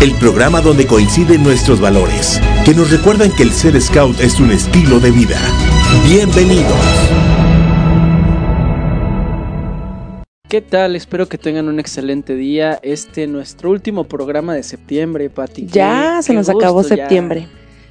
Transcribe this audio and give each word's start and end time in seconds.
el 0.00 0.14
programa 0.14 0.60
donde 0.60 0.86
coinciden 0.86 1.42
nuestros 1.42 1.80
valores, 1.80 2.40
que 2.64 2.74
nos 2.74 2.90
recuerdan 2.90 3.30
que 3.32 3.42
el 3.42 3.50
ser 3.52 3.80
scout 3.80 4.18
es 4.20 4.40
un 4.40 4.50
estilo 4.50 4.98
de 4.98 5.10
vida. 5.10 5.36
Bienvenidos. 6.06 6.74
¿Qué 10.48 10.60
tal? 10.62 10.96
Espero 10.96 11.28
que 11.28 11.38
tengan 11.38 11.68
un 11.68 11.78
excelente 11.78 12.34
día. 12.34 12.80
Este 12.82 13.26
nuestro 13.26 13.70
último 13.70 14.04
programa 14.04 14.54
de 14.54 14.62
septiembre, 14.62 15.30
Pati. 15.30 15.66
Ya 15.66 16.16
Qué- 16.16 16.22
se 16.24 16.32
qué 16.32 16.38
nos 16.38 16.48
acabó 16.48 16.82
ya. 16.82 16.88
septiembre. 16.88 17.46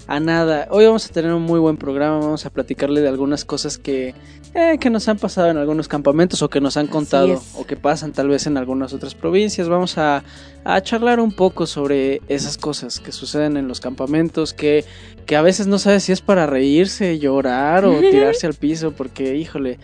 A 0.07 0.19
nada. 0.19 0.67
Hoy 0.71 0.85
vamos 0.85 1.05
a 1.05 1.09
tener 1.13 1.31
un 1.31 1.43
muy 1.43 1.59
buen 1.59 1.77
programa. 1.77 2.17
Vamos 2.17 2.45
a 2.45 2.49
platicarle 2.49 2.99
de 3.01 3.07
algunas 3.07 3.45
cosas 3.45 3.77
que, 3.77 4.15
eh, 4.53 4.77
que 4.79 4.89
nos 4.89 5.07
han 5.07 5.17
pasado 5.17 5.49
en 5.49 5.57
algunos 5.57 5.87
campamentos 5.87 6.41
o 6.41 6.49
que 6.49 6.59
nos 6.59 6.75
han 6.75 6.87
contado 6.87 7.41
o 7.55 7.65
que 7.65 7.75
pasan 7.75 8.13
tal 8.13 8.29
vez 8.29 8.47
en 8.47 8.57
algunas 8.57 8.93
otras 8.93 9.13
provincias. 9.13 9.69
Vamos 9.69 9.97
a, 9.97 10.23
a 10.63 10.81
charlar 10.81 11.19
un 11.19 11.31
poco 11.31 11.67
sobre 11.67 12.21
esas 12.27 12.57
cosas 12.57 12.99
que 12.99 13.11
suceden 13.11 13.57
en 13.57 13.67
los 13.67 13.79
campamentos, 13.79 14.53
que, 14.53 14.85
que 15.25 15.35
a 15.35 15.43
veces 15.43 15.67
no 15.67 15.77
sabes 15.77 16.03
si 16.03 16.11
es 16.11 16.21
para 16.21 16.47
reírse, 16.47 17.19
llorar 17.19 17.85
o 17.85 17.99
tirarse 18.11 18.47
al 18.47 18.55
piso, 18.55 18.91
porque 18.91 19.35
híjole, 19.35 19.77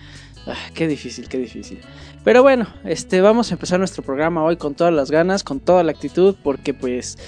ah, 0.47 0.55
qué 0.73 0.87
difícil, 0.87 1.29
qué 1.29 1.37
difícil. 1.37 1.81
Pero 2.23 2.41
bueno, 2.41 2.67
este, 2.85 3.21
vamos 3.21 3.51
a 3.51 3.53
empezar 3.53 3.77
nuestro 3.77 4.01
programa 4.01 4.43
hoy 4.43 4.57
con 4.57 4.73
todas 4.73 4.91
las 4.91 5.11
ganas, 5.11 5.43
con 5.43 5.59
toda 5.59 5.83
la 5.83 5.91
actitud, 5.91 6.35
porque 6.43 6.73
pues 6.73 7.19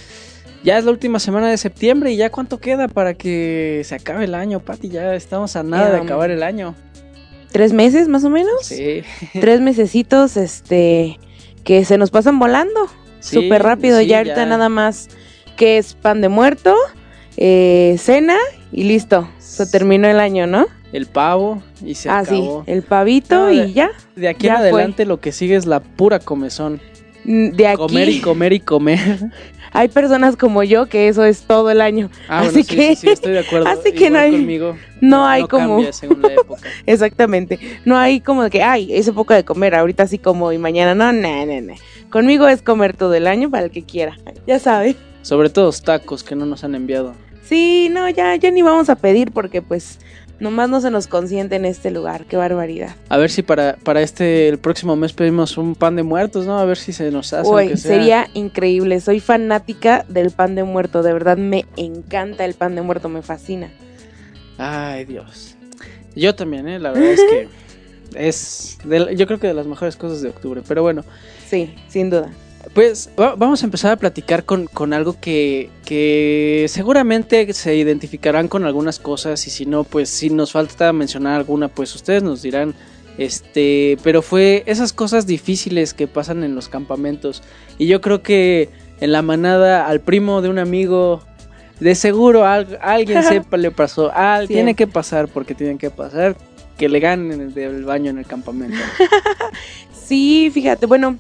ya 0.64 0.80
es 0.80 0.86
la 0.86 0.92
última 0.92 1.20
semana 1.20 1.50
de 1.50 1.58
septiembre 1.58 2.12
y 2.12 2.18
ya 2.18 2.32
cuánto 2.32 2.60
queda 2.60 2.88
para 2.88 3.14
que 3.14 3.84
se 3.86 3.94
acabe 3.94 4.26
el 4.26 4.34
año, 4.34 4.60
Pati. 4.60 4.90
Ya 4.90 5.14
estamos 5.14 5.56
a 5.56 5.62
nada 5.62 5.92
de 5.92 6.00
acabar 6.00 6.32
el 6.32 6.42
año. 6.42 6.74
¿Tres 7.52 7.74
meses 7.74 8.08
más 8.08 8.24
o 8.24 8.30
menos? 8.30 8.54
Sí. 8.64 9.04
Tres 9.40 9.62
mesecitos, 9.62 10.38
este, 10.38 11.20
que 11.64 11.86
se 11.86 11.98
nos 11.98 12.12
pasan 12.12 12.40
volando. 12.40 12.88
Sí, 13.20 13.36
Súper 13.36 13.64
rápido. 13.64 14.00
sí, 14.00 14.08
ya 14.08 14.18
ahorita 14.20 14.36
ya. 14.36 14.46
nada 14.46 14.70
más 14.70 15.10
que 15.56 15.78
es 15.78 15.94
pan 15.96 16.22
de 16.22 16.30
muerto, 16.30 16.76
eh, 17.36 17.96
cena 18.00 18.38
y 18.72 18.84
listo. 18.84 19.28
Se 19.40 19.66
terminó 19.66 20.08
el 20.08 20.20
año, 20.20 20.46
¿no? 20.46 20.68
El 20.94 21.08
pavo 21.08 21.62
y 21.84 21.96
se 21.96 22.10
ah, 22.10 22.20
acabó. 22.20 22.64
sí. 22.66 22.72
El 22.72 22.84
pavito 22.84 23.36
No, 23.36 23.46
de- 23.48 23.56
y 23.68 23.74
ya. 23.74 23.90
De 24.16 24.28
aquí 24.30 24.46
ya 24.46 24.54
en 24.54 24.60
fue. 24.60 24.70
adelante 24.82 25.06
lo 25.06 25.20
que 25.20 25.32
sigue 25.32 25.56
es 25.56 25.66
la 25.66 25.80
pura 25.82 26.20
comezón. 26.20 26.80
De 27.24 27.68
aquí 27.68 27.76
Comer 27.78 28.08
y 28.10 28.22
comer 28.22 28.54
y 28.54 28.60
comer. 28.62 29.00
Hay 29.74 29.88
personas 29.90 30.36
como 30.38 30.64
yo 30.64 30.88
que 30.88 31.08
eso 31.08 31.24
es 31.24 31.42
todo 31.42 31.70
el 31.72 31.82
año. 31.82 32.10
Ah, 32.28 32.40
Así 32.40 32.52
bueno, 32.64 32.68
que- 32.70 32.96
sí, 32.96 32.96
sí, 32.96 33.10
estoy 33.10 33.34
de 33.34 33.40
acuerdo. 33.40 33.68
así 33.68 33.92
que 33.92 34.10
no 34.10 34.20
hay- 34.20 34.32
conmigo. 34.32 34.78
no 35.02 35.26
hay 35.28 35.44
como- 35.46 35.76
cambia 35.76 35.94
según 35.94 36.22
la 36.22 36.34
época. 36.34 36.62
Exactamente. 36.86 37.60
No 37.86 37.98
hay 37.98 38.22
como 38.22 38.44
de 38.44 38.50
que, 38.50 38.64
ay, 38.64 38.94
es 38.94 39.08
época 39.08 39.36
de 39.36 39.44
comer, 39.46 39.76
ahorita 39.76 40.08
sí 40.08 40.18
como 40.18 40.52
y 40.52 40.58
mañana 40.58 40.96
no, 40.96 41.12
no, 41.14 41.46
no, 41.46 41.62
no. 41.62 41.74
Conmigo 42.10 42.48
es 42.48 42.62
comer 42.62 42.96
todo 42.96 43.14
el 43.16 43.28
año 43.28 43.50
para 43.50 43.66
el 43.66 43.72
que 43.72 43.84
quiera. 43.84 44.18
Ya 44.46 44.60
sabe. 44.60 44.96
Sobre 45.22 45.50
todo 45.50 45.66
los 45.66 45.82
tacos 45.84 46.24
que 46.24 46.36
no 46.36 46.46
nos 46.46 46.64
han 46.64 46.74
enviado. 46.76 47.14
Sí, 47.44 47.90
no, 47.92 48.10
ya, 48.10 48.36
ya 48.36 48.52
ni 48.52 48.62
vamos 48.62 48.90
a 48.90 48.96
pedir 48.96 49.32
porque 49.32 49.62
pues 49.62 50.00
nomás 50.40 50.70
no 50.70 50.82
se 50.82 50.92
nos 50.92 51.08
consiente 51.08 51.56
en 51.56 51.66
este 51.66 51.92
lugar. 51.92 52.26
Qué 52.26 52.38
barbaridad. 52.38 52.96
A 53.10 53.18
ver 53.18 53.30
si 53.30 53.42
para, 53.44 53.78
para 53.84 54.02
este, 54.02 54.48
el 54.50 54.58
próximo 54.58 54.96
mes 54.96 55.14
pedimos 55.14 55.58
un 55.58 55.76
pan 55.76 55.96
de 55.96 56.04
muertos, 56.04 56.46
¿no? 56.46 56.60
A 56.60 56.66
ver 56.66 56.78
si 56.78 56.94
se 56.94 57.12
nos 57.12 57.34
hace. 57.34 57.50
Uy, 57.50 57.78
sería 57.78 58.28
increíble. 58.34 59.00
Soy 59.00 59.20
fanática 59.20 60.06
del 60.08 60.32
pan 60.32 60.56
de 60.56 60.64
muerto. 60.64 61.04
De 61.04 61.14
verdad 61.14 61.38
me 61.38 61.66
encanta 61.76 62.46
el 62.46 62.54
pan 62.54 62.76
de 62.76 62.82
muerto, 62.82 63.10
me 63.10 63.22
fascina. 63.22 63.72
Ay, 64.58 65.06
Dios. 65.06 65.56
Yo 66.16 66.36
también, 66.36 66.68
¿eh? 66.68 66.80
La 66.80 66.92
verdad 66.92 67.12
es 67.12 67.22
que 67.22 67.50
es, 68.16 68.78
de 68.84 69.16
yo 69.16 69.28
creo 69.28 69.40
que 69.40 69.48
de 69.48 69.54
las 69.54 69.68
mejores 69.68 69.96
cosas 69.96 70.22
de 70.22 70.30
octubre. 70.30 70.62
Pero 70.68 70.82
bueno, 70.82 71.04
Sí, 71.48 71.74
sin 71.88 72.10
duda. 72.10 72.30
Pues 72.74 73.10
va- 73.20 73.36
vamos 73.36 73.62
a 73.62 73.66
empezar 73.66 73.92
a 73.92 73.96
platicar 73.98 74.44
con, 74.46 74.66
con 74.68 74.94
algo 74.94 75.20
que, 75.20 75.70
que 75.86 76.66
seguramente 76.70 77.52
se 77.54 77.76
identificarán 77.76 78.48
con 78.48 78.66
algunas 78.66 79.00
cosas 79.00 79.46
y 79.48 79.50
si 79.50 79.66
no, 79.66 79.84
pues 79.84 80.10
si 80.10 80.30
nos 80.30 80.52
falta 80.52 80.92
mencionar 80.94 81.36
alguna, 81.36 81.68
pues 81.68 81.94
ustedes 81.96 82.24
nos 82.24 82.42
dirán. 82.42 82.74
Este, 83.18 83.98
pero 84.04 84.22
fue 84.22 84.64
esas 84.68 84.94
cosas 84.94 85.26
difíciles 85.26 85.94
que 85.96 86.08
pasan 86.08 86.44
en 86.44 86.54
los 86.54 86.70
campamentos. 86.70 87.42
Y 87.80 87.88
yo 87.88 88.00
creo 88.00 88.22
que 88.22 88.70
en 89.00 89.12
la 89.12 89.22
manada 89.24 89.88
al 89.88 90.02
primo 90.02 90.42
de 90.44 90.50
un 90.50 90.60
amigo, 90.60 91.24
de 91.80 91.96
seguro 91.96 92.46
al- 92.46 92.78
alguien 92.82 93.24
sepa 93.28 93.58
le 93.58 93.72
pasó. 93.72 94.12
Ah, 94.14 94.40
Sí. 94.42 94.48
tiene 94.54 94.76
que 94.76 94.86
pasar 94.88 95.28
porque 95.28 95.56
tienen 95.56 95.78
que 95.80 95.90
pasar. 95.90 96.36
Que 96.78 96.90
le 96.90 97.00
ganen 97.00 97.42
el 97.42 97.54
del 97.56 97.86
baño 97.86 98.12
en 98.12 98.20
el 98.20 98.26
campamento. 98.28 98.78
Sí, 100.06 100.50
fíjate, 100.54 100.86
bueno, 100.86 101.18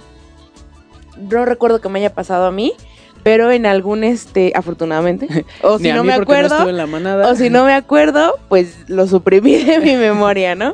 no 1.19 1.45
recuerdo 1.45 1.81
que 1.81 1.89
me 1.89 1.99
haya 1.99 2.13
pasado 2.13 2.45
a 2.45 2.51
mí, 2.51 2.73
pero 3.23 3.51
en 3.51 3.65
algún, 3.65 4.03
este, 4.03 4.53
afortunadamente, 4.55 5.27
o 5.61 5.79
si 5.79 5.91
no 5.91 6.03
me 6.03 6.15
no 6.15 6.21
acuerdo, 6.21 6.67
en 6.67 6.77
la 6.77 7.27
o 7.27 7.35
si 7.35 7.49
no 7.49 7.65
me 7.65 7.73
acuerdo, 7.73 8.35
pues 8.47 8.77
lo 8.87 9.07
suprimí 9.07 9.55
de 9.57 9.79
mi 9.79 9.95
memoria, 9.97 10.55
¿no? 10.55 10.73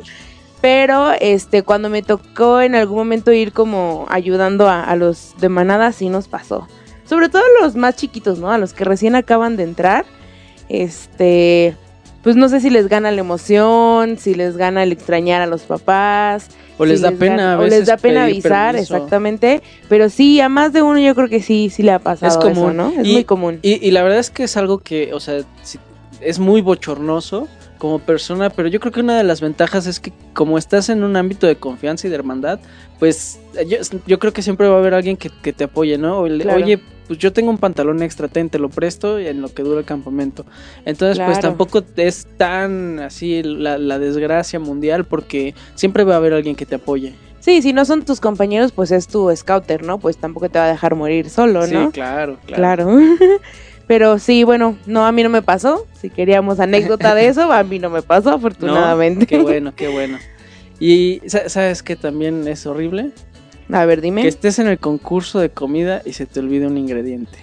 Pero, 0.60 1.12
este, 1.20 1.62
cuando 1.62 1.90
me 1.90 2.02
tocó 2.02 2.60
en 2.62 2.74
algún 2.74 2.96
momento 2.96 3.32
ir 3.32 3.52
como 3.52 4.06
ayudando 4.08 4.68
a, 4.68 4.82
a 4.82 4.96
los 4.96 5.34
de 5.38 5.50
manada, 5.50 5.92
sí 5.92 6.08
nos 6.08 6.28
pasó. 6.28 6.66
Sobre 7.04 7.28
todo 7.28 7.42
a 7.42 7.62
los 7.62 7.76
más 7.76 7.96
chiquitos, 7.96 8.38
¿no? 8.38 8.50
A 8.50 8.56
los 8.56 8.72
que 8.72 8.84
recién 8.84 9.14
acaban 9.14 9.56
de 9.56 9.64
entrar, 9.64 10.06
este... 10.68 11.76
Pues 12.24 12.34
no 12.36 12.48
sé 12.48 12.60
si 12.60 12.70
les 12.70 12.88
gana 12.88 13.10
la 13.12 13.20
emoción, 13.20 14.18
si 14.18 14.34
les 14.34 14.56
gana 14.56 14.82
el 14.82 14.90
extrañar 14.92 15.42
a 15.42 15.46
los 15.46 15.62
papás, 15.62 16.48
O 16.78 16.84
les 16.86 17.02
da 17.02 17.10
pena 17.12 17.54
a 17.54 17.58
o 17.60 17.66
les 17.66 17.86
da 17.86 17.96
pena 17.98 18.24
avisar, 18.24 18.72
permiso. 18.74 18.94
exactamente. 18.96 19.62
Pero 19.88 20.08
sí, 20.08 20.40
a 20.40 20.48
más 20.48 20.72
de 20.72 20.82
uno 20.82 20.98
yo 20.98 21.14
creo 21.14 21.28
que 21.28 21.42
sí, 21.42 21.70
sí 21.70 21.82
le 21.82 21.92
ha 21.92 21.98
pasado 21.98 22.32
Es 22.32 22.38
común. 22.38 22.70
eso, 22.70 22.72
¿no? 22.72 23.00
Es 23.00 23.06
Y- 23.06 23.12
muy 23.12 23.24
común. 23.24 23.58
Y, 23.62 23.86
y 23.86 23.90
la 23.92 24.02
verdad 24.02 24.18
es 24.18 24.30
que 24.30 24.44
es 24.44 24.56
algo 24.56 24.78
que, 24.78 25.12
o 25.12 25.20
sea, 25.20 25.40
es 26.20 26.38
muy 26.38 26.62
bochornoso 26.62 27.46
como 27.78 27.98
persona, 27.98 28.48
pero 28.48 28.68
yo 28.68 28.80
creo 28.80 28.92
que 28.92 29.00
una 29.00 29.18
de 29.18 29.24
las 29.24 29.42
ventajas 29.42 29.86
es 29.86 30.00
que 30.00 30.10
como 30.32 30.56
estás 30.56 30.88
en 30.88 31.04
un 31.04 31.16
ámbito 31.16 31.46
de 31.46 31.56
confianza 31.56 32.06
y 32.06 32.10
de 32.10 32.16
hermandad, 32.16 32.58
pues 32.98 33.38
yo, 33.68 33.76
yo 34.06 34.18
creo 34.18 34.32
que 34.32 34.40
siempre 34.40 34.66
va 34.68 34.76
a 34.76 34.78
haber 34.78 34.94
alguien 34.94 35.18
que, 35.18 35.28
que 35.42 35.52
te 35.52 35.64
apoye, 35.64 35.98
¿no? 35.98 36.20
O 36.20 36.26
Claro. 36.26 36.64
Oye, 36.64 36.80
pues 37.06 37.18
yo 37.18 37.32
tengo 37.32 37.50
un 37.50 37.58
pantalón 37.58 38.02
extra, 38.02 38.28
ten, 38.28 38.48
te 38.50 38.58
lo 38.58 38.68
presto 38.68 39.18
en 39.18 39.40
lo 39.42 39.52
que 39.52 39.62
dura 39.62 39.80
el 39.80 39.84
campamento. 39.86 40.44
Entonces, 40.84 41.18
pues 41.26 41.38
tampoco 41.40 41.82
es 41.96 42.26
tan 42.36 42.98
así 43.00 43.42
la, 43.42 43.78
la 43.78 43.98
desgracia 43.98 44.58
mundial 44.58 45.04
porque 45.04 45.54
siempre 45.74 46.04
va 46.04 46.14
a 46.14 46.16
haber 46.16 46.32
alguien 46.32 46.56
que 46.56 46.66
te 46.66 46.76
apoye. 46.76 47.14
Sí, 47.40 47.60
si 47.60 47.74
no 47.74 47.84
son 47.84 48.04
tus 48.06 48.20
compañeros, 48.20 48.72
pues 48.72 48.90
es 48.90 49.06
tu 49.06 49.30
scouter, 49.36 49.82
¿no? 49.84 49.98
Pues 49.98 50.16
tampoco 50.16 50.48
te 50.48 50.58
va 50.58 50.64
a 50.64 50.68
dejar 50.68 50.94
morir 50.94 51.28
solo, 51.28 51.66
Sí, 51.66 51.74
¿no? 51.74 51.90
claro, 51.90 52.38
claro. 52.46 52.86
Claro. 52.86 53.00
Pero 53.86 54.18
sí, 54.18 54.44
bueno, 54.44 54.78
no, 54.86 55.04
a 55.04 55.12
mí 55.12 55.22
no 55.22 55.28
me 55.28 55.42
pasó. 55.42 55.86
Si 56.00 56.08
queríamos 56.08 56.58
anécdota 56.58 57.14
de 57.14 57.26
eso, 57.28 57.52
a 57.52 57.62
mí 57.64 57.78
no 57.78 57.90
me 57.90 58.00
pasó, 58.00 58.30
No, 58.30 58.36
afortunadamente. 58.36 59.26
qué 59.26 59.38
bueno, 59.42 59.74
qué 59.76 59.88
bueno. 59.88 60.18
Y 60.80 61.20
sa- 61.26 61.50
sabes 61.50 61.82
que 61.82 61.96
también 61.96 62.48
es 62.48 62.64
horrible 62.66 63.10
A 63.72 63.84
ver, 63.86 64.00
dime. 64.00 64.22
que 64.22 64.28
estés 64.28 64.58
en 64.58 64.68
el 64.68 64.78
concurso 64.78 65.38
de 65.40 65.50
comida 65.50 66.02
y 66.04 66.12
se 66.12 66.26
te 66.26 66.40
olvide 66.40 66.66
un 66.66 66.76
ingrediente. 66.76 67.38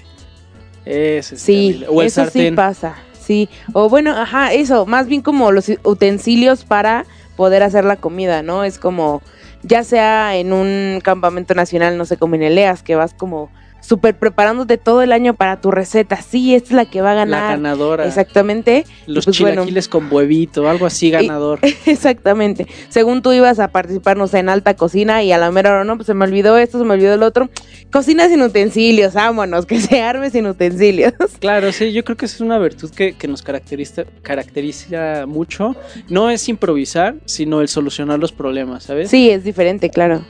Ese 0.85 1.35
es 1.35 1.41
Sí, 1.41 1.67
terrible. 1.67 1.87
O 1.89 2.01
el 2.01 2.07
eso 2.07 2.25
sí 2.27 2.51
pasa. 2.51 2.95
Sí. 3.19 3.49
O 3.73 3.89
bueno, 3.89 4.11
ajá, 4.11 4.53
eso, 4.53 4.85
más 4.85 5.07
bien 5.07 5.21
como 5.21 5.51
los 5.51 5.71
utensilios 5.83 6.65
para 6.65 7.05
poder 7.35 7.63
hacer 7.63 7.85
la 7.85 7.95
comida, 7.95 8.43
¿no? 8.43 8.63
Es 8.63 8.77
como, 8.77 9.21
ya 9.63 9.83
sea 9.83 10.35
en 10.35 10.53
un 10.53 10.99
campamento 11.03 11.53
nacional, 11.53 11.97
no 11.97 12.05
sé, 12.05 12.17
como 12.17 12.35
en 12.35 12.43
Eleas, 12.43 12.83
que 12.83 12.95
vas 12.95 13.13
como 13.13 13.49
súper 13.81 14.17
preparándote 14.17 14.77
todo 14.77 15.01
el 15.01 15.11
año 15.11 15.33
para 15.33 15.59
tu 15.59 15.71
receta. 15.71 16.21
Sí, 16.21 16.55
esta 16.55 16.69
es 16.69 16.75
la 16.75 16.85
que 16.85 17.01
va 17.01 17.11
a 17.11 17.15
la 17.15 17.25
ganar. 17.25 17.51
ganadora. 17.57 18.05
Exactamente. 18.05 18.85
Los 19.07 19.25
pues, 19.25 19.39
bueno. 19.39 19.63
chilaquiles 19.63 19.89
con 19.89 20.11
huevito, 20.11 20.69
algo 20.69 20.85
así 20.85 21.09
ganador. 21.09 21.59
Exactamente. 21.85 22.67
Según 22.89 23.21
tú 23.21 23.33
ibas 23.33 23.59
a 23.59 23.69
participar, 23.69 24.17
no 24.17 24.27
sé, 24.27 24.39
en 24.39 24.49
alta 24.49 24.75
cocina 24.75 25.23
y 25.23 25.31
a 25.31 25.37
la 25.37 25.51
mera 25.51 25.71
hora, 25.71 25.83
no, 25.83 25.95
pues 25.97 26.07
se 26.07 26.13
me 26.13 26.25
olvidó 26.25 26.57
esto, 26.57 26.79
se 26.79 26.85
me 26.85 26.93
olvidó 26.93 27.13
el 27.13 27.23
otro. 27.23 27.49
Cocina 27.91 28.29
sin 28.29 28.41
utensilios, 28.41 29.13
vámonos, 29.13 29.65
que 29.65 29.81
se 29.81 30.01
arme 30.01 30.29
sin 30.29 30.47
utensilios. 30.47 31.13
Claro, 31.39 31.71
sí, 31.71 31.91
yo 31.91 32.03
creo 32.03 32.15
que 32.15 32.25
esa 32.25 32.35
es 32.35 32.41
una 32.41 32.59
virtud 32.59 32.91
que, 32.91 33.13
que 33.13 33.27
nos 33.27 33.41
caracteriza, 33.41 34.03
caracteriza 34.21 35.25
mucho. 35.25 35.75
No 36.07 36.29
es 36.29 36.47
improvisar, 36.49 37.15
sino 37.25 37.61
el 37.61 37.67
solucionar 37.67 38.19
los 38.19 38.31
problemas, 38.31 38.83
¿sabes? 38.83 39.09
Sí, 39.09 39.29
es 39.29 39.43
diferente, 39.43 39.89
claro. 39.89 40.23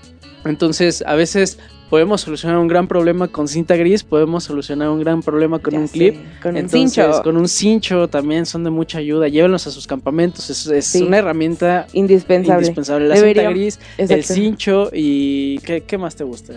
Entonces, 0.45 1.04
a 1.06 1.15
veces 1.15 1.59
podemos 1.91 2.21
solucionar 2.21 2.57
un 2.57 2.69
gran 2.69 2.88
problema 2.88 3.27
con 3.27 3.49
cinta 3.49 3.75
gris, 3.75 4.01
podemos 4.03 4.45
solucionar 4.45 4.89
un 4.89 5.01
gran 5.01 5.21
problema 5.21 5.59
con 5.59 5.73
Ya 5.73 5.79
un 5.81 5.88
sé, 5.89 5.93
clip. 5.93 6.15
con 6.41 6.51
un 6.53 6.57
Entonces, 6.57 6.93
cincho. 6.93 7.21
con 7.21 7.35
un 7.38 7.47
cincho 7.49 8.07
también 8.07 8.45
son 8.45 8.63
de 8.63 8.69
mucha 8.69 8.97
ayuda. 8.99 9.27
Llévenlos 9.27 9.67
a 9.67 9.71
sus 9.71 9.85
campamentos, 9.88 10.49
es, 10.49 10.65
es 10.67 10.85
Sí. 10.85 11.03
una 11.03 11.17
herramienta 11.17 11.88
Indispensable. 11.91 12.61
indispensable. 12.61 13.07
La 13.09 13.15
Debería- 13.15 13.43
cinta 13.43 13.53
gris, 13.53 13.79
el 13.97 14.05
Exacto. 14.11 14.33
cincho 14.33 14.89
y 14.93 15.59
¿qué, 15.59 15.81
qué 15.81 15.97
más 15.97 16.15
te 16.15 16.23
gusta? 16.23 16.53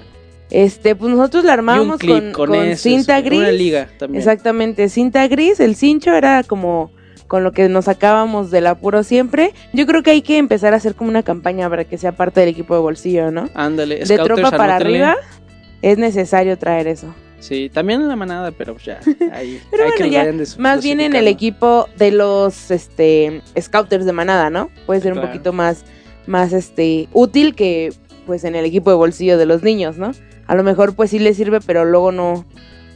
Este, 0.50 0.94
pues 0.94 1.10
nosotros 1.12 1.42
la 1.42 1.54
un 1.54 1.58
armábamos 1.58 1.98
clip 1.98 2.12
con, 2.12 2.32
con, 2.32 2.48
con 2.50 2.64
eso, 2.64 2.82
cinta 2.84 3.20
gris. 3.20 3.40
Una 3.40 3.50
liga 3.50 3.88
también. 3.98 4.20
Exactamente, 4.20 4.88
cinta 4.88 5.26
gris, 5.26 5.58
el 5.58 5.74
cincho 5.74 6.12
era 6.14 6.44
como 6.44 6.92
con 7.34 7.42
lo 7.42 7.50
que 7.50 7.68
nos 7.68 7.86
sacábamos 7.86 8.52
del 8.52 8.68
apuro 8.68 9.02
siempre. 9.02 9.52
Yo 9.72 9.86
creo 9.88 10.04
que 10.04 10.12
hay 10.12 10.22
que 10.22 10.38
empezar 10.38 10.72
a 10.72 10.76
hacer 10.76 10.94
como 10.94 11.10
una 11.10 11.24
campaña 11.24 11.68
para 11.68 11.82
que 11.84 11.98
sea 11.98 12.12
parte 12.12 12.38
del 12.38 12.50
equipo 12.50 12.74
de 12.76 12.80
bolsillo, 12.80 13.32
¿no? 13.32 13.50
Ándale, 13.54 13.96
De 13.96 14.06
Scouters, 14.06 14.26
tropa 14.36 14.50
para 14.56 14.76
anótenle. 14.76 15.02
arriba 15.02 15.16
es 15.82 15.98
necesario 15.98 16.56
traer 16.58 16.86
eso. 16.86 17.12
Sí, 17.40 17.72
también 17.74 18.02
en 18.02 18.06
la 18.06 18.14
manada, 18.14 18.52
pero 18.52 18.74
pues 18.74 18.84
ya. 18.84 19.00
Ahí, 19.32 19.60
Pero 19.72 19.82
hay 19.82 19.90
bueno, 19.90 20.04
que 20.04 20.10
ya, 20.10 20.18
vayan 20.20 20.38
des- 20.38 20.56
Más 20.60 20.80
bien 20.84 21.00
en 21.00 21.16
el 21.16 21.26
equipo 21.26 21.88
de 21.98 22.12
los 22.12 22.70
este 22.70 23.42
scouters 23.60 24.04
de 24.06 24.12
manada, 24.12 24.48
¿no? 24.48 24.70
Puede 24.86 25.00
ser 25.00 25.12
un 25.14 25.20
poquito 25.20 25.52
más 25.52 25.84
más 26.28 26.52
este 26.52 27.08
útil 27.12 27.56
que 27.56 27.92
pues 28.26 28.44
en 28.44 28.54
el 28.54 28.64
equipo 28.64 28.90
de 28.90 28.96
bolsillo 28.96 29.38
de 29.38 29.46
los 29.46 29.64
niños, 29.64 29.96
¿no? 29.98 30.12
A 30.46 30.54
lo 30.54 30.62
mejor 30.62 30.94
pues 30.94 31.10
sí 31.10 31.18
les 31.18 31.36
sirve, 31.36 31.58
pero 31.60 31.84
luego 31.84 32.12
no 32.12 32.44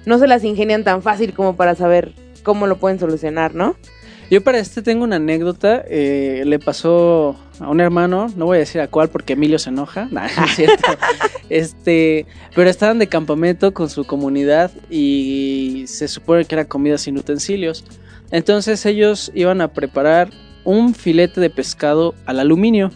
no 0.06 0.19
se 0.20 0.29
las 0.29 0.44
ingenian 0.44 0.84
tan 0.84 1.02
fácil 1.02 1.34
como 1.34 1.56
para 1.56 1.75
saber 1.75 2.12
cómo 2.44 2.69
lo 2.69 2.76
pueden 2.79 3.00
solucionar, 3.00 3.56
¿no? 3.56 3.75
Yo 4.31 4.43
para 4.43 4.59
este 4.59 4.83
tengo 4.83 5.05
una 5.05 5.17
anécdota. 5.17 5.85
eh, 5.89 6.43
le 6.45 6.59
pasó 6.59 7.37
a 7.61 7.71
un 7.71 7.81
hermano, 7.81 8.29
no 8.37 8.47
voy 8.47 8.57
a 8.57 8.61
decir 8.61 8.81
a 8.81 8.89
cuál 8.89 9.09
porque 9.09 9.33
Emilio 9.33 9.59
se 9.59 9.71
enoja. 9.71 10.09
Nah, 10.11 10.29
no 10.37 10.45
es 10.45 10.55
cierto. 10.55 10.89
este, 11.49 12.27
pero 12.55 12.69
estaban 12.69 12.99
de 12.99 13.07
campamento 13.07 13.73
con 13.73 13.89
su 13.89 14.05
comunidad 14.05 14.71
y 14.91 15.85
se 15.87 16.09
supone 16.09 16.45
que 16.45 16.55
era 16.55 16.67
comida 16.67 16.99
sin 16.99 17.17
utensilios. 17.17 17.85
Entonces 18.31 18.85
ellos 18.85 19.33
iban 19.35 19.61
a 19.61 19.69
preparar 19.69 20.31
un 20.65 20.95
filete 20.95 21.41
de 21.41 21.49
pescado 21.49 22.15
al 22.27 22.41
aluminio. 22.41 22.91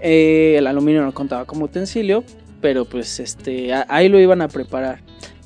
Eh, 0.00 0.56
el 0.58 0.66
aluminio 0.66 1.02
no 1.02 1.12
contaba 1.14 1.44
como 1.44 1.66
utensilio, 1.66 2.24
pero 2.60 2.84
pues 2.84 3.20
este 3.20 3.72
ahí 3.88 4.08
lo 4.08 4.18
iban 4.18 4.42
a 4.42 4.48
preparar. 4.48 5.00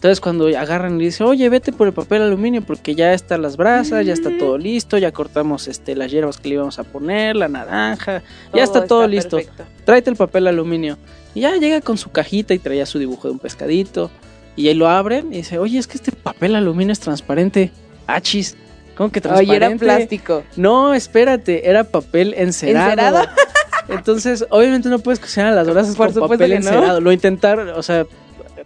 Entonces 0.05 0.21
cuando 0.21 0.49
agarran 0.49 1.01
y 1.01 1.05
dicen, 1.07 1.27
oye, 1.27 1.49
vete 1.49 1.73
por 1.73 1.87
el 1.87 1.95
papel 1.95 2.21
aluminio 2.21 2.61
porque 2.61 2.95
ya 2.95 3.15
están 3.15 3.41
las 3.41 3.57
brasas, 3.57 4.05
ya 4.05 4.13
está 4.13 4.29
todo 4.39 4.59
listo, 4.59 4.99
ya 4.99 5.11
cortamos 5.13 5.67
este 5.67 5.97
las 5.97 6.11
hierbas 6.11 6.37
que 6.37 6.51
le 6.51 6.57
íbamos 6.57 6.79
a 6.79 6.85
poner, 6.85 7.37
la 7.37 7.49
naranja, 7.49 8.23
ya 8.53 8.65
está 8.65 8.85
todo 8.87 9.09
listo. 9.09 9.39
perfecto. 9.39 9.65
Tráete 9.87 10.11
el 10.11 10.17
papel 10.17 10.47
aluminio. 10.47 10.99
Y 11.35 11.41
ya 11.41 11.57
llega 11.57 11.81
con 11.81 11.97
su 11.97 12.11
cajita 12.11 12.53
y 12.53 12.59
traía 12.59 12.85
su 12.85 12.99
dibujo 12.99 13.29
de 13.29 13.33
un 13.33 13.39
pescadito. 13.39 14.11
Y 14.57 14.69
ahí 14.69 14.75
lo 14.75 14.91
abren 14.91 15.33
y 15.33 15.39
dice, 15.39 15.59
oye, 15.59 15.79
es 15.79 15.87
que 15.87 15.97
este 15.97 16.13
papel 16.13 16.55
aluminio 16.55 16.93
es 16.93 17.01
transparente. 17.01 17.73
Achis, 18.07 18.57
¿cómo 18.99 19.11
que 19.11 19.23
transparente? 19.23 19.57
Oye, 19.57 19.57
era 19.57 19.75
plástico. 19.79 20.43
No, 20.57 20.93
espérate, 20.93 21.67
era 21.67 21.83
papel 21.83 22.35
encerado. 22.37 22.91
¿Encerado? 22.91 23.29
Entonces, 23.89 24.45
obviamente 24.51 24.91
no 24.91 24.99
puedes 24.99 25.19
cocinar 25.19 25.55
las 25.55 25.67
brasas 25.67 25.97
Por 25.97 26.13
con 26.13 26.29
papel 26.29 26.51
no. 26.51 26.57
encerado. 26.57 27.01
Lo 27.01 27.11
intentaron, 27.11 27.71
o 27.71 27.83
sea, 27.83 28.05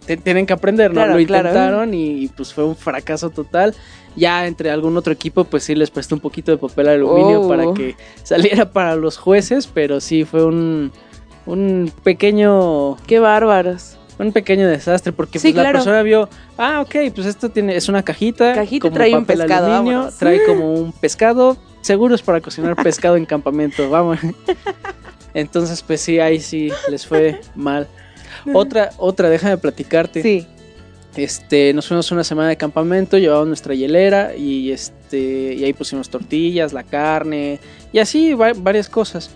te- 0.05 0.17
tienen 0.17 0.45
que 0.45 0.53
aprender, 0.53 0.89
¿no? 0.91 0.95
Claro, 0.95 1.17
Lo 1.19 1.25
claro. 1.25 1.49
intentaron 1.49 1.93
y, 1.93 2.27
pues 2.29 2.53
fue 2.53 2.65
un 2.65 2.75
fracaso 2.75 3.29
total. 3.29 3.75
Ya 4.15 4.47
entre 4.47 4.71
algún 4.71 4.97
otro 4.97 5.13
equipo, 5.13 5.43
pues 5.43 5.63
sí 5.63 5.75
les 5.75 5.91
prestó 5.91 6.15
un 6.15 6.21
poquito 6.21 6.51
de 6.51 6.57
papel 6.57 6.87
aluminio 6.89 7.41
Oh. 7.41 7.47
para 7.47 7.73
que 7.73 7.95
saliera 8.23 8.69
para 8.71 8.95
los 8.95 9.17
jueces, 9.17 9.67
pero 9.67 9.99
sí 10.01 10.25
fue 10.25 10.43
un, 10.45 10.91
un 11.45 11.91
pequeño 12.03 12.97
Qué 13.05 13.19
bárbaros. 13.19 13.97
un 14.17 14.33
pequeño 14.33 14.67
desastre 14.67 15.13
porque 15.13 15.39
Sí, 15.39 15.53
pues, 15.53 15.63
la 15.63 15.71
persona 15.71 16.01
vio, 16.01 16.27
ah, 16.57 16.81
ok, 16.81 16.95
pues 17.15 17.27
esto 17.27 17.49
tiene 17.49 17.75
es 17.75 17.87
una 17.87 18.03
cajita, 18.03 18.53
Cajita, 18.53 18.81
como 18.81 18.93
trae 18.95 19.15
un 19.15 19.25
pescado, 19.25 19.67
aluminio, 19.67 19.97
vámonos. 19.99 20.17
trae 20.17 20.43
como 20.47 20.73
un 20.73 20.91
pescado, 20.91 21.55
seguros 21.81 22.21
para 22.21 22.41
cocinar 22.41 22.75
pescado 22.83 23.15
en 23.15 23.25
campamento, 23.25 23.89
vamos. 23.89 24.17
Entonces, 25.33 25.83
pues 25.83 26.01
sí, 26.01 26.19
ahí 26.19 26.39
sí 26.39 26.69
les 26.89 27.05
fue 27.05 27.39
mal. 27.55 27.87
Otra, 28.53 28.89
otra, 28.97 29.29
déjame 29.29 29.57
platicarte. 29.57 30.21
Sí. 30.21 30.47
Este, 31.15 31.73
nos 31.73 31.87
fuimos 31.87 32.11
una 32.11 32.23
semana 32.23 32.49
de 32.49 32.57
campamento, 32.57 33.17
llevamos 33.17 33.47
nuestra 33.47 33.73
hielera 33.73 34.35
y 34.35 34.71
este, 34.71 35.55
y 35.55 35.63
ahí 35.63 35.73
pusimos 35.73 36.09
tortillas, 36.09 36.71
la 36.71 36.83
carne 36.83 37.59
y 37.91 37.97
así 37.99 38.33
va- 38.35 38.53
varias 38.55 38.89
cosas. 38.89 39.31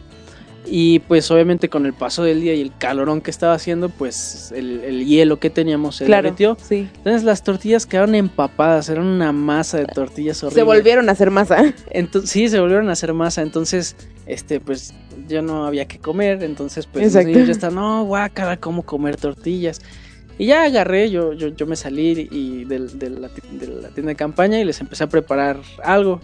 Y 0.65 0.99
pues 0.99 1.29
obviamente 1.29 1.67
con 1.67 1.85
el 1.85 1.93
paso 1.93 2.23
del 2.23 2.39
día 2.39 2.53
y 2.53 2.61
el 2.61 2.71
calorón 2.77 3.19
que 3.19 3.31
estaba 3.31 3.53
haciendo, 3.53 3.89
pues 3.89 4.53
el, 4.55 4.81
el 4.85 5.05
hielo 5.05 5.37
que 5.37 5.49
teníamos 5.49 5.97
se 5.97 6.05
Claro. 6.05 6.23
derritió. 6.23 6.55
Sí. 6.63 6.87
Entonces 6.95 7.23
las 7.23 7.43
tortillas 7.43 7.85
quedaron 7.85 8.15
empapadas, 8.15 8.87
eran 8.87 9.05
una 9.05 9.33
masa 9.33 9.79
de 9.79 9.85
tortillas 9.87 10.41
horrible. 10.41 10.61
Se 10.61 10.63
volvieron 10.63 11.09
a 11.09 11.11
hacer 11.13 11.31
masa. 11.31 11.73
Entonces, 11.89 12.29
sí, 12.29 12.47
se 12.47 12.61
volvieron 12.61 12.87
a 12.87 12.93
hacer 12.93 13.11
masa. 13.13 13.41
Entonces, 13.41 13.97
este, 14.25 14.61
pues 14.61 14.93
ya 15.27 15.41
no 15.41 15.65
había 15.65 15.85
que 15.85 15.99
comer. 15.99 16.43
Entonces, 16.43 16.85
pues 16.85 17.05
ya 17.13 17.51
están, 17.51 17.75
no, 17.75 18.03
guácala, 18.05 18.57
¿cómo 18.57 18.83
comer 18.83 19.15
tortillas? 19.15 19.81
Y 20.37 20.47
ya 20.47 20.63
agarré, 20.63 21.09
yo, 21.11 21.33
yo, 21.33 21.49
yo 21.49 21.67
me 21.67 21.75
salí 21.75 22.27
y 22.31 22.65
del- 22.65 22.97
de, 22.97 23.09
la, 23.11 23.29
de 23.29 23.67
la 23.67 23.89
tienda 23.89 24.09
de 24.09 24.15
campaña 24.15 24.59
y 24.59 24.65
les 24.65 24.81
empecé 24.81 25.03
a 25.03 25.07
preparar 25.07 25.59
algo. 25.83 26.19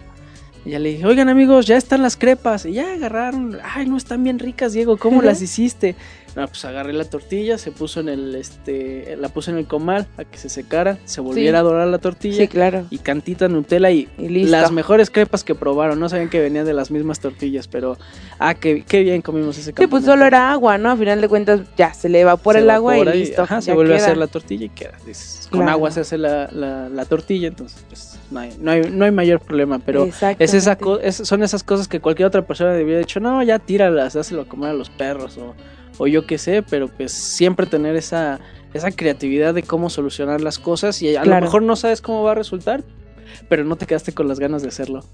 Y 0.64 0.70
ya 0.70 0.78
le 0.78 0.90
dije, 0.90 1.06
oigan 1.06 1.28
amigos, 1.30 1.66
ya 1.66 1.76
están 1.78 2.02
las 2.02 2.16
crepas. 2.16 2.66
Y 2.66 2.72
ya 2.72 2.92
agarraron, 2.92 3.58
ay, 3.64 3.86
no 3.86 3.96
están 3.96 4.22
bien 4.24 4.38
ricas, 4.38 4.72
Diego, 4.72 4.96
¿cómo 4.98 5.22
las 5.22 5.40
hiciste? 5.40 5.94
No, 6.36 6.46
pues 6.46 6.64
agarré 6.64 6.92
la 6.92 7.04
tortilla, 7.04 7.58
se 7.58 7.72
puso 7.72 7.98
en 8.00 8.08
el, 8.08 8.34
este, 8.36 9.16
la 9.18 9.28
puse 9.30 9.50
en 9.50 9.56
el 9.58 9.66
comal 9.66 10.06
a 10.16 10.24
que 10.24 10.38
se 10.38 10.48
secara, 10.48 10.98
se 11.04 11.20
volviera 11.20 11.58
a 11.58 11.62
dorar 11.62 11.88
la 11.88 11.98
tortilla 11.98 12.36
Sí, 12.36 12.46
claro. 12.48 12.86
y 12.88 12.98
cantita 12.98 13.48
Nutella 13.48 13.90
y, 13.90 14.08
Y 14.16 14.28
listo. 14.28 14.52
las 14.52 14.70
mejores 14.70 15.10
crepas 15.10 15.42
que 15.42 15.54
probaron. 15.56 15.98
No 15.98 16.08
sabían 16.08 16.28
que 16.28 16.38
venían 16.40 16.64
de 16.66 16.72
las 16.72 16.90
mismas 16.92 17.18
tortillas, 17.18 17.66
pero 17.66 17.96
ah, 18.38 18.54
qué, 18.54 18.84
qué 18.86 19.00
bien 19.02 19.22
comimos 19.22 19.56
ese 19.58 19.66
Sí, 19.66 19.72
pues 19.72 19.86
campamento. 19.88 20.12
solo 20.12 20.24
era 20.24 20.52
agua, 20.52 20.78
¿no? 20.78 20.90
A 20.90 20.96
final 20.96 21.20
de 21.20 21.28
cuentas 21.28 21.60
ya 21.76 21.92
se 21.94 22.08
le 22.08 22.20
evapora 22.20 22.60
Se 22.60 22.64
el 22.64 22.70
agua 22.70 22.94
y 22.96 23.00
evapora 23.00 23.16
listo. 23.16 23.42
ajá, 23.42 23.60
se 23.60 23.72
vuelve 23.72 23.94
a 23.94 23.96
hacer 23.96 24.16
la 24.16 24.26
tortilla 24.28 24.66
y 24.66 24.68
queda. 24.68 24.92
dices, 25.04 25.48
Con 25.50 25.68
agua 25.68 25.90
se 25.90 26.00
hace 26.00 26.16
la, 26.16 26.48
la- 26.52 26.88
la 26.88 27.04
tortilla, 27.06 27.48
entonces 27.48 27.84
pues 27.88 28.18
no 28.30 28.38
hay, 28.40 28.56
no 28.60 28.70
hay, 28.70 28.82
no 28.90 29.04
hay 29.04 29.10
mayor 29.10 29.40
problema. 29.40 29.80
Pero 29.80 30.04
es 30.06 30.54
esa 30.54 30.78
es- 31.02 31.16
son 31.16 31.42
esas 31.42 31.64
cosas 31.64 31.88
que 31.88 31.98
cualquier 32.00 32.28
otra 32.28 32.42
persona 32.46 32.70
debería 32.70 32.96
haber 32.98 33.06
dicho, 33.06 33.18
no, 33.18 33.42
ya 33.42 33.58
tíralas, 33.58 34.14
dáselo 34.14 34.42
a 34.42 34.44
comer 34.44 34.70
a 34.70 34.74
los 34.74 34.90
perros 34.90 35.36
o, 35.38 35.54
o 36.02 36.06
yo 36.06 36.26
qué 36.26 36.38
sé, 36.38 36.62
pero 36.62 36.88
pues 36.88 37.12
siempre 37.12 37.66
tener 37.66 37.94
esa, 37.94 38.40
esa 38.72 38.90
creatividad 38.90 39.52
de 39.52 39.62
cómo 39.62 39.90
solucionar 39.90 40.40
las 40.40 40.58
cosas 40.58 41.02
y 41.02 41.14
a 41.14 41.20
Claro. 41.20 41.40
lo 41.40 41.46
mejor 41.46 41.62
no 41.62 41.76
sabes 41.76 42.00
cómo 42.00 42.22
va 42.22 42.32
a 42.32 42.34
resultar, 42.34 42.82
pero 43.50 43.64
no 43.64 43.76
te 43.76 43.84
quedaste 43.84 44.12
con 44.12 44.26
las 44.26 44.40
ganas 44.40 44.62
de 44.62 44.68
hacerlo. 44.68 45.04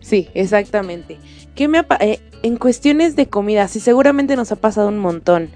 Sí, 0.00 0.28
exactamente. 0.34 1.18
¿Qué 1.54 1.68
me 1.68 1.84
eh, 2.00 2.18
en 2.42 2.56
cuestiones 2.56 3.14
de 3.14 3.28
comida, 3.28 3.68
sí, 3.68 3.78
seguramente 3.78 4.34
nos 4.34 4.50
ha 4.50 4.56
pasado 4.56 4.88
un 4.88 4.98
montón. 4.98 5.50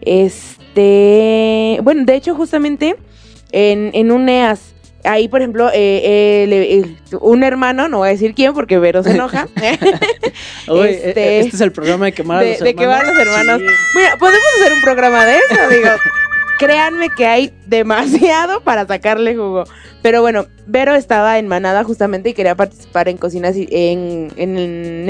Este, 0.00 1.78
bueno, 1.82 2.04
de 2.06 2.14
hecho, 2.16 2.34
justamente 2.34 2.96
en, 3.52 3.90
en 3.92 4.10
un 4.12 4.28
EAS, 4.30 4.74
ahí, 5.06 5.28
por 5.28 5.40
ejemplo, 5.40 5.68
eh, 5.70 5.72
eh, 6.04 6.46
le- 6.48 6.74
el- 6.78 6.96
un 7.20 7.42
hermano, 7.44 7.88
no 7.88 7.98
voy 7.98 8.08
a 8.08 8.12
decir 8.12 8.34
quién 8.34 8.52
porque 8.54 8.78
Vero 8.78 9.02
se 9.02 9.12
enoja. 9.12 9.48
Oye, 10.68 10.90
Este- 11.08 11.08
este... 11.40 11.56
es 11.56 11.60
el 11.60 11.72
programa 11.72 12.06
de 12.06 12.12
quemar 12.12 12.38
a 12.38 12.48
los 12.48 12.58
de 12.58 12.70
hermanos. 12.70 12.80
quemar 12.80 13.04
a 13.04 13.10
los 13.12 13.18
hermanos. 13.20 13.60
Sí. 13.60 13.98
Mira, 13.98 14.16
podemos 14.18 14.46
hacer 14.60 14.72
un 14.72 14.80
programa 14.82 15.24
de 15.26 15.36
eso, 15.36 15.68
digo. 15.70 15.88
Créanme 16.58 17.10
que 17.10 17.26
hay 17.26 17.52
demasiado 17.66 18.62
para 18.62 18.86
sacarle 18.86 19.34
jugo. 19.36 19.64
Pero 20.02 20.22
bueno, 20.22 20.46
Vero 20.66 20.94
estaba 20.94 21.38
en 21.38 21.48
Manada 21.48 21.84
justamente 21.84 22.30
y 22.30 22.34
quería 22.34 22.54
participar 22.54 23.08
en 23.08 23.18
cocinas 23.18 23.56
y- 23.56 23.68
en, 23.70 24.28
en, 24.36 24.56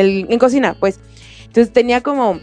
el- 0.00 0.26
en 0.28 0.38
cocina, 0.38 0.76
pues. 0.78 0.98
Entonces 1.46 1.72
tenía 1.72 2.00
como. 2.02 2.40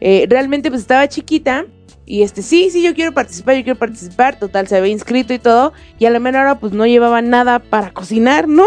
eh, 0.00 0.26
realmente, 0.28 0.70
pues 0.70 0.80
estaba 0.82 1.08
chiquita. 1.08 1.66
Y 2.04 2.22
este, 2.22 2.42
sí, 2.42 2.70
sí, 2.70 2.82
yo 2.82 2.94
quiero 2.94 3.12
participar, 3.12 3.56
yo 3.56 3.64
quiero 3.64 3.78
participar. 3.78 4.38
Total, 4.38 4.66
se 4.66 4.76
había 4.76 4.92
inscrito 4.92 5.32
y 5.32 5.38
todo. 5.38 5.72
Y 5.98 6.06
a 6.06 6.10
la 6.10 6.18
menor 6.18 6.42
hora, 6.42 6.58
pues 6.58 6.72
no 6.72 6.86
llevaba 6.86 7.22
nada 7.22 7.58
para 7.58 7.90
cocinar, 7.92 8.48
¿no? 8.48 8.64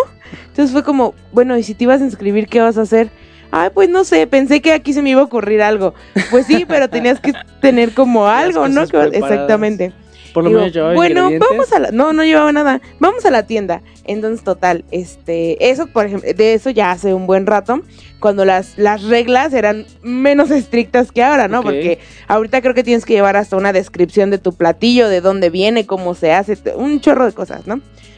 Entonces 0.48 0.72
fue 0.72 0.84
como, 0.84 1.14
bueno, 1.32 1.58
¿y 1.58 1.64
si 1.64 1.76
te 1.76 1.84
ibas 1.84 2.02
a 2.02 2.06
inscribir, 2.06 2.48
qué 2.48 2.62
vas 2.62 2.78
a 2.78 2.82
hacer? 2.82 3.10
Ay, 3.52 3.70
pues 3.74 3.90
no 3.90 4.04
sé, 4.04 4.26
pensé 4.28 4.62
que 4.62 4.74
aquí 4.74 4.94
se 4.94 5.02
me 5.02 5.12
iba 5.12 5.22
a 5.22 5.26
ocurrir 5.26 5.62
algo. 5.62 5.94
Pues 6.32 6.46
sí, 6.46 6.66
pero 6.68 6.90
tenías 6.90 7.20
que 7.20 7.34
tener 7.62 7.94
como 7.94 8.28
algo, 8.28 8.68
¿no? 8.68 8.82
preparadas. 8.86 9.14
Exactamente. 9.14 9.94
Por 10.36 10.44
lo 10.44 10.50
Digo, 10.50 10.60
menos 10.60 10.74
llevaba 10.74 10.94
bueno, 10.94 11.30
vamos 11.40 11.72
a 11.72 11.80
la, 11.80 11.92
no, 11.92 12.12
no 12.14 12.24
llevaba 12.26 12.52
nada. 12.52 12.82
Vamos 13.00 13.26
a 13.26 13.32
la 13.32 13.48
tienda. 13.48 13.82
Entonces, 14.04 14.44
total, 14.44 14.84
este, 14.92 15.70
eso, 15.72 15.88
por 15.88 16.06
ejemplo, 16.06 16.30
de 16.32 16.54
eso 16.54 16.70
ya 16.70 16.92
hace 16.92 17.14
un 17.14 17.26
buen 17.26 17.48
rato, 17.48 17.82
cuando 18.20 18.44
las, 18.44 18.78
las 18.78 19.04
reglas 19.04 19.54
eran 19.54 19.86
menos 20.04 20.52
estrictas 20.52 21.12
que 21.14 21.24
ahora, 21.24 21.48
¿no? 21.48 21.64
Porque 21.64 22.00
ahorita 22.28 22.62
creo 22.62 22.74
que 22.74 22.84
tienes 22.84 23.06
que 23.06 23.14
llevar 23.14 23.38
hasta 23.38 23.56
una 23.56 23.72
descripción 23.72 24.30
de 24.30 24.38
tu 24.38 24.54
platillo, 24.54 25.08
de 25.08 25.22
dónde 25.22 25.50
viene, 25.50 25.86
cómo 25.86 26.14
se 26.16 26.34
hace, 26.34 26.58
un 26.76 27.00
chorro 27.00 27.26
de 27.26 27.32
cosas, 27.32 27.66
¿no? 27.66 27.78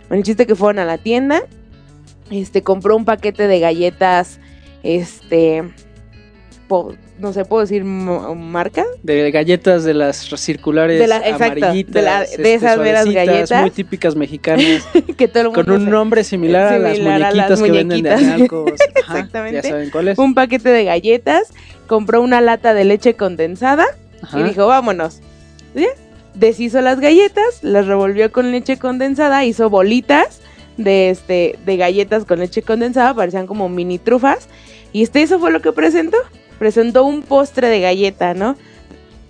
Bueno, 0.09 0.19
el 0.19 0.23
chiste 0.23 0.47
que 0.47 0.55
fueron 0.55 0.79
a 0.79 0.85
la 0.85 0.97
tienda, 0.97 1.43
este, 2.31 2.63
compró 2.63 2.95
un 2.97 3.05
paquete 3.05 3.47
de 3.47 3.59
galletas, 3.59 4.39
este, 4.81 5.63
po- 6.67 6.95
no 7.19 7.33
sé, 7.33 7.45
puedo 7.45 7.61
decir 7.61 7.83
marca. 7.83 8.85
De 9.03 9.31
galletas 9.31 9.83
de 9.83 9.93
las 9.93 10.17
circulares 10.17 10.99
De 10.99 11.07
la- 11.07 11.17
exacto, 11.17 11.65
amarillitas, 11.65 11.93
de 11.93 12.01
la- 12.01 12.19
de 12.19 12.25
este, 12.25 12.53
esas 12.53 12.77
veras 12.79 13.05
galletas. 13.05 13.61
muy 13.61 13.71
típicas 13.71 14.15
mexicanas, 14.15 14.87
que 15.17 15.27
todo 15.27 15.41
el 15.41 15.45
mundo 15.49 15.63
con 15.65 15.73
un 15.73 15.89
nombre 15.89 16.23
similar, 16.23 16.73
a 16.73 16.79
las 16.79 16.99
muñequitas 16.99 17.61
que 17.61 17.71
venden 17.71 18.03
de 18.03 18.11
muñequitas. 18.11 18.33
Analco. 18.35 18.65
Ajá, 19.03 19.19
Exactamente. 19.19 19.61
Ya 19.61 19.69
saben 19.69 19.89
cuál 19.89 20.07
es. 20.09 20.17
un 20.19 20.33
paquete 20.35 20.69
de 20.69 20.83
galletas, 20.83 21.53
compró 21.87 22.21
una 22.21 22.41
lata 22.41 22.73
de 22.73 22.85
leche 22.85 23.15
condensada 23.15 23.85
Ajá. 24.21 24.39
y 24.39 24.43
dijo, 24.43 24.67
vámonos. 24.67 25.21
¿Sí? 25.75 25.87
Deshizo 26.35 26.81
las 26.81 26.99
galletas, 26.99 27.63
las 27.63 27.87
revolvió 27.87 28.31
con 28.31 28.51
leche 28.51 28.77
condensada, 28.77 29.43
hizo 29.45 29.69
bolitas 29.71 30.41
de 30.77 31.09
este 31.09 31.57
de 31.65 31.77
galletas 31.77 32.25
con 32.25 32.37
leche 32.39 32.61
condensada, 32.61 33.13
parecían 33.15 33.47
como 33.47 33.69
mini 33.69 33.97
trufas. 33.97 34.47
Y 34.93 35.01
este 35.01 35.23
eso 35.23 35.39
fue 35.39 35.51
lo 35.51 35.61
que 35.61 35.71
presentó. 35.71 36.17
Presentó 36.59 37.03
un 37.03 37.21
postre 37.21 37.67
de 37.67 37.79
galleta, 37.81 38.33
¿no? 38.33 38.55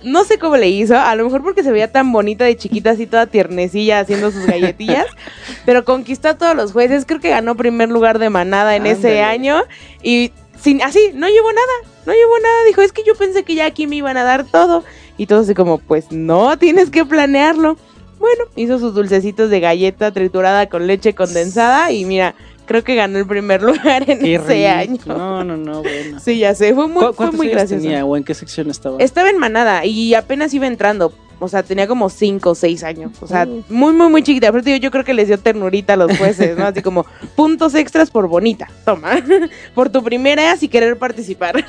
No 0.03 0.23
sé 0.23 0.37
cómo 0.37 0.57
le 0.57 0.69
hizo, 0.69 0.97
a 0.97 1.15
lo 1.15 1.25
mejor 1.25 1.41
porque 1.41 1.63
se 1.63 1.71
veía 1.71 1.91
tan 1.91 2.11
bonita 2.11 2.45
de 2.45 2.55
chiquita, 2.55 2.91
así 2.91 3.07
toda 3.07 3.25
tiernecilla 3.25 3.99
haciendo 3.99 4.31
sus 4.31 4.45
galletillas, 4.45 5.07
pero 5.65 5.83
conquistó 5.85 6.29
a 6.29 6.37
todos 6.37 6.55
los 6.55 6.71
jueces, 6.71 7.05
creo 7.05 7.19
que 7.19 7.29
ganó 7.29 7.55
primer 7.55 7.89
lugar 7.89 8.19
de 8.19 8.29
manada 8.29 8.75
en 8.75 8.85
ese 8.85 9.21
año 9.23 9.63
y 10.03 10.31
sin 10.59 10.81
así, 10.81 11.11
no 11.13 11.27
llevó 11.27 11.51
nada, 11.51 11.93
no 12.05 12.13
llevó 12.13 12.39
nada, 12.39 12.63
dijo, 12.67 12.81
es 12.81 12.91
que 12.91 13.03
yo 13.03 13.15
pensé 13.15 13.43
que 13.43 13.55
ya 13.55 13.65
aquí 13.65 13.87
me 13.87 13.97
iban 13.97 14.17
a 14.17 14.23
dar 14.23 14.45
todo 14.45 14.83
y 15.17 15.25
todo 15.25 15.41
así 15.41 15.53
como, 15.53 15.77
pues 15.79 16.11
no, 16.11 16.57
tienes 16.57 16.89
que 16.89 17.05
planearlo. 17.05 17.77
Bueno, 18.19 18.45
hizo 18.55 18.79
sus 18.79 18.95
dulcecitos 18.95 19.49
de 19.49 19.59
galleta 19.59 20.11
triturada 20.11 20.67
con 20.69 20.87
leche 20.87 21.13
condensada 21.13 21.91
y 21.91 22.05
mira, 22.05 22.33
creo 22.67 22.83
que 22.83 22.93
ganó 22.95 23.17
el 23.17 23.25
primer 23.25 23.61
lugar 23.63 24.07
en 24.09 24.19
Qué 24.19 24.35
ese 24.35 24.79
rico. 24.87 25.11
año. 25.11 25.17
No, 25.17 25.43
no, 25.43 25.57
no, 25.57 25.81
bueno. 25.81 26.19
Sí, 26.19 26.37
ya 26.37 26.53
sé, 26.53 26.75
fue 26.75 26.87
muy, 26.87 26.97
¿Cu- 26.97 27.05
fue 27.07 27.15
¿Cuántos 27.15 27.37
muy 27.37 27.47
gracioso. 27.49 27.81
tenía 27.81 28.05
o 28.05 28.15
en 28.15 28.23
qué 28.23 28.33
sección 28.35 28.69
estaba? 28.69 28.97
Estaba 28.99 29.29
en 29.31 29.37
manada 29.39 29.83
y 29.85 30.13
apenas 30.13 30.53
iba 30.53 30.67
entrando. 30.67 31.11
O 31.39 31.47
sea, 31.47 31.61
tenía 31.61 31.85
como 31.87 32.09
5 32.09 32.49
o 32.49 32.55
6 32.55 32.83
años. 32.83 33.11
O 33.21 33.27
sea, 33.27 33.45
muy, 33.69 33.93
muy, 33.93 34.09
muy 34.09 34.23
chiquita. 34.23 34.51
Pero 34.51 34.63
digo, 34.63 34.77
yo 34.77 34.89
creo 34.89 35.03
que 35.03 35.13
les 35.13 35.27
dio 35.27 35.37
ternurita 35.37 35.93
a 35.93 35.95
los 35.95 36.17
jueces, 36.17 36.57
¿no? 36.57 36.65
Así 36.65 36.81
como 36.81 37.05
puntos 37.35 37.75
extras 37.75 38.09
por 38.09 38.27
bonita. 38.27 38.67
Toma. 38.85 39.11
por 39.75 39.89
tu 39.89 40.03
primera 40.03 40.55
y 40.59 40.67
querer 40.67 40.97
participar. 40.97 41.63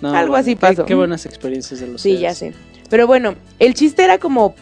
No, 0.00 0.14
algo 0.14 0.36
así 0.36 0.54
pasó. 0.54 0.84
Qué, 0.86 0.94
buenas 0.94 1.26
experiencias 1.26 1.80
de 1.80 1.88
los 1.88 2.00
sí, 2.00 2.18
ya 2.18 2.32
sé. 2.32 2.52
Pero 2.90 3.06
bueno, 3.08 3.34
el 3.58 3.74
chiste 3.74 4.04
era 4.04 4.18
como 4.18 4.54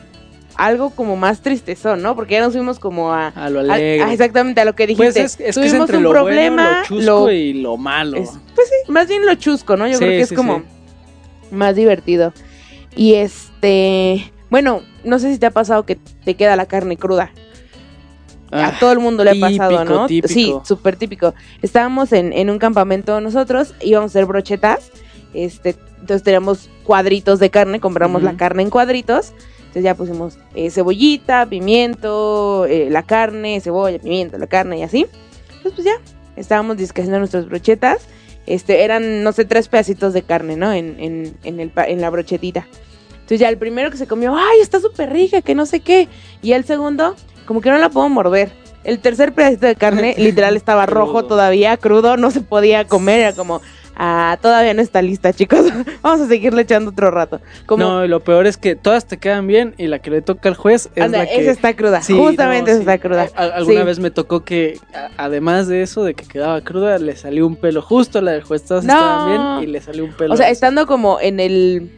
algo 0.57 0.91
como 0.91 1.17
más 1.17 1.41
tristezón, 1.41 2.03
¿no? 2.03 2.15
Porque 2.15 2.35
ya 2.35 2.41
nos 2.43 2.53
fuimos 2.53 2.79
como 2.79 3.13
a... 3.13 3.29
A 3.29 3.51
lo 3.51 3.61
a- 3.61 3.75
alegre. 3.75 4.03
a- 4.03 4.13
exactamente 4.13 4.61
a 4.61 4.65
lo 4.65 4.75
que 4.75 4.87
dijiste. 4.87 5.05
Pues 5.05 5.17
es, 5.17 5.41
es 5.41 5.55
que 5.57 5.67
es 5.67 5.73
entre 5.75 5.97
un 5.99 6.03
lo 6.05 6.11
problema, 6.11 6.63
bueno, 6.65 6.79
lo 6.81 6.85
chusco 6.87 7.21
lo- 7.27 7.33
y 7.33 7.53
lo 7.55 7.77
malo. 7.77 8.17
es- 8.19 8.31
pues 8.55 8.69
sí, 8.69 8.93
más 8.93 9.09
bien 9.09 9.25
lo 9.27 9.35
chusco, 9.35 9.77
¿no? 9.77 9.87
Yo 9.87 9.95
Sí, 9.99 10.05
creo 10.05 10.11
que 10.11 10.21
es 10.23 10.33
como 10.33 10.59
sí. 10.59 10.65
más 11.53 11.75
divertido. 11.77 12.33
Y 12.95 13.15
este, 13.15 14.33
bueno, 14.51 14.83
no 15.05 15.19
sé 15.19 15.33
si 15.33 15.39
te 15.39 15.47
ha 15.47 15.51
pasado 15.51 15.85
que 15.87 15.97
te 16.25 16.35
queda 16.35 16.57
la 16.57 16.67
carne 16.67 16.97
cruda. 16.97 17.31
Ah, 18.55 18.67
a 18.67 18.79
todo 18.79 18.93
el 18.93 18.99
mundo 18.99 19.25
le 19.25 19.31
ha 19.31 19.35
pasado, 19.41 19.83
¿no? 19.87 20.07
típico. 20.07 20.29
Sí, 20.29 20.53
súper 20.65 20.97
típico. 20.97 21.35
Estábamos 21.63 22.13
en, 22.13 22.35
en 22.35 22.51
un 22.51 22.59
campamento 22.59 23.19
nosotros, 23.23 23.75
íbamos 23.81 24.11
a 24.11 24.13
hacer 24.13 24.27
brochetas, 24.27 24.91
este, 25.33 25.75
entonces 26.01 26.23
teníamos 26.23 26.69
cuadritos 26.85 27.39
de 27.39 27.49
carne, 27.49 27.81
compramos 27.81 28.23
la 28.23 28.37
carne 28.37 28.63
en 28.63 28.69
cuadritos, 28.69 29.33
entonces 29.73 29.85
ya 29.85 29.95
pusimos 29.95 30.39
eh, 30.55 30.71
cebollita, 30.71 31.47
pimiento, 31.47 32.67
eh, 32.67 32.91
la 32.91 33.05
carne, 33.05 33.59
cebolla, 33.63 33.99
pimiento, 33.99 34.37
la 34.37 34.47
carne 34.47 34.81
y 34.81 34.83
así. 34.83 35.07
Entonces 35.47 35.73
pues 35.73 35.85
ya, 35.87 35.95
estábamos 36.37 36.77
discutiendo 36.77 37.19
nuestras 37.19 37.47
brochetas, 37.49 38.07
este, 38.45 38.85
eran, 38.85 39.23
no 39.23 39.33
sé, 39.33 39.47
tres 39.47 39.69
pedacitos 39.69 40.13
de 40.13 40.21
carne, 40.25 40.57
¿no? 40.57 40.75
En, 40.75 41.01
en, 41.01 41.35
en, 41.43 41.59
el, 41.59 41.73
en 41.87 42.03
la 42.03 42.11
brochetita. 42.11 42.67
Entonces 43.13 43.41
ya 43.41 43.49
el 43.49 43.57
primero 43.57 43.91
que 43.91 43.97
se 43.97 44.07
comió, 44.07 44.37
ay, 44.37 44.61
está 44.61 44.79
súper 44.79 45.11
rica, 45.11 45.41
que 45.41 45.55
no 45.55 45.65
sé 45.65 45.81
qué. 45.81 46.07
Y 46.43 46.53
el 46.53 46.67
segundo, 46.67 47.17
como 47.47 47.63
que 47.63 47.71
no 47.71 47.79
la 47.79 47.89
puedo 47.89 48.11
morder. 48.11 48.53
El 48.85 48.99
tercer 48.99 49.33
pedacito 49.33 49.65
de 49.65 49.77
carne 49.77 50.15
literal 50.19 50.55
estaba 50.55 50.85
rojo 50.85 51.25
todavía, 51.25 51.79
crudo, 51.79 52.19
no 52.19 52.31
se 52.31 52.43
podía 52.43 52.87
comer, 52.87 53.21
era 53.21 53.33
como, 53.33 53.63
ah, 54.05 54.37
todavía 54.43 54.75
no 54.75 54.83
está 54.83 55.01
lista, 55.01 55.33
chicos. 55.33 55.61
Vamos 56.03 56.21
a 56.23 56.27
seguirle 56.27 56.63
echando 56.63 56.91
otro 56.91 57.11
rato. 57.13 57.41
Como, 57.67 57.85
No, 57.85 58.07
lo 58.09 58.19
peor 58.21 58.47
es 58.49 58.57
que 58.57 58.75
todas 58.75 59.07
te 59.07 59.17
quedan 59.19 59.47
bien 59.47 59.75
y 59.79 59.87
la 59.87 60.01
que 60.01 60.11
le 60.11 60.23
toca 60.23 60.49
al 60.49 60.57
juez 60.57 60.91
es 60.97 61.05
anda, 61.05 61.19
la 61.19 61.27
que... 61.27 61.41
esa 61.41 61.51
está 61.53 61.75
cruda, 61.77 62.03
Sí, 62.03 62.15
justamente 62.15 62.73
no, 62.73 62.77
esa 62.77 62.77
sí. 62.77 62.81
está 62.81 62.99
cruda. 62.99 63.29
A- 63.37 63.43
alguna 63.57 63.81
Sí. 63.81 63.87
vez 63.87 63.99
me 64.01 64.11
tocó 64.11 64.45
que, 64.45 64.79
además 65.17 65.69
de 65.69 65.83
eso, 65.83 66.03
de 66.03 66.15
que 66.15 66.27
quedaba 66.27 66.61
cruda, 66.63 66.99
le 66.99 67.15
salió 67.17 67.47
un 67.47 67.55
pelo 67.57 67.81
justo 67.81 68.19
a 68.19 68.23
la 68.23 68.33
del 68.33 68.43
juez. 68.43 68.65
Todas 68.65 68.85
No. 68.85 68.93
estaban 68.95 69.29
bien 69.61 69.69
y 69.69 69.73
le 69.73 69.81
salió 69.81 70.05
un 70.05 70.13
pelo. 70.13 70.35
O 70.35 70.37
sea, 70.37 70.51
estando 70.51 70.87
como 70.87 71.21
en 71.21 71.39
el 71.39 71.91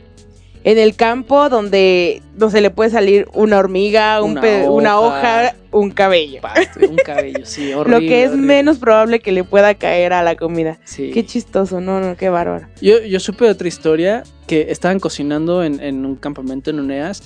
en 0.64 0.78
el 0.78 0.96
campo 0.96 1.48
donde 1.50 2.22
no 2.36 2.50
se 2.50 2.60
le 2.60 2.70
puede 2.70 2.90
salir 2.90 3.28
una 3.34 3.58
hormiga, 3.58 4.22
un 4.22 4.32
Una 4.32 4.40
pe- 4.40 4.68
una 4.68 4.98
hoja. 4.98 5.18
hoja, 5.18 5.54
un 5.70 5.90
cabello. 5.90 6.40
Pasto, 6.40 6.80
un 6.88 6.96
cabello, 6.96 7.44
sí, 7.44 7.70
Lo 7.86 8.00
que 8.00 8.24
es 8.24 8.30
horrible. 8.30 8.46
menos 8.46 8.78
probable 8.78 9.20
que 9.20 9.30
le 9.32 9.44
pueda 9.44 9.74
caer 9.74 10.12
a 10.12 10.22
la 10.22 10.36
comida. 10.36 10.78
Sí. 10.84 11.10
Qué 11.12 11.24
chistoso, 11.26 11.80
no, 11.80 12.00
no, 12.00 12.16
qué 12.16 12.28
bárbaro. 12.30 12.66
Yo, 12.80 13.00
yo 13.02 13.20
supe 13.20 13.44
de 13.44 13.50
otra 13.50 13.68
historia 13.68 14.22
que 14.46 14.66
estaban 14.70 15.00
cocinando 15.00 15.62
en, 15.64 15.80
en 15.80 16.04
un 16.06 16.16
campamento 16.16 16.70
en 16.70 16.80
Uneas 16.80 17.22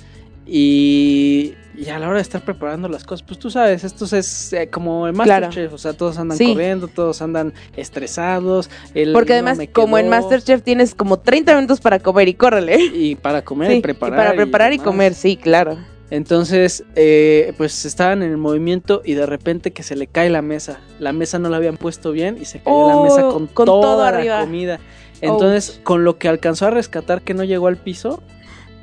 y, 0.51 1.53
y 1.77 1.89
a 1.89 1.99
la 1.99 2.07
hora 2.07 2.17
de 2.17 2.21
estar 2.23 2.41
preparando 2.43 2.89
las 2.89 3.03
cosas, 3.03 3.23
pues 3.25 3.39
tú 3.39 3.49
sabes, 3.49 3.83
esto 3.83 4.05
es 4.15 4.51
eh, 4.53 4.67
como 4.69 5.03
Claro. 5.13 5.47
Masterchef, 5.47 5.73
o 5.73 5.77
sea, 5.77 5.93
todos 5.93 6.17
andan 6.17 6.37
Sí. 6.37 6.47
corriendo, 6.53 6.87
todos 6.87 7.21
andan 7.21 7.53
estresados. 7.77 8.69
el 8.95 9.13
Porque 9.13 9.33
además, 9.33 9.59
como 9.71 9.97
en 9.97 10.09
Masterchef 10.09 10.63
tienes 10.63 10.95
como 10.95 11.19
30 11.19 11.55
minutos 11.55 11.79
para 11.79 11.99
comer 11.99 12.27
y 12.27 12.33
córrele. 12.33 12.77
Y 12.83 13.15
para 13.15 13.43
comer 13.43 13.71
Sí, 13.71 13.77
y 13.77 13.81
preparar. 13.81 14.17
para 14.17 14.33
preparar 14.33 14.73
y, 14.73 14.79
comer, 14.79 15.13
sí, 15.13 15.37
claro. 15.37 15.77
Entonces, 16.11 16.83
eh, 16.95 17.53
pues 17.57 17.85
estaban 17.85 18.23
en 18.23 18.31
el 18.31 18.37
movimiento 18.37 19.03
y 19.05 19.13
de 19.13 19.27
repente 19.27 19.71
que 19.71 19.83
se 19.83 19.95
le 19.95 20.07
cae 20.07 20.31
la 20.31 20.41
mesa. 20.41 20.79
La 20.99 21.13
mesa 21.13 21.37
no 21.37 21.49
la 21.49 21.57
habían 21.57 21.77
puesto 21.77 22.11
bien 22.11 22.37
y 22.41 22.45
se 22.45 22.57
cayó 22.59 22.75
Oh, 22.75 22.87
la 22.87 23.03
mesa 23.03 23.29
con, 23.31 23.45
con 23.45 23.67
todo 23.67 23.81
toda 23.81 24.07
arriba. 24.07 24.39
la 24.39 24.41
comida. 24.45 24.79
Entonces, 25.21 25.79
con 25.83 26.03
lo 26.05 26.17
que 26.17 26.27
alcanzó 26.27 26.65
a 26.65 26.71
rescatar 26.71 27.21
que 27.21 27.35
no 27.35 27.43
llegó 27.43 27.67
al 27.67 27.77
piso, 27.77 28.23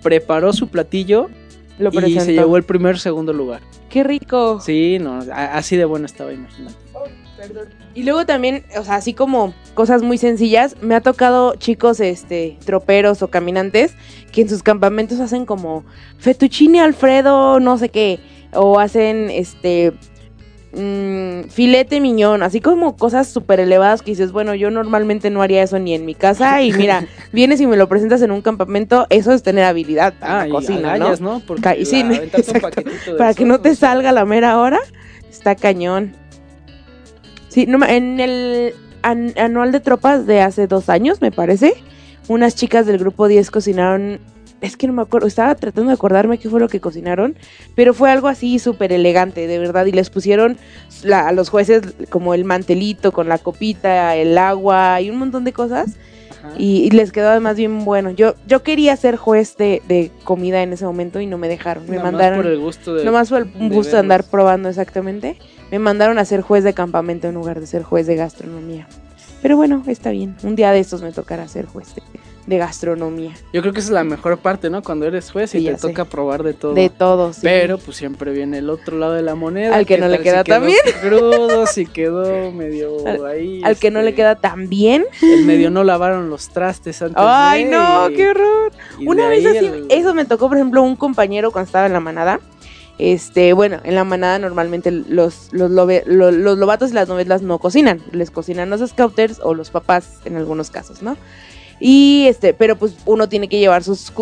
preparó 0.02 0.52
su 0.52 0.68
platillo 0.68 1.28
Lo 1.78 1.90
y 1.90 2.18
se 2.20 2.32
llevó 2.32 2.56
el 2.56 2.62
primer 2.62 2.98
segundo 2.98 3.32
lugar. 3.32 3.60
Qué 3.90 4.02
rico. 4.02 4.60
Sí, 4.60 4.98
no, 4.98 5.20
así 5.32 5.76
de 5.76 5.84
bueno 5.84 6.06
estaba, 6.06 6.32
imagínate. 6.32 6.74
Y 7.94 8.02
luego 8.02 8.26
también, 8.26 8.64
o 8.78 8.84
sea, 8.84 8.96
así 8.96 9.12
como 9.14 9.54
cosas 9.74 10.02
muy 10.02 10.18
sencillas, 10.18 10.76
me 10.80 10.94
ha 10.94 11.00
tocado 11.00 11.54
chicos, 11.56 12.00
este, 12.00 12.58
troperos 12.64 13.22
o 13.22 13.28
caminantes 13.28 13.94
que 14.32 14.42
en 14.42 14.48
sus 14.48 14.62
campamentos 14.62 15.20
hacen 15.20 15.46
como 15.46 15.84
fettuccine 16.18 16.80
alfredo, 16.80 17.60
no 17.60 17.78
sé 17.78 17.90
qué, 17.90 18.20
o 18.52 18.78
hacen, 18.78 19.30
este, 19.30 19.92
mm, 20.76 21.48
filete 21.48 22.00
miñón, 22.00 22.42
así 22.42 22.60
como 22.60 22.96
cosas 22.96 23.26
súper 23.28 23.58
elevadas 23.60 24.02
que 24.02 24.12
dices, 24.12 24.30
bueno, 24.30 24.54
yo 24.54 24.70
normalmente 24.70 25.30
no 25.30 25.42
haría 25.42 25.62
eso 25.62 25.78
ni 25.78 25.94
en 25.94 26.04
mi 26.04 26.14
casa 26.14 26.62
y 26.62 26.72
mira, 26.72 27.06
vienes 27.32 27.60
y 27.60 27.66
me 27.66 27.76
lo 27.76 27.88
presentas 27.88 28.22
en 28.22 28.30
un 28.30 28.42
campamento, 28.42 29.06
eso 29.10 29.32
es 29.32 29.42
tener 29.42 29.64
habilidad 29.64 30.14
en 30.20 30.28
Ah, 30.28 30.44
la 30.44 30.50
cocina, 30.50 30.80
¿no? 30.80 30.88
agallas, 30.88 31.20
¿no? 31.20 31.40
Porque 31.46 31.84
sí, 31.84 32.02
un 32.02 32.20
Para 33.18 33.34
que 33.34 33.44
no 33.44 33.60
te 33.60 33.74
salga 33.74 34.12
la 34.12 34.24
mera 34.24 34.58
hora, 34.58 34.78
está 35.30 35.54
cañón. 35.54 36.14
Sí, 37.48 37.66
no, 37.66 37.84
en 37.86 38.20
el 38.20 38.74
an- 39.02 39.32
anual 39.38 39.72
de 39.72 39.80
tropas 39.80 40.26
de 40.26 40.42
hace 40.42 40.66
dos 40.66 40.88
años, 40.90 41.20
me 41.22 41.32
parece, 41.32 41.72
unas 42.28 42.54
chicas 42.54 42.84
del 42.86 42.98
grupo 42.98 43.28
10 43.28 43.50
cocinaron, 43.50 44.20
es 44.60 44.76
que 44.76 44.86
no 44.86 44.92
me 44.92 45.02
acuerdo, 45.02 45.26
estaba 45.26 45.54
tratando 45.54 45.88
de 45.90 45.94
acordarme 45.94 46.38
qué 46.38 46.48
fue 46.48 46.60
lo 46.60 46.68
que 46.68 46.80
cocinaron, 46.80 47.36
pero 47.74 47.92
fue 47.94 48.10
algo 48.10 48.28
así 48.28 48.58
súper 48.58 48.92
elegante, 48.92 49.46
de 49.46 49.58
verdad, 49.58 49.86
y 49.86 49.92
les 49.92 50.10
pusieron 50.10 50.56
la- 51.02 51.28
a 51.28 51.32
los 51.32 51.48
jueces 51.50 51.82
como 52.10 52.34
el 52.34 52.44
mantelito 52.44 53.12
con 53.12 53.28
la 53.28 53.38
copita, 53.38 54.16
el 54.16 54.36
agua 54.38 55.00
y 55.00 55.10
un 55.10 55.18
montón 55.18 55.44
de 55.44 55.52
cosas. 55.52 55.96
Y, 56.58 56.84
y 56.84 56.90
les 56.90 57.10
quedó 57.10 57.30
además 57.30 57.56
bien 57.56 57.84
bueno. 57.84 58.10
Yo, 58.10 58.34
yo 58.46 58.62
quería 58.62 58.96
ser 58.96 59.16
juez 59.16 59.56
de, 59.56 59.82
de 59.88 60.12
comida 60.22 60.62
en 60.62 60.72
ese 60.72 60.84
momento 60.84 61.18
y 61.20 61.26
no 61.26 61.38
me 61.38 61.48
dejaron. 61.48 61.84
Me 61.84 61.96
Nada 61.96 62.02
más 62.04 62.12
mandaron. 62.12 62.38
por 62.42 62.46
el 62.46 62.58
gusto 62.60 62.94
de. 62.94 63.04
Nomás 63.04 63.30
fue 63.30 63.38
el 63.40 63.52
de 63.52 63.68
gusto 63.74 63.94
de 63.96 63.98
andar 64.00 64.22
probando 64.22 64.68
exactamente. 64.68 65.38
Me 65.72 65.80
mandaron 65.80 66.18
a 66.18 66.24
ser 66.24 66.42
juez 66.42 66.62
de 66.62 66.72
campamento 66.72 67.26
en 67.26 67.34
lugar 67.34 67.58
de 67.58 67.66
ser 67.66 67.82
juez 67.82 68.06
de 68.06 68.14
gastronomía. 68.14 68.86
Pero 69.42 69.56
bueno, 69.56 69.82
está 69.88 70.10
bien. 70.10 70.36
Un 70.44 70.54
día 70.54 70.70
de 70.70 70.78
estos 70.78 71.02
me 71.02 71.10
tocará 71.10 71.48
ser 71.48 71.66
juez 71.66 71.96
de, 71.96 72.02
de 72.46 72.58
gastronomía. 72.58 73.32
Yo 73.52 73.60
creo 73.60 73.72
que 73.72 73.80
esa 73.80 73.88
es 73.88 73.92
la 73.92 74.04
mejor 74.04 74.38
parte, 74.38 74.70
¿no? 74.70 74.82
Cuando 74.82 75.04
eres 75.06 75.32
juez 75.32 75.52
y 75.54 75.58
Sí, 75.58 75.64
te 75.66 75.78
sé. 75.78 75.88
toca 75.88 76.04
probar 76.04 76.42
de 76.44 76.54
todo. 76.54 76.74
De 76.74 76.90
todo, 76.90 77.32
sí. 77.32 77.40
Pero 77.42 77.76
pues 77.78 77.96
siempre 77.96 78.32
viene 78.32 78.58
el 78.58 78.70
otro 78.70 78.96
lado 78.98 79.14
de 79.14 79.22
la 79.22 79.34
moneda. 79.34 79.74
Al 79.74 79.84
que 79.84 79.96
¿Qué 79.96 80.00
no 80.00 80.08
le 80.08 80.20
queda 80.20 80.44
si 80.44 80.50
tan 80.50 80.64
bien? 80.66 80.78
Crudo, 81.02 81.66
si 81.66 81.86
quedó 81.86 82.52
medio 82.52 83.04
Al- 83.06 83.26
ahí. 83.26 83.60
Al 83.64 83.76
que 83.76 83.90
no 83.90 84.00
le 84.00 84.10
este, 84.10 84.16
queda 84.16 84.36
tan 84.36 84.68
bien. 84.68 85.04
El 85.22 85.44
medio 85.44 85.70
no 85.70 85.82
lavaron 85.82 86.30
los 86.30 86.48
trastes 86.50 87.02
antes. 87.02 87.16
¡Ay, 87.18 87.64
de, 87.64 87.70
no! 87.70 88.08
¡Qué 88.14 88.28
horror! 88.28 88.72
Una 89.04 89.28
vez 89.28 89.44
así, 89.44 89.66
el- 89.66 89.86
eso 89.90 90.14
me 90.14 90.24
tocó, 90.24 90.48
por 90.48 90.56
ejemplo, 90.56 90.82
un 90.82 90.94
compañero 90.96 91.50
cuando 91.50 91.66
estaba 91.66 91.86
en 91.86 91.92
la 91.94 92.00
manada. 92.00 92.38
Este, 92.98 93.52
bueno, 93.52 93.78
en 93.84 93.94
la 93.94 94.04
manada 94.04 94.38
normalmente 94.38 94.90
los, 94.90 95.48
los, 95.52 95.70
lobe- 95.70 96.04
lo- 96.06 96.30
los 96.30 96.56
lobatos 96.56 96.92
y 96.92 96.94
las 96.94 97.08
novelas 97.08 97.42
no 97.42 97.58
cocinan. 97.58 98.00
Les 98.12 98.30
cocinan 98.30 98.70
los 98.70 98.88
scouters 98.88 99.40
o 99.42 99.52
los 99.52 99.70
papás 99.70 100.20
en 100.24 100.36
algunos 100.36 100.70
casos, 100.70 101.02
¿no? 101.02 101.16
Y 101.78 102.26
este, 102.28 102.54
pero 102.54 102.76
pues 102.76 102.94
uno 103.04 103.28
tiene 103.28 103.48
que 103.48 103.58
llevar 103.58 103.84
sus, 103.84 104.12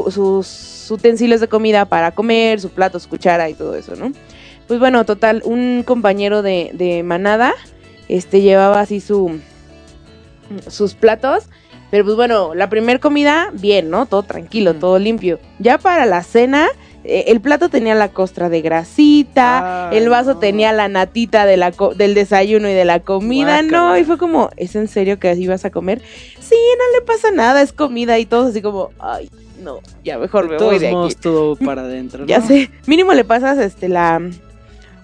utensilios 0.90 1.40
de 1.40 1.48
comida 1.48 1.84
para 1.84 2.12
comer, 2.12 2.60
su 2.60 2.70
plato, 2.70 2.98
su 2.98 3.08
cuchara 3.08 3.48
y 3.48 3.54
todo 3.54 3.74
eso, 3.74 3.94
¿no? 3.96 4.12
Pues 4.66 4.80
bueno, 4.80 5.04
total, 5.04 5.42
un 5.44 5.82
compañero 5.86 6.42
de, 6.42 6.70
de 6.74 7.02
manada, 7.02 7.54
este, 8.08 8.40
llevaba 8.40 8.80
así 8.80 9.00
su, 9.00 9.38
sus 10.68 10.94
platos. 10.94 11.44
Pero 11.90 12.04
pues 12.04 12.16
bueno, 12.16 12.54
la 12.54 12.68
primera 12.68 12.98
comida, 12.98 13.50
bien, 13.52 13.88
¿no? 13.88 14.06
Todo 14.06 14.24
tranquilo, 14.24 14.74
Mm. 14.74 14.78
todo 14.80 14.98
limpio. 14.98 15.38
Ya 15.60 15.78
para 15.78 16.06
la 16.06 16.22
cena, 16.24 16.66
el 17.04 17.40
plato 17.40 17.68
tenía 17.68 17.94
la 17.94 18.08
costra 18.08 18.48
de 18.48 18.62
grasita, 18.62 19.90
el 19.92 20.08
vaso 20.08 20.34
no. 20.34 20.38
tenía 20.38 20.72
la 20.72 20.88
natita 20.88 21.44
de 21.46 21.56
la 21.56 21.70
co- 21.72 21.94
del 21.94 22.14
desayuno 22.14 22.68
y 22.68 22.72
de 22.72 22.84
la 22.84 23.00
comida, 23.00 23.62
no, 23.62 23.96
y 23.98 24.04
fue 24.04 24.18
como, 24.18 24.50
¿es 24.56 24.74
en 24.74 24.88
serio 24.88 25.18
que 25.18 25.28
así 25.28 25.46
vas 25.46 25.64
a 25.64 25.70
comer? 25.70 26.00
Sí, 26.40 26.56
no 26.78 26.98
le 26.98 27.04
pasa 27.06 27.30
nada, 27.30 27.62
es 27.62 27.72
comida 27.72 28.18
y 28.18 28.26
todos 28.26 28.50
así 28.50 28.62
como, 28.62 28.90
ay, 28.98 29.30
no, 29.62 29.80
ya 30.02 30.18
mejor 30.18 30.48
me 30.48 30.56
De 30.56 30.64
voy 30.64 30.78
de 30.78 30.86
aquí. 30.86 30.94
modos, 30.94 31.16
todo 31.16 31.56
para 31.56 31.82
adentro. 31.82 32.26
Ya 32.26 32.40
sé, 32.40 32.70
mínimo 32.86 33.12
le 33.12 33.24
pasas 33.24 33.58
este 33.58 33.88
la 33.88 34.20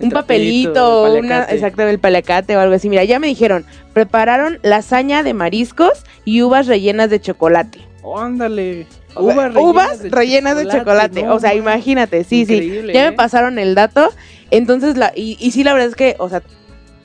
un 0.02 0.10
papelito, 0.10 1.06
el 1.06 1.24
una, 1.24 1.42
exactamente 1.44 1.92
el 1.94 1.98
palacate 2.00 2.56
o 2.56 2.60
algo 2.60 2.74
así. 2.74 2.88
Mira, 2.88 3.04
ya 3.04 3.18
me 3.18 3.26
dijeron, 3.26 3.66
prepararon 3.92 4.58
lasaña 4.62 5.22
de 5.22 5.34
mariscos 5.34 6.04
y 6.24 6.40
uvas 6.40 6.66
rellenas 6.66 7.10
de 7.10 7.20
chocolate. 7.20 7.80
Oh, 8.02 8.18
ándale. 8.18 8.86
Uvas 9.16 9.52
rellenas, 9.52 10.02
de, 10.02 10.08
rellenas 10.10 10.56
de 10.56 10.68
chocolate. 10.68 11.22
no 11.22 11.34
o 11.34 11.40
sea, 11.40 11.54
imagínate, 11.54 12.24
sí, 12.24 12.46
sí. 12.46 12.82
Ya 12.92 13.06
¿eh? 13.06 13.10
me 13.10 13.16
pasaron 13.16 13.58
el 13.58 13.74
dato. 13.74 14.10
Entonces, 14.50 14.96
la, 14.96 15.12
y, 15.14 15.36
y 15.40 15.50
sí, 15.50 15.64
la 15.64 15.72
verdad 15.72 15.88
es 15.88 15.96
que, 15.96 16.16
o 16.18 16.28
sea, 16.28 16.42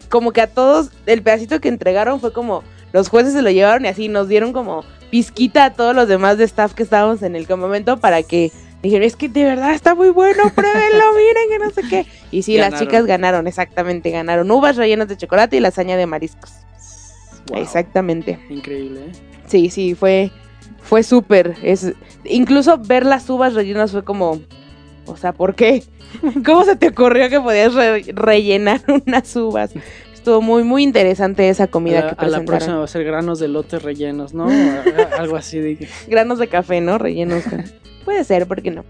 como 0.10 0.32
que 0.32 0.42
a 0.42 0.48
todos, 0.48 0.92
el 1.06 1.22
pedacito 1.22 1.60
que 1.60 1.68
entregaron 1.68 2.20
fue 2.20 2.32
como, 2.34 2.64
los 2.94 3.10
jueces 3.10 3.34
se 3.34 3.42
lo 3.42 3.52
llevaron 3.52 3.86
y 3.86 3.90
así 3.90 4.08
nos 4.08 4.28
dieron 4.28 4.54
como 4.54 4.84
pizquita 5.10 5.66
a 5.66 5.74
todos 5.74 5.96
los 5.96 6.08
demás 6.08 6.38
de 6.38 6.46
staff 6.46 6.74
que 6.74 6.84
estábamos 6.84 7.22
en 7.24 7.36
el 7.36 7.48
campamento 7.48 7.98
para 7.98 8.24
que 8.24 8.52
dijeron, 8.82 9.06
es 9.06 9.16
que 9.16 9.28
de 9.28 9.44
verdad 9.44 9.74
está 9.74 9.96
muy 9.96 10.10
bueno, 10.10 10.44
pruébenlo, 10.56 11.14
miren 11.14 11.50
que 11.50 11.60
no 11.60 11.70
sé 11.72 11.82
qué. 11.90 12.06
Y 12.32 12.44
sí, 12.44 12.58
las 12.58 12.80
chicas 12.80 13.06
ganaron, 13.06 13.48
exactamente, 13.48 14.12
ganaron 14.12 14.50
uvas 14.52 14.76
rellenas 14.76 15.08
de 15.08 15.18
chocolate 15.18 15.58
y 15.58 15.60
lasaña 15.60 15.98
de 15.98 16.06
mariscos. 16.06 16.52
Wow. 17.50 17.62
Exactamente. 17.62 18.40
Increíble, 18.50 19.08
¿eh? 19.08 19.12
Sí, 19.48 19.70
sí, 19.70 19.94
fue, 19.94 20.32
fue 20.86 21.04
súper. 21.04 21.56
Es, 21.64 21.94
incluso 22.24 22.78
ver 22.78 23.06
las 23.06 23.30
uvas 23.30 23.54
rellenas 23.54 23.92
fue 23.92 24.04
como, 24.04 24.40
o 25.06 25.18
sea, 25.18 25.34
¿por 25.34 25.56
qué? 25.56 25.84
¿Cómo 26.46 26.64
se 26.64 26.76
te 26.76 26.88
ocurrió 26.90 27.30
que 27.30 27.42
podías 27.42 27.74
re- 27.74 28.06
rellenar 28.14 28.82
unas 29.08 29.36
uvas? 29.36 29.72
Estuvo 30.14 30.42
muy, 30.42 30.64
muy 30.64 30.82
interesante 30.84 31.50
esa 31.50 31.68
comida 31.68 32.00
a, 32.00 32.02
que 32.02 32.08
a 32.08 32.10
la 32.10 32.16
presentaron. 32.18 32.46
próxima 32.46 32.78
va 32.78 32.84
a 32.86 32.88
ser 32.88 33.04
granos 33.04 33.40
de 33.40 33.48
lote 33.48 33.78
rellenos, 33.80 34.34
¿no? 34.34 34.48
Algo 35.18 35.36
así 35.36 35.60
de... 35.60 35.88
Granos 36.08 36.40
de 36.40 36.48
café, 36.48 36.82
¿no? 36.82 36.98
Rellenos. 36.98 37.44
Puede 38.06 38.24
ser, 38.24 38.48
¿por 38.48 38.62
qué 38.64 38.72
no? 38.72 38.84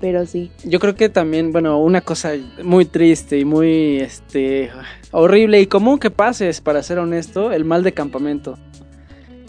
Pero 0.00 0.26
sí. 0.26 0.50
Yo 0.64 0.80
creo 0.80 0.94
que 0.96 1.08
también, 1.08 1.52
bueno, 1.52 1.78
una 1.80 2.00
cosa 2.00 2.32
muy 2.64 2.84
triste 2.84 3.38
y 3.38 3.44
muy, 3.44 3.98
este, 4.00 4.70
horrible 5.12 5.60
y 5.60 5.66
común 5.66 5.98
que 6.00 6.10
pase 6.10 6.48
es, 6.48 6.60
para 6.60 6.82
ser 6.82 6.98
honesto, 6.98 7.52
el 7.52 7.64
mal 7.64 7.82
de 7.84 7.92
campamento. 7.92 8.58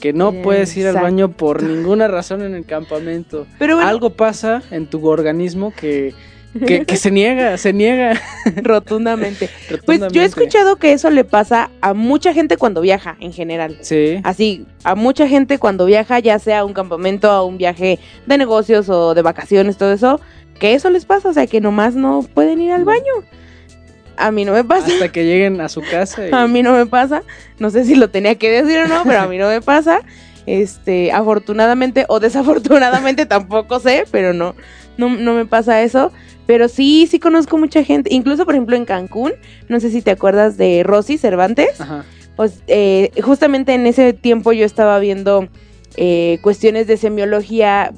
Que 0.03 0.11
no 0.11 0.33
puedes 0.33 0.75
ir 0.75 0.83
al 0.85 0.95
Exacto. 0.95 1.05
baño 1.05 1.31
por 1.31 1.63
ninguna 1.63 2.09
razón 2.09 2.41
en 2.41 2.55
el 2.55 2.65
campamento. 2.65 3.47
Pero 3.57 3.75
bueno, 3.75 3.89
Algo 3.89 4.09
pasa 4.09 4.61
en 4.69 4.85
tu 4.85 5.07
organismo 5.07 5.71
que, 5.73 6.13
que, 6.67 6.83
que 6.83 6.97
se 6.97 7.09
niega, 7.09 7.57
se 7.57 7.71
niega. 7.71 8.19
rotundamente. 8.63 9.49
Pues 9.85 10.01
yo 10.11 10.21
he 10.21 10.25
escuchado 10.25 10.75
que 10.75 10.91
eso 10.91 11.09
le 11.09 11.23
pasa 11.23 11.69
a 11.79 11.93
mucha 11.93 12.33
gente 12.33 12.57
cuando 12.57 12.81
viaja, 12.81 13.15
en 13.21 13.31
general. 13.31 13.77
Sí. 13.79 14.19
Así, 14.25 14.65
a 14.83 14.95
mucha 14.95 15.25
gente 15.29 15.57
cuando 15.57 15.85
viaja, 15.85 16.19
ya 16.19 16.37
sea 16.37 16.59
a 16.59 16.65
un 16.65 16.73
campamento, 16.73 17.31
a 17.31 17.45
un 17.45 17.57
viaje 17.57 17.97
de 18.25 18.37
negocios 18.37 18.89
o 18.89 19.13
de 19.13 19.21
vacaciones, 19.21 19.77
todo 19.77 19.93
eso, 19.93 20.19
que 20.59 20.73
eso 20.73 20.89
les 20.89 21.05
pasa, 21.05 21.29
o 21.29 21.33
sea, 21.33 21.47
que 21.47 21.61
nomás 21.61 21.95
no 21.95 22.23
pueden 22.33 22.59
ir 22.59 22.73
al 22.73 22.83
baño. 22.83 23.23
A 24.17 24.31
mí 24.31 24.45
no 24.45 24.51
me 24.53 24.63
pasa. 24.63 24.87
Hasta 24.87 25.11
que 25.11 25.25
lleguen 25.25 25.59
a 25.61 25.69
su 25.69 25.81
casa. 25.81 26.27
y- 26.27 26.29
A 26.33 26.47
mí 26.47 26.61
no 26.63 26.73
me 26.73 26.85
pasa. 26.85 27.23
No 27.59 27.69
sé 27.69 27.85
si 27.85 27.95
lo 27.95 28.09
tenía 28.09 28.35
que 28.35 28.49
decir 28.51 28.79
o 28.79 28.87
no, 28.87 29.03
pero 29.05 29.21
a 29.21 29.27
mí 29.27 29.37
no 29.37 29.47
me 29.47 29.61
pasa. 29.61 30.01
Este, 30.45 31.11
afortunadamente 31.11 32.05
o 32.09 32.19
desafortunadamente 32.19 33.25
tampoco 33.27 33.79
sé, 33.79 34.03
pero 34.11 34.33
no, 34.33 34.55
no, 34.97 35.09
no 35.09 35.33
me 35.33 35.45
pasa 35.45 35.81
eso. 35.81 36.11
Pero 36.45 36.67
sí, 36.67 37.07
sí 37.09 37.19
conozco 37.19 37.57
mucha 37.57 37.83
gente. 37.83 38.13
Incluso, 38.13 38.45
por 38.45 38.53
ejemplo, 38.53 38.75
en 38.75 38.83
Cancún, 38.85 39.31
no 39.69 39.79
sé 39.79 39.89
si 39.89 40.01
te 40.01 40.11
acuerdas 40.11 40.57
de 40.57 40.83
Rosy 40.83 41.17
Cervantes. 41.17 41.79
Ajá. 41.79 42.03
Pues 42.35 42.63
eh, 42.67 43.11
justamente 43.21 43.73
en 43.73 43.87
ese 43.87 44.11
tiempo 44.11 44.51
yo 44.53 44.65
estaba 44.65 44.99
viendo 44.99 45.47
eh, 45.95 46.39
cuestiones 46.41 46.87
de 46.87 46.97
semiología, 46.97 47.93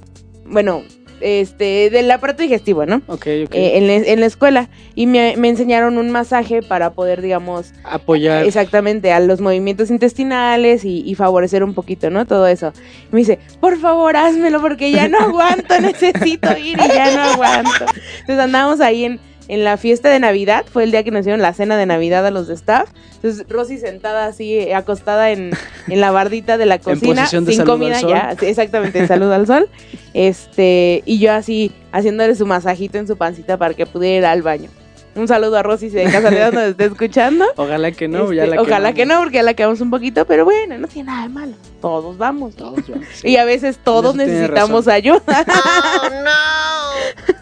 bueno, 0.45 0.83
este, 1.25 1.89
del 1.89 2.09
aparato 2.11 2.43
digestivo, 2.43 2.85
¿no? 2.85 2.97
Ok, 3.07 3.27
ok. 3.45 3.55
Eh, 3.55 3.77
en, 3.77 3.88
la, 3.88 3.93
en 3.95 4.19
la 4.19 4.25
escuela. 4.27 4.69
Y 4.93 5.07
me, 5.07 5.35
me 5.38 5.49
enseñaron 5.49 5.97
un 5.97 6.11
masaje 6.11 6.61
para 6.61 6.91
poder, 6.91 7.21
digamos, 7.21 7.73
Apoyar. 7.83 8.45
exactamente 8.45 9.11
a 9.11 9.19
los 9.19 9.41
movimientos 9.41 9.89
intestinales 9.89 10.85
y, 10.85 11.01
y 11.05 11.15
favorecer 11.15 11.63
un 11.63 11.73
poquito, 11.73 12.09
¿no? 12.11 12.25
Todo 12.25 12.47
eso. 12.47 12.73
Y 13.11 13.15
me 13.15 13.19
dice, 13.19 13.39
por 13.59 13.79
favor, 13.79 14.15
házmelo 14.15 14.61
porque 14.61 14.91
ya 14.91 15.07
no 15.07 15.17
aguanto, 15.21 15.81
necesito 15.81 16.55
ir 16.57 16.77
y 16.79 16.88
ya 16.88 17.15
no 17.15 17.23
aguanto. 17.23 17.85
Entonces 18.19 18.39
andábamos 18.39 18.79
ahí 18.79 19.05
en, 19.05 19.19
en 19.47 19.63
la 19.63 19.77
fiesta 19.77 20.10
de 20.10 20.19
Navidad, 20.19 20.65
fue 20.71 20.84
el 20.84 20.91
día 20.91 21.03
que 21.03 21.12
nos 21.12 21.21
hicieron 21.21 21.41
la 21.41 21.53
cena 21.53 21.77
de 21.77 21.86
Navidad 21.86 22.25
a 22.25 22.31
los 22.31 22.47
de 22.47 22.53
staff. 22.55 22.89
Entonces 23.15 23.45
Rosy 23.49 23.77
sentada 23.77 24.25
así, 24.27 24.55
eh, 24.55 24.75
acostada 24.75 25.31
en, 25.31 25.51
en 25.88 26.01
la 26.01 26.12
bardita 26.12 26.58
de 26.58 26.65
la 26.65 26.79
cocina, 26.79 27.27
de 27.29 27.53
sin 27.53 27.63
comida 27.63 28.01
ya, 28.01 28.36
exactamente, 28.41 28.99
en 28.99 29.08
salud 29.08 29.31
al 29.31 29.47
sol. 29.47 29.69
Este, 30.15 31.03
y 31.05 31.19
yo 31.19 31.34
así 31.34 31.73
haciéndole 31.91 32.36
su 32.36 32.45
masajito 32.45 32.97
en 32.97 33.05
su 33.05 33.17
pancita 33.17 33.58
para 33.58 33.73
que 33.73 33.86
pudiera 33.86 34.17
ir 34.17 34.25
al 34.25 34.43
baño. 34.43 34.69
Un 35.15 35.28
saludo 35.30 35.58
a 35.58 35.63
Rosy 35.63 35.89
si 35.89 35.95
de 35.95 36.04
casualidad 36.12 36.51
nos 36.51 36.63
está 36.63 36.86
escuchando. 36.86 37.45
Ojalá 37.56 37.91
que 37.91 38.08
no, 38.08 38.23
Este, 38.25 38.36
ya 38.36 38.45
la 38.47 38.62
ojalá 38.62 38.93
que 38.93 39.06
no, 39.06 39.19
porque 39.19 39.36
ya 39.38 39.43
la 39.43 39.54
quemamos 39.54 39.80
un 39.82 39.89
poquito, 39.89 40.25
pero 40.25 40.43
bueno, 40.43 40.78
no 40.78 40.88
tiene 40.89 41.08
nada 41.12 41.23
de 41.23 41.30
malo. 41.30 41.54
Todos 41.82 42.17
vamos. 42.17 42.56
¿no? 42.58 42.71
Todos 42.71 42.89
vamos, 42.89 43.06
sí. 43.13 43.30
Y 43.30 43.38
a 43.38 43.45
veces 43.45 43.78
todos 43.84 44.15
necesitamos 44.15 44.88
ayuda. 44.89 45.21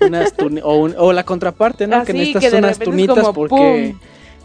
Unas 0.01 0.35
tuni- 0.35 0.61
o, 0.63 0.75
un- 0.75 0.95
o 0.97 1.13
la 1.13 1.23
contraparte, 1.23 1.87
¿no? 1.87 1.97
Así, 1.97 2.07
que 2.07 2.13
necesitas 2.13 2.41
que 2.43 2.49
de 2.51 2.57
unas 2.57 2.79
tunitas 2.79 3.17
como 3.19 3.33
porque 3.33 3.91
¡pum! 3.91 3.99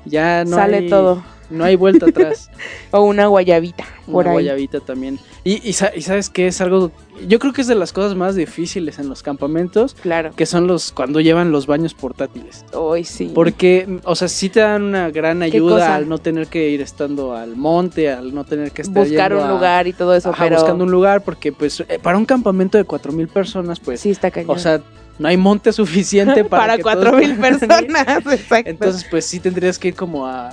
ya 0.05 0.45
no 0.45 0.57
Sale 0.57 0.77
hay, 0.79 0.89
todo. 0.89 1.23
No 1.51 1.65
hay 1.65 1.77
vuelta 1.77 2.07
atrás. 2.07 2.51
O 2.91 3.03
una 3.03 3.27
guayabita 3.27 3.85
por 4.07 4.25
Una 4.25 4.31
ahí. 4.31 4.35
guayabita 4.35 4.81
también. 4.81 5.19
Y, 5.49 5.67
y, 5.67 5.73
sa- 5.73 5.93
y 5.97 6.03
sabes 6.03 6.29
que 6.29 6.47
es 6.49 6.61
algo, 6.61 6.93
yo 7.27 7.39
creo 7.39 7.55
que 7.55 7.63
es 7.63 7.69
de 7.69 7.75
las 7.75 7.95
cosas 7.95 8.15
más 8.15 8.35
difíciles 8.35 8.99
en 8.99 9.09
los 9.09 9.23
campamentos, 9.23 9.95
Claro. 9.95 10.33
que 10.37 10.45
son 10.45 10.67
los 10.67 10.93
cuando 10.93 11.21
llevan 11.21 11.53
los 11.53 11.67
baños 11.67 11.95
portátiles. 11.95 12.67
Hoy 12.75 13.05
sí. 13.05 13.31
Porque, 13.35 14.01
o 14.05 14.15
sea, 14.15 14.29
sí 14.29 14.51
te 14.51 14.61
dan 14.61 14.83
una 14.83 15.11
gran 15.11 15.39
¿Qué 15.39 15.45
ayuda 15.47 15.95
al 15.95 16.07
no 16.07 16.19
tener 16.19 16.49
que 16.49 16.69
ir 16.69 16.83
estando 16.83 17.35
al 17.35 17.57
monte, 17.57 18.11
al 18.11 18.35
no 18.35 18.45
tener 18.45 18.73
que 18.73 18.83
estar 18.83 19.05
Buscar 19.07 19.31
yendo 19.31 19.45
un 19.45 19.51
a- 19.51 19.55
lugar 19.55 19.87
y 19.87 19.95
todo 19.95 20.15
eso, 20.15 20.29
ajá, 20.29 20.45
pero 20.45 20.57
buscando 20.57 20.85
un 20.85 20.91
lugar, 20.91 21.23
porque 21.25 21.51
pues 21.51 21.83
eh, 21.89 21.99
para 22.03 22.19
un 22.19 22.27
campamento 22.27 22.77
de 22.77 22.85
cuatro 22.85 23.13
mil 23.13 23.29
personas, 23.29 23.81
pues, 23.81 24.01
sí 24.01 24.11
está 24.11 24.31
cañón. 24.31 24.51
o 24.55 24.59
sea, 24.59 24.83
no 25.19 25.29
hay 25.29 25.39
monte 25.39 25.73
suficiente 25.73 26.45
para, 26.45 26.77
cuatro 26.77 27.13
mil 27.17 27.35
personas, 27.41 28.07
exacto. 28.31 28.69
Entonces, 28.71 29.07
pues 29.11 29.25
sí 29.25 29.41
tendrías 29.41 29.79
que 29.79 29.89
ir 29.89 29.95
como 29.95 30.27
a, 30.27 30.51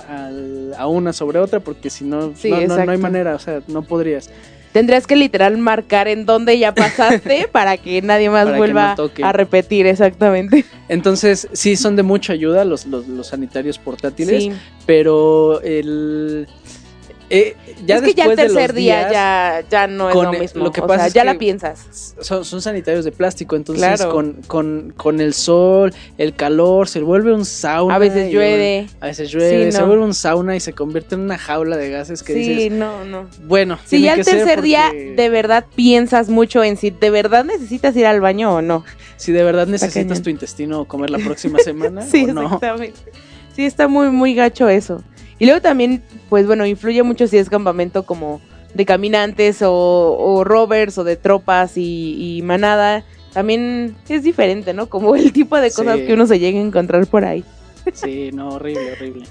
una 0.88 1.12
sobre 1.12 1.38
otra, 1.38 1.60
porque 1.60 1.90
si 1.90 2.04
no, 2.06 2.32
Sí, 2.34 2.50
no, 2.50 2.60
no- 2.76 2.84
no 2.86 2.92
hay 2.92 2.98
manera, 2.98 3.34
o 3.34 3.38
sea, 3.38 3.60
no 3.68 3.82
podrías. 3.82 4.30
Tendrías 4.76 5.06
que 5.06 5.16
literal 5.16 5.56
marcar 5.56 6.06
en 6.06 6.26
dónde 6.26 6.58
ya 6.58 6.74
pasaste 6.74 7.48
para 7.52 7.78
que 7.78 8.02
nadie 8.02 8.28
más 8.28 8.44
Para 8.44 8.58
vuelva 8.58 8.94
no 8.98 9.10
a 9.26 9.32
repetir, 9.32 9.86
exactamente. 9.86 10.66
Entonces, 10.90 11.48
sí 11.54 11.76
son 11.76 11.96
de 11.96 12.02
mucha 12.02 12.34
ayuda 12.34 12.62
los, 12.66 12.84
los, 12.84 13.08
los 13.08 13.28
sanitarios 13.28 13.78
portátiles, 13.78 14.42
Sí. 14.42 14.52
pero 14.84 15.62
el... 15.62 16.46
eh, 17.28 17.56
ya 17.84 17.96
es 17.96 18.02
que 18.02 18.14
ya 18.14 18.24
el 18.26 18.36
tercer 18.36 18.72
día 18.72 18.98
días, 19.08 19.12
ya, 19.12 19.64
ya 19.68 19.86
no 19.86 20.08
es 20.08 20.14
con 20.14 20.26
lo 20.26 20.32
mismo. 20.32 20.64
lo 20.64 20.70
que 20.72 20.80
o 20.80 20.86
pasa 20.86 20.98
sea, 21.00 21.06
es 21.08 21.14
ya 21.14 21.22
que- 21.22 21.26
la 21.26 21.38
piensas. 21.38 22.14
son, 22.20 22.44
son 22.44 22.62
sanitarios 22.62 23.04
de 23.04 23.12
plástico, 23.12 23.56
entonces 23.56 23.84
Claro. 23.84 24.12
con, 24.12 24.34
con, 24.46 24.94
con 24.96 25.20
el 25.20 25.34
sol, 25.34 25.92
el 26.18 26.34
calor, 26.34 26.88
se 26.88 27.00
vuelve 27.00 27.32
un 27.34 27.44
sauna. 27.44 27.94
A 27.94 27.98
veces 27.98 28.32
llueve. 28.32 28.86
A 29.00 29.06
veces 29.06 29.30
llueve, 29.30 29.66
Sí, 29.70 29.76
se 29.76 29.82
vuelve 29.82 30.04
un 30.04 30.14
sauna 30.14 30.54
y 30.56 30.60
se 30.60 30.72
convierte 30.72 31.14
en 31.16 31.22
una 31.22 31.36
jaula 31.38 31.76
de 31.76 31.90
gases 31.90 32.22
que 32.22 32.32
Sí, 32.34 32.38
dices, 32.54 32.72
no, 32.72 33.04
no. 33.04 33.28
bueno, 33.44 33.78
Si 33.84 34.00
ya 34.00 34.14
el 34.14 34.24
tercer 34.24 34.62
día 34.62 34.92
de 34.92 35.28
verdad 35.28 35.64
piensas 35.74 36.28
mucho 36.28 36.62
en 36.62 36.76
si 36.76 36.90
de 36.90 37.10
verdad 37.10 37.44
necesitas 37.44 37.96
ir 37.96 38.06
al 38.06 38.20
baño 38.20 38.54
o 38.54 38.62
no. 38.62 38.84
si 39.16 39.32
de 39.32 39.42
verdad 39.42 39.66
necesitas 39.66 40.22
tu 40.22 40.30
intestino 40.30 40.84
comer 40.84 41.10
la 41.10 41.18
próxima 41.18 41.58
semana 41.64 42.02
Sí, 42.02 42.24
o 42.28 42.32
no. 42.34 42.42
exactamente. 42.44 43.00
Sí, 43.54 43.64
está 43.64 43.88
muy, 43.88 44.10
muy 44.10 44.34
gacho 44.34 44.68
eso. 44.68 45.02
Y 45.38 45.44
luego 45.46 45.60
también, 45.60 46.02
pues 46.28 46.46
bueno, 46.46 46.64
influye 46.66 47.02
mucho 47.02 47.26
si 47.26 47.36
es 47.38 47.50
campamento 47.50 48.04
como 48.04 48.40
de 48.74 48.84
caminantes 48.86 49.62
o, 49.62 49.72
o 50.18 50.44
rovers 50.44 50.98
o 50.98 51.04
de 51.04 51.16
tropas 51.16 51.76
y, 51.76 52.36
y 52.38 52.42
manada. 52.42 53.04
También 53.32 53.96
es 54.08 54.22
diferente, 54.22 54.72
¿no? 54.72 54.86
Como 54.88 55.14
el 55.16 55.32
tipo 55.32 55.56
de 55.58 55.70
cosas 55.70 55.98
Sí. 55.98 56.06
que 56.06 56.14
uno 56.14 56.26
se 56.26 56.38
llega 56.38 56.58
a 56.58 56.62
encontrar 56.62 57.06
por 57.06 57.24
ahí. 57.24 57.44
Sí, 57.92 58.30
no, 58.32 58.48
horrible, 58.54 58.92
horrible. 58.92 59.26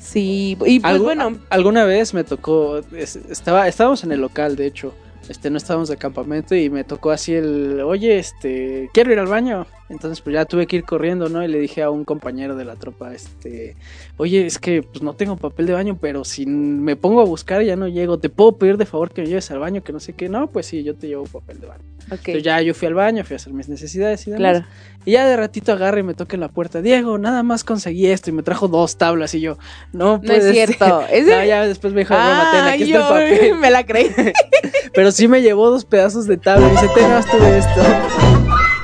Sí, 0.00 0.56
y 0.66 0.80
pues 0.80 0.98
bueno, 1.00 1.38
alguna 1.50 1.84
vez 1.84 2.12
me 2.14 2.24
tocó, 2.24 2.78
es- 2.96 3.16
estaba, 3.16 3.68
estábamos 3.68 4.02
en 4.04 4.12
el 4.12 4.20
local, 4.20 4.56
de 4.56 4.66
hecho, 4.66 4.92
este, 5.28 5.48
no 5.50 5.56
estábamos 5.58 5.88
de 5.88 5.96
campamento 5.96 6.54
y 6.56 6.68
me 6.70 6.84
tocó 6.84 7.10
así 7.12 7.34
el, 7.34 7.80
oye, 7.80 8.18
este, 8.18 8.90
quiero 8.92 9.12
ir 9.12 9.18
al 9.20 9.26
baño. 9.28 9.66
Entonces, 9.92 10.22
pues 10.22 10.32
ya 10.32 10.46
tuve 10.46 10.66
que 10.66 10.76
ir 10.76 10.84
corriendo, 10.84 11.28
¿no? 11.28 11.44
Y 11.44 11.48
le 11.48 11.58
dije 11.58 11.82
a 11.82 11.90
un 11.90 12.04
compañero 12.04 12.56
de 12.56 12.64
la 12.64 12.76
tropa, 12.76 13.12
este, 13.12 13.76
oye, 14.16 14.46
es 14.46 14.58
que 14.58 14.82
pues 14.82 15.02
no 15.02 15.12
tengo 15.12 15.36
papel 15.36 15.66
de 15.66 15.74
baño, 15.74 15.98
pero 16.00 16.24
si 16.24 16.46
me 16.46 16.96
pongo 16.96 17.20
a 17.20 17.24
buscar 17.24 17.62
ya 17.62 17.76
no 17.76 17.88
llego. 17.88 18.18
¿Te 18.18 18.30
puedo 18.30 18.56
pedir 18.56 18.78
de 18.78 18.86
favor 18.86 19.12
que 19.12 19.20
me 19.20 19.28
lleves 19.28 19.50
al 19.50 19.58
baño? 19.58 19.82
Que 19.84 19.92
no 19.92 20.00
sé 20.00 20.14
qué. 20.14 20.30
No, 20.30 20.46
pues 20.46 20.64
sí, 20.64 20.82
yo 20.82 20.94
te 20.94 21.08
llevo 21.08 21.24
papel 21.24 21.60
de 21.60 21.66
baño. 21.66 21.82
Ok. 22.06 22.18
Entonces 22.18 22.42
ya 22.42 22.62
yo 22.62 22.72
fui 22.72 22.88
al 22.88 22.94
baño, 22.94 23.22
fui 23.22 23.34
a 23.34 23.36
hacer 23.36 23.52
mis 23.52 23.68
necesidades 23.68 24.26
y 24.26 24.30
demás. 24.30 24.40
Claro. 24.40 24.66
Y 25.04 25.12
ya 25.12 25.26
de 25.26 25.36
ratito 25.36 25.72
agarra 25.72 26.00
y 26.00 26.02
me 26.02 26.14
toca 26.14 26.36
en 26.36 26.40
la 26.40 26.48
puerta. 26.48 26.80
Diego, 26.80 27.18
nada 27.18 27.42
más 27.42 27.62
conseguí 27.62 28.06
esto 28.06 28.30
y 28.30 28.32
me 28.32 28.42
trajo 28.42 28.68
dos 28.68 28.96
tablas. 28.96 29.34
Y 29.34 29.40
yo, 29.40 29.58
no, 29.92 30.20
No 30.22 30.32
es 30.32 30.50
cierto. 30.52 31.02
¿Es 31.10 31.26
No, 31.26 31.44
ya 31.44 31.66
después 31.66 31.92
me 31.92 32.00
dijo, 32.00 32.14
no, 32.14 32.20
Matena, 32.20 32.66
Ah, 32.66 32.72
aquí 32.72 32.86
yo 32.86 33.00
está 33.00 33.22
el 33.24 33.34
papel. 33.34 33.54
me 33.60 33.70
la 33.70 33.84
creí. 33.84 34.10
Pero 34.94 35.12
sí 35.12 35.28
me 35.28 35.42
llevó 35.42 35.70
dos 35.70 35.84
pedazos 35.84 36.26
de 36.26 36.38
tabla. 36.38 36.66
Y 36.68 36.70
dice, 36.70 36.88
tengas 36.94 37.26
tú 37.26 37.36
esto. 37.36 38.21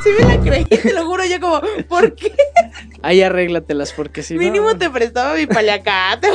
Sí 0.09 0.25
me 0.25 0.37
la 0.37 0.41
creí, 0.41 0.65
te 0.65 0.93
lo 0.95 1.05
juro, 1.07 1.23
yo 1.27 1.41
como, 1.41 1.61
¿por 1.89 2.15
qué? 2.15 2.33
Ahí 3.03 3.21
arréglatelas 3.23 3.93
porque 3.93 4.23
si 4.23 4.39
Mínimo 4.39 4.69
no, 4.73 4.79
te 4.79 4.89
prestaba 4.89 5.35
mi 5.35 5.47
paliacate. 5.47 6.29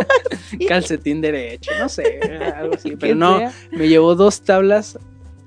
calcetín 0.68 1.20
derecho, 1.20 1.70
no 1.78 1.88
sé, 1.88 2.20
algo 2.56 2.74
así. 2.74 2.96
Pero 3.00 3.14
no, 3.14 3.40
me 3.70 3.88
llevó 3.88 4.14
dos 4.14 4.42
tablas, 4.42 4.98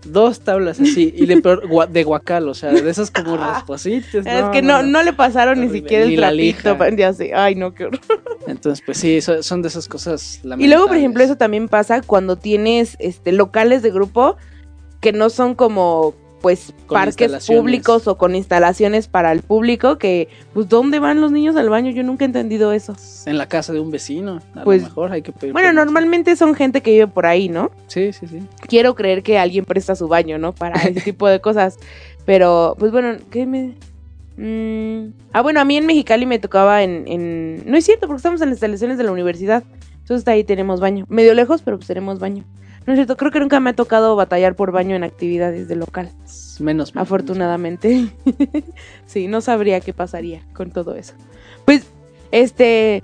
dos 0.03 0.39
tablas 0.41 0.79
así, 0.79 1.13
y 1.15 1.25
de, 1.25 1.41
peor, 1.41 1.67
gua- 1.67 1.87
de 1.87 2.03
guacal, 2.03 2.47
o 2.49 2.53
sea, 2.53 2.71
de 2.71 2.89
esas 2.89 3.11
como 3.11 3.37
raspositas. 3.37 4.25
es 4.25 4.45
que 4.51 4.61
no, 4.61 4.81
no 4.81 5.03
le 5.03 5.13
pasaron 5.13 5.59
ni 5.61 5.69
siquiera 5.69 6.05
el 6.05 6.37
Ni 6.37 6.53
pa- 6.53 6.89
Ya 6.89 7.13
sé, 7.13 7.33
ay 7.35 7.55
no, 7.55 7.73
qué 7.73 7.85
horror. 7.85 7.99
Entonces, 8.47 8.83
pues 8.85 8.97
sí, 8.97 9.21
so- 9.21 9.43
son 9.43 9.61
de 9.61 9.67
esas 9.67 9.87
cosas 9.87 10.39
Y 10.43 10.47
luego, 10.47 10.57
por 10.57 10.59
lamentables. 10.95 10.97
ejemplo, 10.97 11.23
eso 11.23 11.35
también 11.37 11.67
pasa 11.67 12.01
cuando 12.01 12.35
tienes 12.35 12.95
este 12.99 13.31
locales 13.31 13.81
de 13.83 13.91
grupo 13.91 14.37
que 15.01 15.11
no 15.13 15.29
son 15.29 15.53
como 15.55 16.15
pues 16.41 16.73
Con 16.87 16.95
parques 16.95 17.45
públicos 17.47 18.07
o 18.07 18.17
con 18.17 18.35
instalaciones 18.35 19.07
para 19.07 19.31
el 19.31 19.41
público 19.41 19.97
que 19.97 20.27
pues 20.53 20.69
dónde 20.69 20.99
van 20.99 21.21
los 21.21 21.31
niños 21.31 21.55
al 21.55 21.69
baño 21.69 21.91
yo 21.91 22.03
nunca 22.03 22.25
he 22.25 22.27
entendido 22.27 22.71
eso. 22.73 22.95
En 23.25 23.37
la 23.37 23.47
casa 23.47 23.73
de 23.73 23.79
un 23.79 23.91
vecino, 23.91 24.39
a 24.55 24.63
Pues, 24.63 24.81
lo 24.83 24.87
mejor 24.89 25.11
hay 25.11 25.21
que 25.21 25.31
pedir. 25.31 25.53
bueno 25.53 25.67
permiso. 25.67 25.85
normalmente 25.85 26.35
son 26.35 26.55
gente 26.55 26.81
que 26.81 26.91
vive 26.91 27.07
por 27.07 27.25
ahí 27.25 27.49
no 27.49 27.71
Sí, 27.87 28.11
sí, 28.13 28.27
sí. 28.27 28.39
quiero 28.67 28.95
creer 28.95 29.23
que 29.23 29.37
alguien 29.37 29.65
presta 29.65 29.95
su 29.95 30.07
baño 30.07 30.37
no 30.37 30.53
para 30.53 30.75
ese 30.83 31.01
tipo 31.01 31.27
de 31.27 31.39
cosas 31.41 31.77
pero 32.25 32.75
pues 32.79 32.91
bueno 32.91 33.17
qué 33.29 33.45
me 33.45 33.75
Mm, 34.41 35.11
ah 35.33 35.41
bueno 35.41 35.59
a 35.59 35.65
mí 35.65 35.75
en 35.75 35.85
Mexicali 35.85 36.25
me 36.25 36.39
tocaba 36.39 36.81
en, 36.81 37.05
en 37.09 37.69
no 37.69 37.75
es 37.75 37.83
cierto 37.83 38.07
porque 38.07 38.19
estamos 38.19 38.39
en 38.39 38.47
las 38.47 38.53
instalaciones 38.55 38.97
de 38.97 39.03
la 39.03 39.11
universidad 39.11 39.63
entonces 39.99 40.25
ahí 40.29 40.43
tenemos 40.45 40.79
baño. 40.79 41.05
Medio 41.09 41.33
lejos 41.33 41.61
pero 41.61 41.77
pues 41.77 41.87
tenemos 41.87 42.19
baño 42.19 42.45
no 42.89 42.93
es 42.93 42.97
cierto 42.97 43.17
creo 43.17 43.31
que 43.31 43.39
nunca 43.39 43.59
me 43.59 43.69
ha 43.69 43.73
tocado 43.73 44.15
batallar 44.15 44.55
por 44.55 44.71
baño 44.71 44.95
en 44.95 45.03
actividades 45.03 45.67
de 45.67 45.75
local 45.75 46.09
Menos 46.59 46.95
mal. 46.95 47.03
afortunadamente. 47.03 48.07
sí, 49.05 49.27
no 49.27 49.41
sabría 49.41 49.79
qué 49.79 49.93
pasaría 49.93 50.41
con 50.53 50.71
todo 50.71 50.95
eso. 50.95 51.13
Pues, 51.65 51.85
este, 52.31 53.03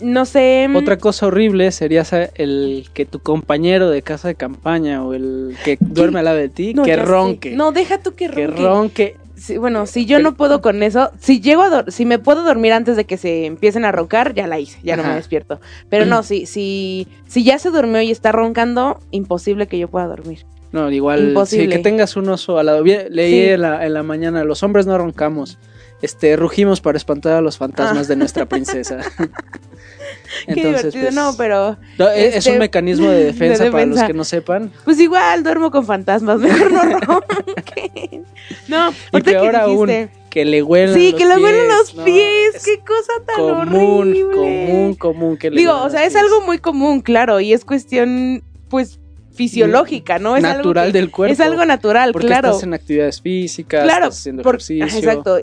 no 0.00 0.26
sé. 0.26 0.66
mm, 0.68 0.76
Otra 0.76 0.98
cosa 0.98 1.28
horrible 1.28 1.72
sería 1.72 2.04
el 2.34 2.90
que 2.92 3.06
tu 3.06 3.20
compañero 3.20 3.88
de 3.88 4.02
casa 4.02 4.28
de 4.28 4.34
campaña 4.34 5.02
o 5.02 5.14
el 5.14 5.56
que 5.64 5.78
duerme 5.80 6.18
al 6.18 6.26
lado 6.26 6.36
de 6.36 6.50
ti, 6.50 6.74
no, 6.74 6.84
que 6.84 6.94
sé. 6.94 7.02
ronque. 7.02 7.50
No, 7.52 7.72
deja 7.72 8.02
tú 8.02 8.14
que 8.14 8.28
que 8.28 8.46
ronque. 8.46 9.16
Bueno, 9.58 9.86
si 9.86 10.06
yo 10.06 10.18
no 10.18 10.34
puedo 10.34 10.60
con 10.60 10.82
eso, 10.82 11.10
si 11.20 11.40
llego 11.40 11.62
a 11.62 11.84
si 11.88 12.04
me 12.04 12.18
puedo 12.18 12.42
dormir 12.42 12.72
antes 12.72 12.96
de 12.96 13.04
que 13.04 13.16
se 13.16 13.46
empiecen 13.46 13.84
a 13.84 13.92
roncar, 13.92 14.34
ya 14.34 14.46
la 14.46 14.58
hice, 14.58 14.78
ya 14.82 14.96
no 14.96 15.02
me 15.02 15.14
despierto. 15.14 15.60
Pero 15.88 16.06
no, 16.06 16.22
si, 16.22 16.46
si, 16.46 17.08
si 17.26 17.44
ya 17.44 17.58
se 17.58 17.70
durmió 17.70 18.00
y 18.02 18.10
está 18.10 18.32
roncando, 18.32 19.00
imposible 19.10 19.66
que 19.66 19.78
yo 19.78 19.88
pueda 19.88 20.06
dormir. 20.06 20.44
No, 20.72 20.90
igual, 20.90 21.28
Imposible. 21.28 21.64
sí, 21.66 21.70
que 21.70 21.78
tengas 21.82 22.16
un 22.16 22.28
oso 22.30 22.58
al 22.58 22.66
lado. 22.66 22.82
Leí 22.82 23.30
Sí. 23.30 23.48
en, 23.50 23.60
la, 23.62 23.84
en 23.84 23.92
la 23.92 24.02
mañana, 24.02 24.42
los 24.44 24.62
hombres 24.62 24.86
no 24.86 24.96
roncamos, 24.96 25.58
este, 26.00 26.34
rugimos 26.36 26.80
para 26.80 26.96
espantar 26.96 27.34
a 27.34 27.40
los 27.42 27.58
fantasmas 27.58 28.06
Ah. 28.06 28.08
de 28.08 28.16
nuestra 28.16 28.46
princesa. 28.46 28.98
Qué 30.46 30.54
divertido, 30.54 30.92
pues, 31.04 31.14
no, 31.14 31.34
pero 31.36 31.76
no, 31.98 32.08
es, 32.08 32.28
es 32.28 32.36
este, 32.36 32.52
un 32.52 32.58
mecanismo 32.58 33.10
de 33.10 33.24
defensa, 33.32 33.64
de 33.64 33.70
para 33.70 33.86
los 33.86 34.02
que 34.02 34.14
no 34.14 34.24
sepan. 34.24 34.72
pues 34.84 34.98
igual 34.98 35.42
duermo 35.42 35.70
con 35.70 35.84
fantasmas, 35.84 36.38
mejor 36.40 36.72
no 36.72 36.82
ronquen. 37.00 38.21
No, 38.68 38.90
Y 38.90 38.94
ahorita 39.12 39.30
que 39.30 39.38
peor 39.38 39.56
aún, 39.56 39.90
que 40.30 40.44
le 40.44 40.62
huelen 40.62 40.94
Sí, 40.94 41.10
los 41.12 41.20
que 41.20 41.26
le 41.26 41.36
huelen 41.36 41.68
los 41.68 41.94
no, 41.94 42.04
pies, 42.04 42.54
es 42.54 42.64
qué 42.64 42.78
cosa 42.80 43.12
tan 43.26 43.36
común, 43.36 44.08
horrible. 44.08 44.36
común, 44.36 44.94
común 44.94 45.36
que 45.36 45.50
le 45.50 45.56
Digo, 45.58 45.72
huelan 45.72 45.86
o 45.88 45.90
sea, 45.90 46.04
es 46.04 46.16
algo 46.16 46.40
muy 46.42 46.58
común, 46.58 47.00
claro, 47.02 47.40
y 47.40 47.52
es 47.52 47.64
cuestión, 47.64 48.42
pues, 48.68 48.98
fisiológica, 49.34 50.18
¿no? 50.18 50.36
Es 50.36 50.42
natural 50.42 50.84
algo 50.84 50.92
que- 50.92 50.98
del 50.98 51.10
cuerpo. 51.10 51.32
Es 51.32 51.40
algo 51.40 51.64
natural, 51.64 52.12
Porque 52.12 52.26
claro. 52.26 52.48
estás 52.50 52.64
en 52.64 52.74
actividades 52.74 53.20
físicas, 53.22 53.82
Claro, 53.82 54.04
estás 54.06 54.20
haciendo 54.20 54.42
por- 54.42 54.56
ejercicio. 54.56 54.84
exacto. 54.98 55.38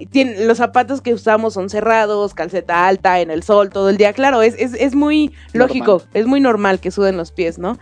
Los 0.45 0.57
zapatos 0.59 1.01
que 1.01 1.11
usamos 1.13 1.55
son 1.55 1.69
cerrados, 1.71 2.35
calceta 2.35 2.87
alta, 2.87 3.19
en 3.19 3.31
el 3.31 3.41
sol 3.41 3.71
todo 3.71 3.89
el 3.89 3.97
día. 3.97 4.13
Claro, 4.13 4.43
es, 4.43 4.53
es, 4.59 4.73
es 4.75 4.93
muy 4.93 5.33
lógico, 5.53 5.93
Normal. 5.93 6.09
es 6.13 6.25
muy 6.27 6.39
normal 6.39 6.79
que 6.79 6.91
suden 6.91 7.17
los 7.17 7.31
pies, 7.31 7.57
¿no? 7.57 7.79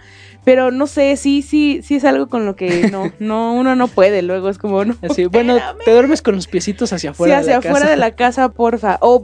Pero 0.48 0.72
no 0.72 0.88
sé, 0.88 1.18
sí, 1.18 1.42
sí, 1.42 1.82
sí 1.84 1.96
es 1.96 2.06
algo 2.06 2.28
con 2.30 2.46
lo 2.46 2.56
que 2.56 2.90
no, 2.90 3.12
no, 3.20 3.54
uno 3.54 3.76
no 3.76 3.90
puede. 3.90 4.22
Luego 4.22 4.48
es 4.48 4.58
como, 4.58 4.86
no. 4.86 4.96
Así, 5.02 5.26
bueno, 5.30 5.58
espérame. 5.58 5.84
te 5.84 5.92
duermes 5.92 6.22
con 6.22 6.36
los 6.38 6.48
piecitos 6.48 6.94
hacia 6.94 7.10
afuera 7.10 7.44
sí, 7.44 7.50
hacia 7.52 7.60
de 7.60 7.66
la 7.66 7.70
afuera 7.70 7.80
casa. 7.80 7.90
de 7.92 7.98
la 7.98 8.12
casa, 8.16 8.50
porfa. 8.54 8.98
O, 9.02 9.22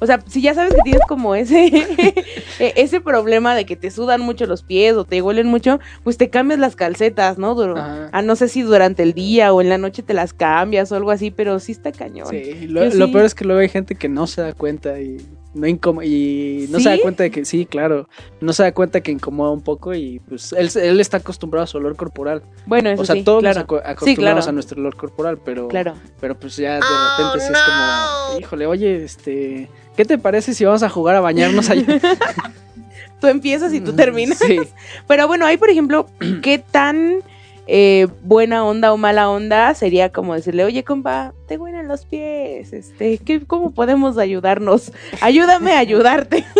o 0.00 0.06
sea, 0.06 0.18
si 0.26 0.42
ya 0.42 0.52
sabes 0.52 0.74
que 0.74 0.80
tienes 0.82 1.02
como 1.06 1.36
ese, 1.36 1.66
e- 2.58 2.72
ese 2.74 3.00
problema 3.00 3.54
de 3.54 3.66
que 3.66 3.76
te 3.76 3.92
sudan 3.92 4.20
mucho 4.20 4.46
los 4.46 4.64
pies 4.64 4.94
o 4.96 5.04
te 5.04 5.22
huelen 5.22 5.46
mucho, 5.46 5.78
pues 6.02 6.16
te 6.16 6.28
cambias 6.28 6.58
las 6.58 6.74
calcetas, 6.74 7.38
¿no? 7.38 7.52
Ajá. 7.76 8.08
ah, 8.10 8.22
no 8.22 8.34
sé 8.34 8.48
si 8.48 8.62
durante 8.62 9.04
el 9.04 9.14
día 9.14 9.52
o 9.52 9.60
en 9.60 9.68
la 9.68 9.78
noche 9.78 10.02
te 10.02 10.12
las 10.12 10.32
cambias 10.32 10.90
o 10.90 10.96
algo 10.96 11.12
así, 11.12 11.30
pero 11.30 11.60
sí 11.60 11.70
está 11.70 11.92
cañón. 11.92 12.26
Sí, 12.30 12.66
lo, 12.66 12.84
lo 12.84 13.06
sí. 13.06 13.12
peor 13.12 13.24
es 13.26 13.36
que 13.36 13.44
luego 13.44 13.60
hay 13.60 13.68
gente 13.68 13.94
que 13.94 14.08
no 14.08 14.26
se 14.26 14.42
da 14.42 14.52
cuenta 14.52 15.00
y 15.00 15.24
no 15.54 15.66
y 16.02 16.66
no 16.70 16.80
se 16.80 16.88
da 16.90 16.98
cuenta 17.00 17.22
de 17.22 17.30
que 17.30 17.44
sí, 17.44 17.64
claro, 17.64 18.08
no 18.40 18.52
se 18.52 18.64
da 18.64 18.72
cuenta 18.72 19.00
que 19.00 19.12
incomoda 19.12 19.50
un 19.52 19.62
poco 19.62 19.94
y 19.94 20.20
pues 20.28 20.52
él, 20.52 20.68
él 20.82 21.00
está 21.00 21.18
acostumbrado 21.18 21.64
a 21.64 21.66
su 21.66 21.76
olor 21.78 21.96
corporal. 21.96 22.42
Bueno, 22.66 22.90
eso 22.90 23.02
o 23.02 23.04
sea, 23.04 23.14
sí, 23.14 23.22
todos 23.22 23.40
claro. 23.40 23.60
nos 23.60 23.64
aco- 23.68 23.82
acostumbramos 23.84 24.44
claro. 24.44 24.48
a 24.48 24.52
nuestro 24.52 24.80
olor 24.80 24.96
corporal, 24.96 25.38
pero 25.44 25.68
Claro. 25.68 25.94
pero 26.20 26.34
pues 26.38 26.56
ya 26.56 26.74
de 26.74 26.80
repente 26.80 27.46
sí 27.46 27.52
es 27.52 27.58
como, 27.60 28.40
híjole, 28.40 28.66
oye, 28.66 29.04
este, 29.04 29.68
¿qué 29.96 30.04
te 30.04 30.18
parece 30.18 30.54
si 30.54 30.64
vamos 30.64 30.82
a 30.82 30.88
jugar 30.88 31.16
a 31.16 31.20
bañarnos 31.20 31.70
allá? 31.70 31.86
Tú 33.20 33.28
empiezas 33.28 33.72
y 33.72 33.80
tú 33.80 33.92
terminas. 33.96 34.38
Sí. 34.38 34.58
Pero 35.06 35.26
bueno, 35.26 35.46
ahí 35.46 35.56
por 35.56 35.70
ejemplo, 35.70 36.06
¿qué 36.42 36.58
tan 36.58 37.22
eh, 37.66 38.08
buena 38.22 38.64
onda 38.64 38.92
o 38.92 38.96
mala 38.96 39.30
onda 39.30 39.74
sería 39.74 40.10
como 40.12 40.34
decirle, 40.34 40.64
oye 40.64 40.84
compa, 40.84 41.32
te 41.48 41.56
huelen 41.56 41.88
los 41.88 42.04
pies, 42.04 42.72
este, 42.72 43.18
¿qué, 43.18 43.40
¿cómo 43.46 43.70
podemos 43.72 44.18
ayudarnos? 44.18 44.92
Ayúdame 45.20 45.72
a 45.72 45.78
ayudarte. 45.78 46.44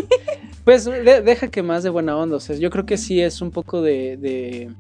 Pues 0.64 0.86
de- 0.86 1.20
deja 1.20 1.48
que 1.48 1.62
más 1.62 1.82
de 1.82 1.90
buena 1.90 2.16
onda, 2.16 2.36
o 2.36 2.40
sea, 2.40 2.56
yo 2.56 2.70
creo 2.70 2.86
que 2.86 2.96
sí 2.96 3.20
es 3.20 3.42
un 3.42 3.50
poco 3.50 3.82
de, 3.82 4.16
de- 4.16 4.70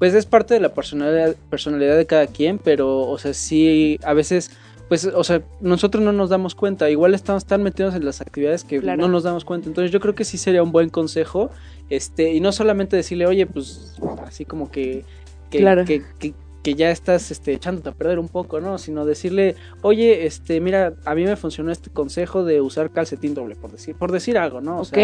pues 0.00 0.12
es 0.14 0.26
parte 0.26 0.54
de 0.54 0.58
la 0.58 0.70
personalidad, 0.74 1.36
personalidad 1.48 1.96
de 1.96 2.06
cada 2.06 2.26
quien, 2.26 2.58
pero, 2.58 3.02
o 3.08 3.16
sea, 3.18 3.32
sí, 3.34 4.00
a 4.02 4.14
veces, 4.14 4.50
pues, 4.88 5.04
o 5.04 5.22
sea, 5.22 5.42
nosotros 5.60 6.02
no 6.02 6.12
nos 6.12 6.28
damos 6.28 6.56
cuenta, 6.56 6.90
igual 6.90 7.14
estamos 7.14 7.44
tan 7.44 7.62
metidos 7.62 7.94
en 7.94 8.04
las 8.04 8.20
actividades 8.20 8.64
que 8.64 8.80
Claro. 8.80 9.00
no 9.02 9.06
nos 9.06 9.22
damos 9.22 9.44
cuenta, 9.44 9.68
entonces 9.68 9.92
yo 9.92 10.00
creo 10.00 10.16
que 10.16 10.24
sí 10.24 10.38
sería 10.38 10.60
un 10.60 10.72
buen 10.72 10.88
consejo, 10.88 11.50
este, 11.88 12.32
y 12.32 12.40
no 12.40 12.50
solamente 12.50 12.96
decirle, 12.96 13.26
oye, 13.28 13.46
pues, 13.46 13.94
así 14.26 14.44
como 14.44 14.72
que, 14.72 15.04
que, 15.50 15.58
Claro. 15.58 15.84
que, 15.84 16.02
que- 16.18 16.34
que 16.62 16.74
ya 16.74 16.90
estás 16.90 17.30
este, 17.30 17.52
echándote 17.54 17.88
a 17.88 17.92
perder 17.92 18.18
un 18.18 18.28
poco, 18.28 18.60
¿no? 18.60 18.78
Sino 18.78 19.06
decirle, 19.06 19.54
oye, 19.82 20.26
este, 20.26 20.60
mira, 20.60 20.94
a 21.04 21.14
mí 21.14 21.24
me 21.24 21.36
funcionó 21.36 21.70
este 21.70 21.88
consejo 21.88 22.44
de 22.44 22.60
usar 22.60 22.90
calcetín 22.90 23.32
doble, 23.32 23.54
por 23.54 23.70
decir, 23.70 23.94
por 23.94 24.10
decir 24.12 24.36
algo, 24.36 24.60
¿no? 24.60 24.80
O 24.80 24.84
sea, 24.84 24.98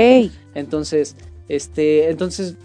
entonces, 0.55 1.17
este, 1.49 2.11
entonces 2.11 2.57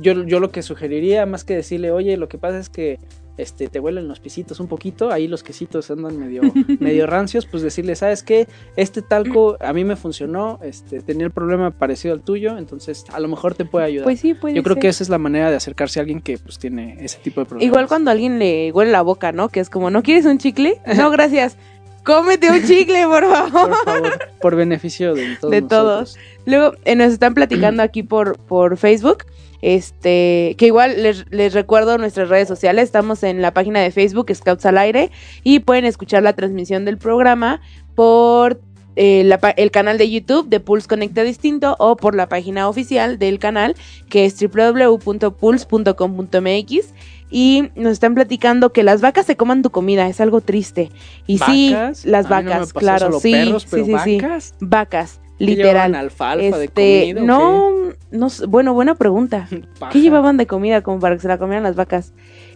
yo, 0.00 0.24
yo 0.24 0.40
lo 0.40 0.50
que 0.50 0.62
sugeriría, 0.62 1.24
más 1.24 1.44
que 1.44 1.54
decirle, 1.54 1.92
oye, 1.92 2.16
lo 2.16 2.28
que 2.28 2.36
pasa 2.36 2.58
es 2.58 2.68
que 2.68 2.98
este, 3.36 3.68
te 3.68 3.80
huelen 3.80 4.08
los 4.08 4.20
pisitos 4.20 4.60
un 4.60 4.66
poquito, 4.66 5.10
ahí 5.10 5.28
los 5.28 5.42
quesitos 5.42 5.90
andan 5.90 6.18
medio, 6.18 6.42
medio 6.80 7.06
rancios, 7.06 7.46
pues 7.46 7.62
decirle, 7.62 7.96
¿sabes 7.96 8.22
qué? 8.22 8.46
Este 8.76 9.02
talco 9.02 9.56
a 9.60 9.72
mí 9.72 9.84
me 9.84 9.96
funcionó, 9.96 10.58
este, 10.62 11.00
tenía 11.00 11.26
el 11.26 11.32
problema 11.32 11.70
parecido 11.70 12.14
al 12.14 12.22
tuyo, 12.22 12.58
entonces 12.58 13.04
a 13.12 13.20
lo 13.20 13.28
mejor 13.28 13.54
te 13.54 13.64
puede 13.64 13.86
ayudar. 13.86 14.04
Pues 14.04 14.20
sí, 14.20 14.34
puede 14.34 14.54
yo 14.54 14.62
creo 14.62 14.74
ser. 14.74 14.82
que 14.82 14.88
esa 14.88 15.02
es 15.02 15.08
la 15.08 15.18
manera 15.18 15.50
de 15.50 15.56
acercarse 15.56 16.00
a 16.00 16.02
alguien 16.02 16.20
que 16.20 16.38
pues 16.38 16.58
tiene 16.58 16.96
ese 17.00 17.18
tipo 17.18 17.40
de 17.40 17.46
problemas. 17.46 17.66
Igual 17.66 17.88
cuando 17.88 18.10
a 18.10 18.12
alguien 18.12 18.38
le 18.38 18.70
huele 18.72 18.92
la 18.92 19.02
boca, 19.02 19.32
¿no? 19.32 19.48
Que 19.48 19.60
es 19.60 19.70
como, 19.70 19.90
¿no 19.90 20.02
quieres 20.02 20.26
un 20.26 20.38
chicle? 20.38 20.80
No, 20.96 21.10
gracias. 21.10 21.56
Cómete 22.04 22.50
un 22.50 22.62
chicle, 22.64 23.06
por 23.06 23.22
favor. 23.22 23.70
Por 23.70 23.84
favor, 23.84 24.18
por 24.40 24.56
beneficio 24.56 25.14
de 25.14 25.36
todos. 25.36 25.50
De 25.50 25.62
todos. 25.62 26.18
Luego 26.46 26.74
eh, 26.84 26.96
nos 26.96 27.12
están 27.12 27.34
platicando 27.34 27.82
aquí 27.82 28.02
por, 28.02 28.38
por 28.38 28.76
Facebook. 28.76 29.24
Este, 29.62 30.54
que 30.58 30.66
igual 30.66 31.02
les, 31.02 31.24
les 31.30 31.54
recuerdo 31.54 31.96
nuestras 31.96 32.28
redes 32.28 32.48
sociales. 32.48 32.84
Estamos 32.84 33.22
en 33.22 33.40
la 33.40 33.54
página 33.54 33.80
de 33.80 33.90
Facebook, 33.90 34.30
Scouts 34.34 34.66
al 34.66 34.76
Aire. 34.76 35.10
Y 35.42 35.60
pueden 35.60 35.86
escuchar 35.86 36.22
la 36.22 36.34
transmisión 36.34 36.84
del 36.84 36.98
programa 36.98 37.62
por 37.94 38.60
eh, 38.94 39.22
la 39.24 39.36
el 39.56 39.70
canal 39.70 39.96
de 39.96 40.10
YouTube 40.10 40.50
de 40.50 40.60
Pulse 40.60 40.86
Conecta 40.86 41.22
Distinto 41.22 41.76
o 41.78 41.96
por 41.96 42.14
la 42.14 42.28
página 42.28 42.68
oficial 42.68 43.18
del 43.18 43.38
canal 43.38 43.74
que 44.10 44.26
es 44.26 44.36
www.pulse.com.mx 44.38 46.94
y 47.30 47.70
nos 47.74 47.92
están 47.92 48.14
platicando 48.14 48.74
que 48.74 48.82
las 48.82 49.00
vacas 49.00 49.24
se 49.24 49.36
coman 49.36 49.62
tu 49.62 49.70
comida, 49.70 50.06
es 50.08 50.20
algo 50.20 50.42
triste. 50.42 50.90
Y 51.26 51.38
sí, 51.38 51.72
¿Vacas? 51.72 52.04
las 52.04 52.24
no 52.24 52.30
vacas, 52.30 52.74
claro, 52.74 53.18
sí, 53.18 53.32
perros, 53.32 53.62
sí, 53.62 53.68
pero 53.70 53.86
sí, 53.86 53.94
sí. 54.04 54.20
vacas. 54.60 55.21
Vacas, 55.42 55.56
¿Qué 55.56 55.62
llevaban, 55.62 55.90
literal. 55.92 55.94
alfalfa 55.94 56.58
de 56.58 56.64
Este, 56.64 57.00
comida? 57.14 57.20
o 57.22 57.24
no, 57.24 57.72
no, 58.10 58.28
bueno, 58.48 58.74
buena 58.74 58.94
pregunta. 58.94 59.46
qué? 59.50 59.62
Paja. 59.78 59.92
¿Qué 59.92 60.00
llevaban 60.00 60.36
de 60.36 60.46
comida 60.46 60.82
como 60.82 60.98
para 61.00 61.14
que 61.16 61.22
se 61.22 61.28
la 61.28 61.38
comieran 61.38 61.62
las 61.64 61.76
vacas? 61.76 62.12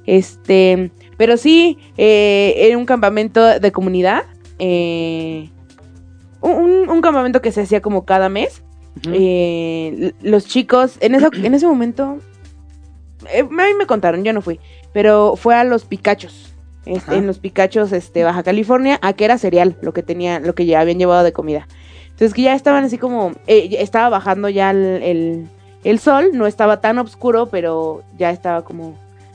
Este, 0.07 0.90
pero 1.16 1.37
sí, 1.37 1.79
eh, 1.96 2.55
era 2.57 2.79
un 2.79 2.87
campamento 2.87 3.44
de 3.59 3.72
comunidad. 3.72 4.22
eh, 4.59 5.51
un, 6.40 6.88
un 6.88 7.01
campamento 7.01 7.42
que 7.42 7.51
se 7.53 7.62
hacía 7.62 7.81
como 7.81 8.05
cada 8.05 8.29
mes. 8.29 8.62
Eh, 9.12 10.12
los 10.22 10.46
chicos, 10.46 10.96
en, 11.01 11.14
esa- 11.14 11.31
en 11.35 11.55
ese 11.55 11.66
momento, 11.66 12.18
eh, 13.33 13.40
a 13.40 13.44
mí 13.44 13.75
me 13.79 13.87
contaron, 13.87 14.22
yo 14.25 14.33
no 14.33 14.40
fui, 14.42 14.61
pero 14.92 15.35
fue 15.37 15.55
a 15.55 15.64
los 15.64 15.85
Picachos. 15.85 16.55
este, 16.87 17.16
en 17.16 17.27
los 17.27 17.38
Picachos, 17.40 17.90
este, 17.92 18.22
Baja 18.22 18.42
California, 18.44 18.99
a 19.03 19.12
que 19.12 19.25
era 19.25 19.38
cereal, 19.38 19.77
lo 19.83 19.92
que 19.92 20.03
tenía, 20.05 20.38
lo 20.38 20.55
que 20.55 20.66
ya 20.66 20.79
habían 20.81 20.99
llevado 20.99 21.25
de 21.25 21.33
comida. 21.33 21.66
Entonces 22.16 22.35
que 22.35 22.42
ya 22.42 22.55
estaban 22.55 22.83
así 22.85 22.96
como, 22.98 23.33
eh, 23.46 23.76
estaba 23.79 24.09
bajando 24.09 24.48
ya 24.48 24.70
el, 24.70 24.79
el- 25.02 25.46
el 25.85 25.98
sol, 26.00 26.31
no 26.33 26.46
estaba 26.46 26.81
tan 26.81 26.98
oscuro, 26.98 27.46
pero 27.46 28.02
ya 28.18 28.31
estaba 28.31 28.62
como, 28.64 28.94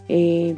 eh, 0.10 0.56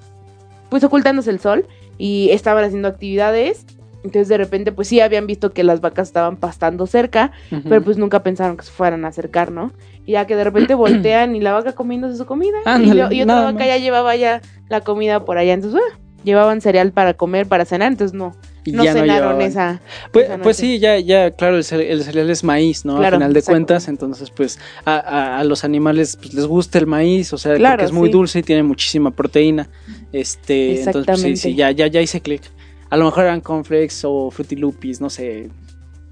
pues 0.69 0.83
ocultándose 0.83 1.29
el 1.29 1.39
sol 1.39 1.67
y 1.97 2.29
estaban 2.31 2.63
haciendo 2.63 2.87
actividades. 2.87 3.65
Entonces 4.03 4.27
de 4.27 4.37
repente 4.37 4.71
pues 4.73 4.87
sí 4.89 4.99
habían 4.99 5.27
visto 5.27 5.51
que 5.53 5.63
las 5.63 5.79
vacas 5.79 6.07
estaban 6.09 6.35
pastando 6.35 6.87
cerca 6.87 7.31
pero 7.69 7.81
pues 7.83 7.97
nunca 7.97 8.21
pensaron 8.21 8.57
que 8.57 8.63
se 8.65 8.71
fueran 8.71 9.05
a 9.05 9.09
acercar, 9.09 9.49
¿no? 9.51 9.71
Y 10.05 10.13
ya 10.13 10.25
que 10.27 10.35
de 10.35 10.43
repente 10.43 10.73
voltean 10.75 11.35
y 11.35 11.41
la 11.41 11.53
vaca 11.53 11.71
comiéndose 11.73 12.17
su 12.17 12.25
comida. 12.25 12.57
y, 12.65 12.69
Ándale, 12.69 13.01
lo- 13.03 13.11
y 13.13 13.21
otra 13.21 13.35
vaca 13.41 13.59
más. 13.59 13.67
ya 13.67 13.77
llevaba 13.77 14.15
ya 14.15 14.41
la 14.69 14.81
comida 14.81 15.23
por 15.23 15.37
allá. 15.37 15.53
Entonces, 15.53 15.79
bueno, 15.79 16.02
llevaban 16.23 16.61
cereal 16.61 16.91
para 16.91 17.13
comer, 17.13 17.47
para 17.47 17.65
cenar. 17.65 17.91
Entonces 17.91 18.13
no, 18.15 18.35
Y 18.65 18.71
no 18.71 18.83
ya 18.83 18.93
cenaron 18.93 19.15
llevaban. 19.15 19.41
esa. 19.41 19.81
Pues, 20.11 20.25
esa 20.25 20.37
pues 20.39 20.57
sí, 20.57 20.79
ya, 20.79 20.97
ya, 20.99 21.31
claro, 21.31 21.57
el 21.57 21.65
el 21.81 22.03
cereal 22.03 22.29
es 22.29 22.43
maíz, 22.43 22.85
¿no? 22.85 22.97
Claro, 22.97 23.15
Al 23.17 23.21
final 23.21 23.33
de 23.33 23.39
exacto. 23.39 23.53
cuentas, 23.53 23.87
entonces, 23.87 24.29
pues, 24.29 24.59
a, 24.85 24.95
a- 24.97 25.39
a 25.39 25.43
los 25.43 25.63
animales 25.63 26.17
pues, 26.17 26.33
les 26.33 26.45
gusta 26.45 26.79
el 26.79 26.87
maíz, 26.87 27.33
o 27.33 27.37
sea, 27.37 27.55
Claro, 27.55 27.75
porque 27.77 27.85
es 27.85 27.91
muy 27.91 28.07
sí. 28.09 28.13
dulce 28.13 28.39
y 28.39 28.43
tiene 28.43 28.63
muchísima 28.63 29.11
proteína. 29.11 29.69
Este, 30.11 30.81
entonces, 30.83 31.05
pues, 31.05 31.19
sí, 31.21 31.35
sí, 31.37 31.55
ya, 31.55 31.71
ya, 31.71 31.87
ya 31.87 32.01
hice 32.01 32.21
clic. 32.21 32.41
A 32.89 32.97
lo 32.97 33.05
mejor 33.05 33.23
eran 33.25 33.41
cornflakes 33.41 34.01
o 34.03 34.29
frutilupis, 34.29 35.01
no 35.01 35.09
sé. 35.09 35.49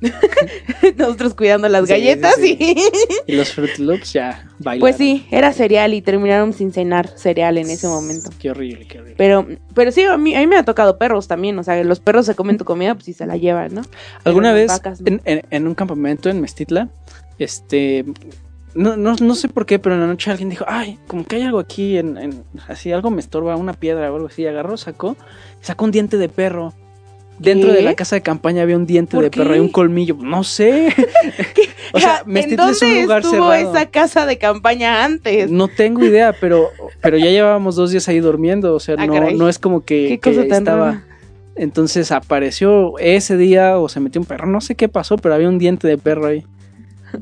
Nosotros 0.98 1.34
cuidando 1.36 1.70
las 1.70 1.86
Sí, 1.86 1.92
galletas 1.92 2.36
sí, 2.36 2.58
y... 2.60 3.32
Y 3.32 3.36
los 3.36 3.54
frutilupis 3.54 4.14
ya 4.14 4.48
bailaron. 4.60 4.80
Pues 4.80 4.98
sí, 4.98 5.26
era 5.32 5.54
cereal 5.54 5.94
y 5.94 6.02
terminaron 6.02 6.54
sin 6.54 6.72
cenar 6.74 7.08
cereal 7.18 7.58
en 7.58 7.70
ese 7.70 7.88
momento. 7.88 8.30
Qué 8.40 8.52
horrible, 8.52 8.88
qué 8.88 8.98
horrible. 8.98 9.16
Pero, 9.18 9.48
pero 9.76 9.92
sí, 9.92 10.04
a 10.04 10.18
mí, 10.18 10.36
a 10.36 10.40
mí 10.40 10.48
me 10.48 10.58
ha 10.58 10.64
tocado 10.64 10.98
perros 10.98 11.28
también. 11.28 11.58
O 11.60 11.64
sea, 11.64 11.84
los 11.84 12.00
perros 12.00 12.26
se 12.26 12.36
comen 12.36 12.58
tu 12.58 12.66
comida, 12.66 12.94
pues 12.96 13.06
sí 13.06 13.14
se 13.14 13.26
la 13.26 13.38
llevan, 13.38 13.76
¿no? 13.76 13.82
¿Alguna 14.24 14.50
Pero 14.50 14.56
vez 14.56 14.68
las 14.70 14.78
vacas 14.80 15.02
no. 15.02 15.08
en, 15.08 15.22
en- 15.26 15.42
en 15.50 15.68
un 15.68 15.76
campamento 15.76 16.30
en 16.30 16.42
Mestitla, 16.42 16.90
este, 17.38 18.06
no, 18.74 18.96
no, 18.98 19.16
no 19.16 19.36
sé 19.36 19.50
por 19.50 19.66
qué, 19.66 19.80
pero 19.80 19.96
en 19.96 20.02
la 20.02 20.08
noche 20.08 20.32
alguien 20.32 20.50
dijo, 20.50 20.66
ay, 20.68 20.98
como 21.08 21.26
que 21.26 21.36
hay 21.38 21.44
algo 21.44 21.60
aquí, 21.60 21.98
en, 21.98 22.18
en- 22.18 22.44
así 22.68 22.92
algo 22.92 23.12
me 23.12 23.20
estorba, 23.22 23.56
una 23.56 23.74
piedra 23.74 24.12
o 24.12 24.16
algo 24.16 24.28
así, 24.28 24.46
agarró, 24.48 24.78
sacó, 24.78 25.16
sacó 25.62 25.86
un 25.86 25.92
diente 25.92 26.18
de 26.18 26.30
perro. 26.30 26.74
Dentro 27.42 27.74
de 27.74 27.82
la 27.82 27.94
casa 27.96 28.16
de 28.16 28.22
campaña 28.22 28.62
había 28.64 28.78
un 28.78 28.86
diente 28.86 29.16
¿Por 29.16 29.24
de 29.24 29.32
perro 29.32 29.56
y 29.56 29.60
un 29.60 29.70
colmillo, 29.70 30.16
no 30.20 30.44
sé. 30.44 30.94
o 31.94 32.00
sea, 32.00 32.24
¿En 32.26 32.32
Mestitla 32.34 32.70
es 32.70 32.82
un 32.82 33.02
lugar 33.02 33.22
estuvo 33.22 33.52
cerrado. 33.52 33.76
esa 33.76 33.86
casa 33.90 34.26
de 34.26 34.38
campaña 34.38 35.04
antes? 35.04 35.50
No 35.52 35.68
tengo 35.68 36.06
idea, 36.06 36.34
pero, 36.40 36.70
pero 37.02 37.18
ya 37.18 37.26
llevábamos 37.26 37.76
dos 37.76 37.92
días 37.92 38.08
ahí 38.08 38.20
durmiendo, 38.20 38.74
o 38.76 38.80
sea, 38.80 38.96
Ah, 38.98 39.08
no, 39.08 39.14
caray. 39.14 39.36
no 39.36 39.50
es 39.50 39.60
como 39.60 39.84
que, 39.84 40.20
Qué 40.22 40.32
que 40.34 40.42
estaba... 40.48 40.86
rara. 40.86 41.06
Entonces 41.56 42.12
apareció 42.12 42.98
ese 43.00 43.36
día 43.38 43.78
o 43.78 43.90
se 43.90 44.00
metió 44.00 44.22
un 44.22 44.26
perro, 44.26 44.48
no 44.48 44.62
sé 44.62 44.76
qué 44.76 44.88
pasó, 44.88 45.18
pero 45.18 45.36
había 45.36 45.50
un 45.50 45.60
diente 45.60 45.88
de 45.88 45.98
perro 45.98 46.28
ahí. 46.28 46.46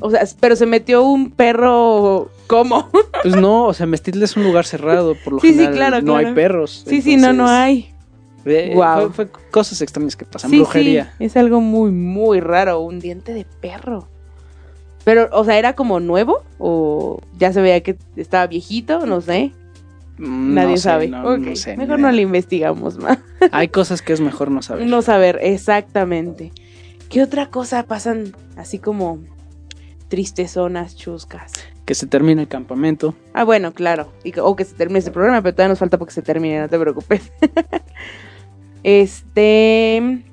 O 0.02 0.12
sea, 0.12 0.22
pero 0.40 0.56
se 0.56 0.68
metió 0.68 1.02
un 1.04 1.32
perro. 1.32 2.30
¿Cómo? 2.46 2.90
Pues 3.24 3.36
no, 3.36 3.66
o 3.66 3.74
sea, 3.74 3.86
Mestitla 3.88 4.26
es 4.26 4.38
un 4.38 4.44
lugar 4.44 4.66
cerrado, 4.66 5.16
por 5.24 5.34
lo 5.34 5.40
Sí, 5.40 5.48
sí, 5.48 5.54
general 5.56 5.74
claro, 5.76 6.02
no 6.02 6.14
claro. 6.14 6.28
hay 6.28 6.34
perros. 6.36 6.84
Sí, 6.88 7.02
sí, 7.02 7.18
no, 7.18 7.34
no 7.34 7.48
hay. 7.50 7.92
Eh, 8.46 8.72
Guau. 8.74 9.12
fue, 9.12 9.26
fue 9.28 9.42
cosas 9.52 9.82
extrañas 9.82 10.16
que 10.16 10.26
pasan, 10.26 10.52
Sí, 10.52 10.58
brujería. 10.58 11.14
sí, 11.18 11.26
es 11.26 11.38
algo 11.38 11.62
muy, 11.62 11.92
muy 11.92 12.40
raro. 12.40 12.80
Un 12.82 13.00
diente 13.00 13.34
de 13.34 13.46
perro. 13.62 14.08
Pero, 15.04 15.30
o 15.32 15.44
sea, 15.46 15.58
¿era 15.58 15.74
como 15.74 16.00
nuevo? 16.00 16.44
¿O 16.58 17.20
ya 17.38 17.52
se 17.54 17.62
veía 17.62 17.82
que 17.82 17.98
estaba 18.16 18.46
viejito? 18.48 19.06
No 19.06 19.22
sé. 19.22 19.54
Mm, 20.18 20.54
Nadie 20.54 20.72
no 20.72 20.78
sé, 20.78 20.84
sabe. 20.84 21.08
no, 21.08 21.22
Ok, 21.34 21.38
no 21.40 21.56
sé, 21.56 21.72
ni 21.72 21.84
Mejor 21.84 22.00
no 22.00 22.12
le 22.12 22.22
investigamos 22.22 22.98
más. 22.98 23.18
Hay 23.52 23.70
cosas 23.70 24.02
que 24.02 24.12
es 24.14 24.20
mejor 24.22 24.52
no 24.52 24.62
saber. 24.62 24.86
No 24.86 25.02
saber, 25.02 25.40
exactamente. 25.42 26.52
¿Qué 27.10 27.24
otra 27.24 27.50
cosa 27.50 27.84
pasan 27.84 28.34
así 28.58 28.78
como 28.78 29.20
tristezonas, 30.10 30.96
chuscas? 30.96 31.54
Que 31.86 31.96
se 31.96 32.06
termine 32.06 32.44
el 32.44 32.48
campamento. 32.48 33.16
Ah, 33.34 33.44
bueno, 33.46 33.74
claro. 33.74 34.12
Y 34.24 34.38
o 34.40 34.56
que 34.56 34.66
se 34.66 34.76
termine 34.76 35.00
este 35.00 35.10
programa, 35.12 35.42
pero 35.42 35.56
todavía 35.56 35.70
nos 35.70 35.80
falta 35.80 35.98
porque 35.98 36.14
se 36.14 36.22
termine, 36.22 36.60
no 36.60 36.70
te 36.70 36.78
preocupes. 36.78 37.32
este. 38.84 40.24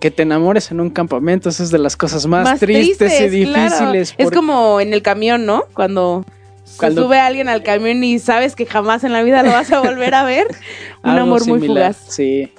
Que 0.00 0.10
te 0.10 0.22
enamores 0.22 0.70
en 0.70 0.80
un 0.80 0.90
campamento, 0.90 1.48
esa 1.48 1.62
es 1.64 1.70
de 1.70 1.78
las 1.78 1.96
cosas 1.96 2.26
más, 2.26 2.44
Más 2.44 2.60
tristes, 2.60 3.32
y 3.32 3.44
claro. 3.46 3.64
difíciles. 3.64 4.14
Es 4.16 4.30
como 4.30 4.80
en 4.80 4.94
el 4.94 5.02
camión, 5.02 5.44
¿no? 5.44 5.64
Cuando, 5.74 6.24
sube 6.64 7.18
alguien 7.18 7.48
al 7.48 7.64
camión 7.64 8.04
y 8.04 8.20
sabes 8.20 8.54
que 8.54 8.64
jamás 8.64 9.02
en 9.02 9.12
la 9.12 9.22
vida 9.22 9.42
lo 9.42 9.50
vas 9.50 9.72
a 9.72 9.80
volver 9.80 10.14
a 10.14 10.24
ver. 10.24 10.46
Un 11.02 11.10
algo 11.10 11.22
amor 11.22 11.46
muy 11.48 11.60
similar, 11.60 11.94
fugaz. 11.94 12.14
Sí. 12.14 12.52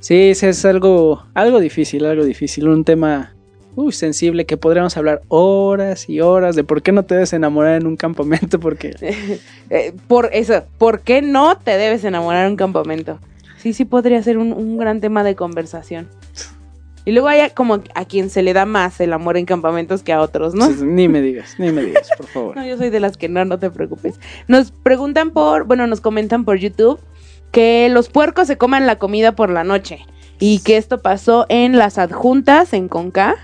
Sí, 0.00 0.32
es 0.34 0.64
algo, 0.64 1.24
algo 1.34 1.60
difícil, 1.60 2.04
algo 2.04 2.24
difícil. 2.24 2.68
Un 2.68 2.84
tema 2.84 3.34
uy, 3.76 3.92
sensible 3.92 4.46
que 4.46 4.56
podríamos 4.56 4.96
hablar 4.96 5.22
horas 5.28 6.08
y 6.08 6.20
horas 6.20 6.56
de 6.56 6.64
por 6.64 6.82
qué 6.82 6.92
no 6.92 7.04
te 7.04 7.14
debes 7.14 7.32
enamorar 7.32 7.80
en 7.80 7.86
un 7.86 7.96
campamento. 7.96 8.60
Porque 8.60 8.94
Eh, 9.70 9.92
por 10.08 10.30
eso, 10.32 10.64
¿por 10.78 11.00
qué 11.00 11.22
no 11.22 11.56
te 11.56 11.76
debes 11.76 12.02
enamorar 12.04 12.46
en 12.46 12.52
un 12.52 12.56
campamento? 12.56 13.20
Sí, 13.60 13.72
sí 13.72 13.84
podría 13.84 14.22
ser 14.22 14.38
un, 14.38 14.52
un 14.52 14.78
gran 14.78 15.00
tema 15.00 15.22
de 15.22 15.34
conversación. 15.34 16.08
Y 17.04 17.12
luego 17.12 17.28
hay 17.28 17.50
como 17.50 17.82
a 17.94 18.04
quien 18.04 18.28
se 18.30 18.42
le 18.42 18.52
da 18.52 18.66
más 18.66 19.00
el 19.00 19.12
amor 19.12 19.36
en 19.36 19.46
campamentos 19.46 20.02
que 20.02 20.12
a 20.12 20.20
otros, 20.20 20.54
¿no? 20.54 20.68
ni 20.68 21.08
me 21.08 21.22
digas, 21.22 21.56
ni 21.58 21.72
me 21.72 21.82
digas, 21.82 22.08
por 22.16 22.26
favor. 22.26 22.56
No, 22.60 22.66
yo 22.66 22.76
soy 22.76 22.90
de 22.90 23.00
las 23.00 23.16
que 23.16 23.28
no, 23.28 23.44
no 23.44 23.58
te 23.58 23.70
preocupes. 23.70 24.20
Nos 24.48 24.70
preguntan 24.70 25.30
por, 25.30 25.64
bueno, 25.64 25.86
nos 25.86 26.00
comentan 26.00 26.44
por 26.44 26.58
YouTube 26.58 27.00
que 27.52 27.88
los 27.90 28.08
puercos 28.08 28.46
se 28.46 28.58
coman 28.58 28.86
la 28.86 28.98
comida 28.98 29.32
por 29.32 29.50
la 29.50 29.64
noche 29.64 30.04
y 30.38 30.60
que 30.60 30.76
esto 30.76 31.00
pasó 31.00 31.46
en 31.48 31.78
las 31.78 31.98
adjuntas 31.98 32.72
en 32.72 32.88
Conca. 32.88 33.36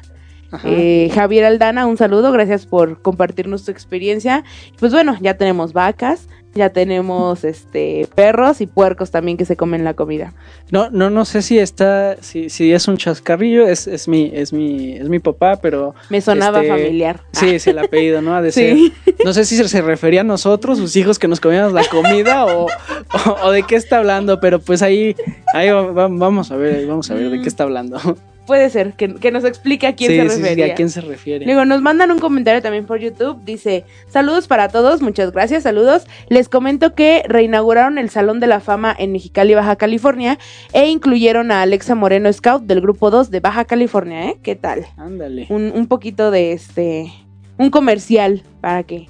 Eh, 0.65 1.11
Javier 1.13 1.45
Aldana, 1.45 1.87
un 1.87 1.97
saludo, 1.97 2.33
gracias 2.33 2.67
por 2.67 3.03
compartirnos 3.03 3.65
tu 3.65 3.73
experiencia. 3.73 4.45
Pues 4.79 4.93
bueno, 4.93 5.17
ya 5.21 5.37
tenemos 5.37 5.73
vacas, 5.73 6.29
ya 6.57 6.71
tenemos 6.71 7.45
este 7.45 8.09
perros 8.15 8.61
y 8.61 8.67
puercos 8.67 9.11
también 9.11 9.37
que 9.37 9.45
se 9.45 9.57
comen 9.57 9.85
la 9.85 9.95
comida. 9.95 10.33
No, 10.71 10.91
no, 10.91 11.11
no 11.11 11.25
sé 11.25 11.43
si 11.43 11.59
está, 11.59 12.17
si, 12.23 12.51
si 12.51 12.73
es 12.73 12.89
un 12.89 12.97
chascarrillo, 12.97 13.67
es, 13.69 13.87
es 13.87 14.09
mi, 14.09 14.31
es 14.35 14.53
mi, 14.53 14.95
es 14.95 15.09
mi 15.09 15.19
papá, 15.21 15.57
pero 15.63 15.95
Me 16.11 16.21
sonaba 16.21 16.63
Este, 16.63 16.71
familiar. 16.71 17.21
sí, 17.33 17.51
es 17.55 17.67
el 17.67 17.79
apellido, 17.79 18.23
¿no? 18.23 18.35
Ha 18.35 18.43
de 18.43 18.51
ser. 18.53 18.75
Sí. 18.75 18.93
No 19.25 19.33
sé 19.33 19.45
si 19.45 19.57
se- 19.57 19.69
se 19.69 19.83
refería 19.83 20.23
a 20.23 20.25
nosotros, 20.25 20.79
sus 20.79 20.97
hijos 20.97 21.19
que 21.19 21.29
nos 21.29 21.41
comíamos 21.41 21.73
la 21.73 21.85
comida 21.89 22.47
o, 22.47 22.65
o, 22.67 23.37
o 23.45 23.51
de 23.51 23.63
qué 23.63 23.77
está 23.77 23.99
hablando, 23.99 24.41
pero 24.41 24.59
pues 24.59 24.83
ahí, 24.83 25.15
ahí 25.55 25.71
va- 25.71 25.93
va- 25.93 26.09
vamos 26.11 26.51
a 26.51 26.57
ver, 26.57 26.87
vamos 26.87 27.11
a 27.11 27.15
ver 27.15 27.31
de 27.31 27.41
qué 27.41 27.49
está 27.49 27.65
hablando. 27.65 27.99
Puede 28.47 28.71
ser 28.71 28.93
que, 28.93 29.15
que 29.17 29.33
nos 29.33 29.45
explique 29.45 29.87
a 29.87 29.97
quién 29.97 30.11
sí, 30.11 30.17
se 30.31 30.37
sí, 30.37 30.55
sí, 30.55 30.63
a 30.63 30.75
quién 30.75 30.89
se 30.89 31.01
refiere. 31.01 31.45
Luego 31.45 31.65
nos 31.65 31.83
mandan 31.83 32.13
un 32.13 32.19
comentario 32.19 32.63
también 32.63 32.87
por 32.87 33.01
YouTube. 33.01 33.45
Dice: 33.45 33.85
Saludos 34.09 34.47
para 34.47 34.69
todos, 34.69 35.03
muchas 35.03 35.33
gracias, 35.33 35.65
saludos. 35.65 36.07
Les 36.29 36.49
comento 36.49 36.95
que 36.95 37.25
reinauguraron 37.27 37.99
el 37.99 38.09
Salón 38.09 38.39
de 38.39 38.47
la 38.47 38.61
Fama 38.61 38.95
en 38.97 39.13
Mexicali, 39.13 39.55
Baja 39.55 39.77
California, 39.77 40.39
e 40.73 40.87
incluyeron 40.89 41.51
a 41.51 41.63
Alexa 41.63 41.95
Moreno 41.95 42.33
Scout 42.33 42.63
del 42.63 42.81
grupo 42.81 43.11
2 43.11 43.31
de 43.31 43.41
Baja 43.41 43.65
California, 43.65 44.29
¿eh? 44.29 44.39
¿Qué 44.43 44.55
tal? 44.55 44.87
Ándale. 44.97 45.47
Un, 45.51 45.73
un 45.75 45.87
poquito 45.89 46.31
de 46.31 46.53
este. 46.53 47.13
Un 47.59 47.71
comercial 47.71 48.43
para 48.61 48.85
que. 48.85 49.09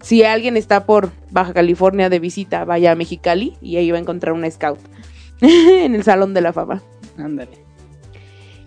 Si 0.00 0.22
alguien 0.22 0.56
está 0.56 0.86
por 0.86 1.10
Baja 1.30 1.52
California 1.52 2.08
de 2.08 2.18
visita, 2.18 2.64
vaya 2.64 2.92
a 2.92 2.94
Mexicali 2.94 3.56
y 3.60 3.76
ahí 3.76 3.90
va 3.90 3.98
a 3.98 4.00
encontrar 4.00 4.32
una 4.32 4.50
scout 4.50 4.78
en 5.40 5.94
el 5.94 6.02
Salón 6.02 6.32
de 6.32 6.40
la 6.40 6.52
Fama. 6.52 6.82
Ándale. 7.18 7.69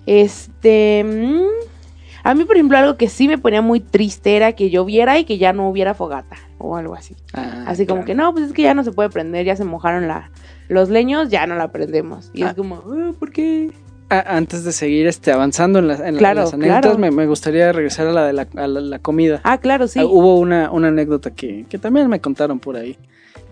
Este. 0.05 1.03
mm, 1.03 2.23
a 2.25 2.33
mí, 2.35 2.45
por 2.45 2.55
ejemplo, 2.55 2.77
algo 2.77 2.95
que 2.97 3.09
sí 3.09 3.27
me 3.27 3.37
ponía 3.37 3.61
muy 3.61 3.79
triste 3.81 4.35
era 4.35 4.53
que 4.53 4.69
lloviera 4.69 5.19
y 5.19 5.25
que 5.25 5.37
ya 5.37 5.51
no 5.53 5.69
hubiera 5.69 5.93
fogata 5.93 6.37
o 6.57 6.77
algo 6.77 6.95
así. 6.95 7.15
Ah, 7.33 7.65
así 7.67 7.85
como 7.85 8.05
que 8.05 8.15
no, 8.15 8.31
pues 8.33 8.45
es 8.45 8.53
que 8.53 8.61
ya 8.61 8.73
no 8.73 8.83
se 8.85 8.91
puede 8.93 9.09
prender, 9.09 9.45
ya 9.45 9.55
se 9.57 9.65
mojaron 9.65 10.07
la, 10.07 10.31
los 10.69 10.89
leños, 10.89 11.29
ya 11.29 11.45
no 11.47 11.55
la 11.55 11.71
prendemos. 11.73 12.31
Y 12.33 12.43
Ah. 12.43 12.49
es 12.49 12.53
como, 12.55 12.81
"Ah, 12.87 13.11
¿por 13.19 13.31
qué? 13.31 13.71
antes 14.09 14.63
de 14.63 14.71
seguir 14.73 15.07
este, 15.07 15.31
avanzando 15.31 15.79
en, 15.79 15.87
la- 15.87 16.07
en 16.07 16.17
Claro, 16.17 16.41
las 16.41 16.53
anécdotas, 16.53 16.81
claro. 16.81 16.97
me, 16.99 17.09
me 17.09 17.25
gustaría 17.25 17.71
regresar 17.71 18.05
a 18.05 18.11
la 18.11 18.27
de 18.27 18.33
la, 18.33 18.47
a 18.57 18.67
la- 18.67 18.79
la 18.81 18.99
comida. 18.99 19.41
Ah, 19.43 19.57
claro, 19.57 19.87
sí. 19.87 19.99
Ah, 19.99 20.05
hubo 20.05 20.37
una, 20.37 20.69
una 20.71 20.89
anécdota 20.89 21.31
que, 21.31 21.65
que 21.67 21.79
también 21.79 22.07
me 22.07 22.21
contaron 22.21 22.59
por 22.59 22.75
ahí. 22.77 22.95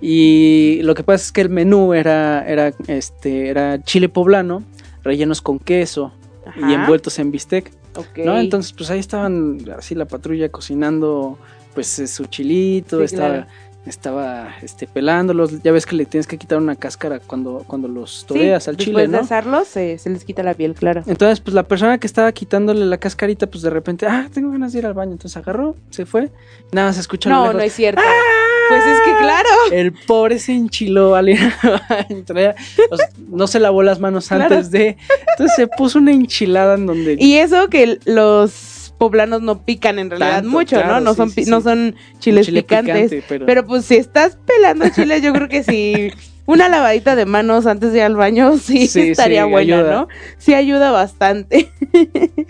Y 0.02 0.80
lo 0.84 0.94
que 0.94 1.04
pasa 1.04 1.24
es 1.26 1.32
que 1.32 1.42
el 1.42 1.50
menú 1.50 1.94
era, 1.96 2.46
era, 2.48 2.74
este, 2.88 3.50
era 3.50 3.82
chile 3.84 4.08
poblano, 4.08 4.62
rellenos 5.04 5.42
con 5.42 5.58
queso 5.58 6.14
y 6.56 6.74
envueltos 6.74 7.18
en 7.20 7.32
bistec. 7.32 7.72
Ok. 7.96 8.20
¿no? 8.26 8.38
Entonces, 8.40 8.74
pues 8.74 8.90
ahí 8.90 9.00
estaban 9.00 9.58
así 9.78 9.96
la 9.96 10.06
patrulla 10.06 10.50
cocinando 10.50 11.38
pues 11.74 12.00
eh, 12.00 12.08
su 12.08 12.26
chilito, 12.26 13.00
Sí, 13.00 13.06
estaba, 13.06 13.30
claro. 13.30 13.48
estaba 13.86 14.50
este, 14.62 14.88
pelándolos. 14.88 15.62
Ya 15.64 15.72
ves 15.72 15.86
que 15.86 15.96
le 15.96 16.06
tienes 16.06 16.28
que 16.28 16.38
quitar 16.38 16.58
una 16.58 16.76
cáscara 16.76 17.20
cuando, 17.20 17.64
cuando 17.68 17.88
los 17.88 18.20
Sí, 18.22 18.26
toreas 18.28 18.68
al 18.68 18.76
después 18.76 18.94
chile, 18.96 19.02
de 19.08 19.18
¿no? 19.18 19.24
asarlos 19.24 19.68
se, 19.68 19.98
se 19.98 20.10
les 20.10 20.24
quita 20.26 20.44
la 20.44 20.54
piel, 20.54 20.74
claro. 20.74 21.04
Entonces, 21.08 21.40
pues 21.40 21.54
la 21.54 21.64
persona 21.64 21.98
que 21.98 22.08
estaba 22.08 22.32
quitándole 22.32 22.86
la 22.86 22.98
cascarita, 22.98 23.48
pues 23.48 23.62
de 23.64 23.70
repente, 23.70 24.06
ah, 24.08 24.30
tengo 24.34 24.52
ganas 24.52 24.74
de 24.74 24.80
ir 24.80 24.86
al 24.86 24.94
baño. 24.94 25.14
Entonces 25.14 25.38
agarró, 25.38 25.76
se 25.90 26.06
fue. 26.06 26.30
Nada, 26.72 26.88
más 26.88 26.96
se 26.96 27.02
escucha 27.02 27.30
No, 27.30 27.52
no 27.54 27.60
es 27.60 27.74
cierto. 27.74 28.02
¡Ah! 28.06 28.51
Pues 28.72 28.86
es 28.86 29.00
que 29.06 29.18
claro. 29.20 29.50
El 29.72 29.94
pobre 29.94 30.40
se 30.40 30.54
enchiló 30.54 31.16
traía- 32.26 32.56
o 32.90 32.98
sea, 32.98 33.10
no 33.30 33.48
se 33.48 33.60
lavó 33.60 33.84
las 33.84 34.00
manos 34.00 34.28
Claro. 34.28 34.44
antes 34.56 34.72
de. 34.72 34.98
Entonces 35.32 35.56
se 35.56 35.68
puso 35.68 36.00
una 36.00 36.12
enchilada 36.12 36.76
en 36.76 36.86
donde. 36.86 37.16
Y 37.20 37.36
eso 37.36 37.70
que 37.70 38.00
los 38.06 38.94
poblanos 38.98 39.42
no 39.42 39.64
pican 39.66 39.98
en 40.00 40.10
realidad 40.12 40.36
Tanto, 40.36 40.50
mucho, 40.52 40.76
claro, 40.78 40.94
¿no? 40.96 41.00
No 41.02 41.12
sí, 41.14 41.18
son, 41.18 41.30
sí, 41.30 41.36
pi- 41.36 41.46
sí. 41.46 41.50
no 41.52 41.62
son 41.62 41.96
chiles 42.20 42.46
chile 42.46 42.62
picantes. 42.64 42.96
picante, 43.10 43.24
pero, 43.28 43.46
Pero 43.48 43.66
pues 43.66 43.86
si 43.86 43.96
estás 43.96 44.38
pelando 44.46 44.88
chiles, 44.90 45.22
yo 45.24 45.34
creo 45.34 45.50
que 45.50 45.64
sí. 45.64 46.12
Una 46.46 46.68
lavadita 46.70 47.16
de 47.16 47.26
manos 47.26 47.66
antes 47.66 47.92
de 47.94 48.00
ir 48.00 48.04
al 48.04 48.16
baño 48.16 48.58
sí, 48.58 48.90
estaría 48.94 49.46
buena, 49.46 49.78
ayuda. 49.78 49.92
¿no? 49.94 50.08
Sí 50.38 50.54
ayuda 50.54 50.92
bastante. 50.92 51.72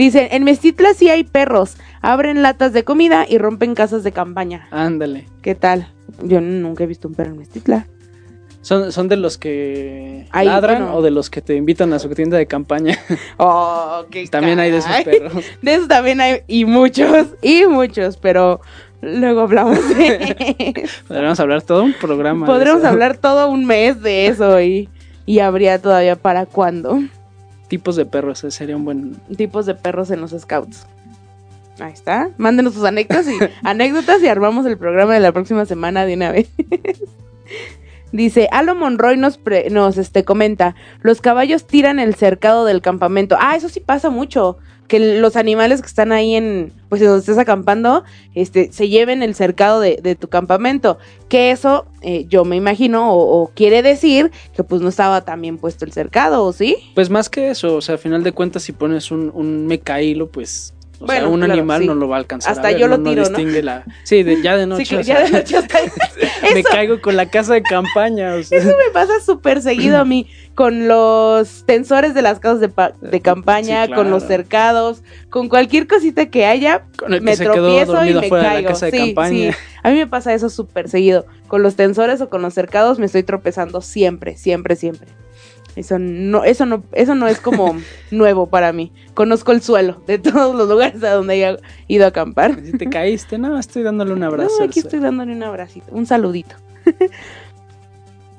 Dice, 0.00 0.28
en 0.32 0.44
Mestitla 0.44 0.94
sí 0.94 1.10
hay 1.10 1.24
perros. 1.24 1.76
Abren 2.00 2.42
latas 2.42 2.72
de 2.72 2.84
comida 2.84 3.26
y 3.28 3.36
rompen 3.36 3.74
casas 3.74 4.02
de 4.02 4.12
campaña. 4.12 4.66
ándale. 4.70 5.26
¿Qué 5.42 5.54
tal? 5.54 5.92
Yo 6.22 6.40
nunca 6.40 6.84
he 6.84 6.86
visto 6.86 7.06
un 7.06 7.12
perro 7.14 7.32
en 7.32 7.38
Mestitla. 7.38 7.86
¿Son, 8.62 8.92
¿Son 8.92 9.08
de 9.08 9.16
los 9.16 9.36
que 9.36 10.26
Ay, 10.30 10.46
ladran 10.46 10.84
bueno. 10.84 10.96
o 10.96 11.02
de 11.02 11.10
los 11.10 11.28
que 11.28 11.42
te 11.42 11.54
invitan 11.54 11.92
a 11.92 11.98
su 11.98 12.08
tienda 12.08 12.38
de 12.38 12.46
campaña? 12.46 12.98
Oh, 13.36 14.06
qué 14.10 14.26
También 14.28 14.58
hay 14.58 14.70
de 14.70 14.78
esos 14.78 14.90
perros. 15.04 15.44
De 15.60 15.74
esos 15.74 15.88
también 15.88 16.22
hay, 16.22 16.44
y 16.48 16.64
muchos, 16.64 17.28
y 17.42 17.66
muchos, 17.66 18.16
pero 18.16 18.62
luego 19.02 19.42
hablamos 19.42 19.86
de 19.96 20.88
Podríamos 21.08 21.38
hablar 21.40 21.60
todo 21.60 21.82
un 21.84 21.92
programa. 21.92 22.46
eso. 22.58 22.86
hablar 22.86 23.18
todo 23.18 23.50
un 23.50 23.66
mes 23.66 24.00
de 24.00 24.28
eso 24.28 24.62
y, 24.62 24.88
y 25.26 25.40
habría 25.40 25.78
todavía 25.78 26.16
para 26.16 26.46
cuándo. 26.46 27.00
Tipos 27.70 27.94
de 27.96 28.04
perros, 28.04 28.40
ese 28.40 28.50
sería 28.50 28.76
un 28.76 28.84
buen. 28.84 29.14
Tipos 29.36 29.64
de 29.64 29.74
perros 29.74 30.10
en 30.10 30.20
los 30.20 30.32
scouts. 30.32 30.86
Ahí 31.78 31.92
está. 31.92 32.28
Mándenos 32.36 32.74
sus 32.74 32.84
anécdotas 32.84 33.26
y 33.28 33.38
anécdotas 33.66 34.20
y 34.22 34.26
armamos 34.26 34.66
el 34.66 34.76
programa 34.76 35.14
de 35.14 35.20
la 35.20 35.32
próxima 35.32 35.64
semana 35.64 36.04
de 36.04 36.14
una 36.14 36.32
vez. 36.32 36.50
Dice, 38.12 38.48
Alo 38.50 38.74
Monroy 38.74 39.16
nos, 39.16 39.38
pre- 39.38 39.70
nos 39.70 39.96
este, 39.96 40.24
comenta, 40.24 40.74
los 41.02 41.20
caballos 41.20 41.66
tiran 41.68 42.00
el 42.00 42.16
cercado 42.16 42.64
del 42.64 42.82
campamento. 42.82 43.36
Ah, 43.40 43.54
eso 43.54 43.68
sí 43.68 43.78
pasa 43.78 44.10
mucho, 44.10 44.58
que 44.90 44.98
los 44.98 45.36
animales 45.36 45.82
que 45.82 45.86
están 45.86 46.10
ahí 46.10 46.34
en, 46.34 46.72
pues 46.88 47.00
donde 47.00 47.20
estés 47.20 47.38
acampando, 47.38 48.02
este, 48.34 48.72
se 48.72 48.88
lleven 48.88 49.22
el 49.22 49.36
cercado 49.36 49.78
de, 49.80 50.00
de 50.02 50.16
tu 50.16 50.26
campamento. 50.26 50.98
Que 51.28 51.52
eso, 51.52 51.86
eh, 52.02 52.26
yo 52.28 52.44
me 52.44 52.56
imagino, 52.56 53.12
o, 53.14 53.40
o 53.40 53.52
quiere 53.54 53.82
decir 53.82 54.32
que 54.52 54.64
pues 54.64 54.82
no 54.82 54.88
estaba 54.88 55.20
tan 55.20 55.40
bien 55.42 55.58
puesto 55.58 55.84
el 55.84 55.92
cercado, 55.92 56.44
¿o 56.44 56.52
sí? 56.52 56.76
Pues 56.96 57.08
más 57.08 57.30
que 57.30 57.50
eso, 57.50 57.76
o 57.76 57.80
sea, 57.80 57.92
al 57.92 57.98
final 58.00 58.24
de 58.24 58.32
cuentas, 58.32 58.64
si 58.64 58.72
pones 58.72 59.12
un, 59.12 59.30
un 59.32 59.68
mecaílo, 59.68 60.28
pues. 60.28 60.74
O 61.02 61.06
sea, 61.06 61.14
Bueno, 61.20 61.30
un 61.30 61.38
claro, 61.40 61.52
animal 61.54 61.80
sí. 61.80 61.86
no 61.86 61.94
lo 61.94 62.08
va 62.08 62.16
a 62.16 62.18
alcanzar. 62.18 62.50
a 62.50 62.52
Hasta 62.56 62.68
ver, 62.68 62.76
yo 62.78 62.86
lo 62.86 62.98
no 62.98 63.08
tiro, 63.08 63.22
¿no? 63.22 63.28
distingue 63.30 63.62
la. 63.62 63.84
Sí, 64.04 64.22
de- 64.22 64.42
ya 64.42 64.54
de 64.56 64.66
noche. 64.66 64.84
sí, 64.84 64.90
que 64.94 64.96
o 64.98 65.00
ya 65.00 65.16
sea, 65.16 65.24
de 65.24 65.30
noche 65.32 65.56
me 66.54 66.62
caigo 66.62 67.00
con 67.00 67.16
la 67.16 67.26
casa 67.30 67.54
de 67.54 67.62
campaña. 67.62 68.34
O 68.34 68.42
sea, 68.42 68.58
Eso 68.58 68.68
me 68.68 68.92
pasa 68.92 69.14
súper 69.24 69.62
seguido 69.62 69.98
a 69.98 70.04
mí, 70.04 70.28
con 70.54 70.88
los 70.88 71.64
tensores 71.64 72.12
de 72.12 72.20
las 72.20 72.38
casas 72.38 72.60
de, 72.60 72.68
pa- 72.68 72.92
de 73.00 73.20
campaña, 73.20 73.82
Sí, 73.82 73.86
claro. 73.88 74.02
con 74.02 74.10
los 74.10 74.24
cercados, 74.24 75.02
con 75.30 75.48
cualquier 75.48 75.86
cosita 75.86 76.26
que 76.26 76.44
haya, 76.44 76.82
con 76.98 77.14
el 77.14 77.20
que 77.20 77.24
me 77.24 77.36
se 77.36 77.44
quedó 77.44 77.54
tropiezo 77.54 78.04
y 78.04 78.14
me 78.14 78.20
de 78.20 78.28
caigo. 78.28 78.42
la 78.60 78.62
casa 78.64 78.86
de 78.86 78.92
Sí, 78.92 78.98
campaña. 79.14 79.52
sí. 79.52 79.58
A 79.82 79.90
mí 79.90 79.96
me 79.96 80.06
pasa 80.06 80.34
eso 80.34 80.50
súper 80.50 80.90
seguido. 80.90 81.24
Con 81.48 81.62
los 81.62 81.76
tensores 81.76 82.20
o 82.20 82.28
con 82.28 82.42
los 82.42 82.52
cercados 82.52 82.98
me 82.98 83.06
estoy 83.06 83.22
tropezando 83.22 83.80
siempre, 83.80 84.36
siempre, 84.36 84.76
siempre. 84.76 85.08
Eso 85.76 85.98
no, 85.98 86.44
eso 86.44 86.66
no, 86.66 86.82
eso 86.92 87.14
no 87.14 87.28
es 87.28 87.40
como 87.40 87.76
nuevo 88.10 88.46
para 88.46 88.72
mí. 88.72 88.92
Conozco 89.14 89.52
el 89.52 89.62
suelo 89.62 90.02
de 90.06 90.18
todos 90.18 90.54
los 90.54 90.68
lugares 90.68 91.02
a 91.02 91.14
donde 91.14 91.42
he 91.42 91.58
ido 91.88 92.04
a 92.04 92.08
acampar. 92.08 92.60
Si 92.64 92.72
te 92.72 92.88
caíste, 92.88 93.38
no, 93.38 93.58
estoy 93.58 93.82
dándole 93.82 94.12
un 94.12 94.22
abrazo. 94.22 94.58
No, 94.58 94.64
aquí 94.64 94.80
estoy 94.80 95.00
dándole 95.00 95.32
un 95.32 95.42
abracito, 95.42 95.86
un 95.92 96.06
saludito. 96.06 96.56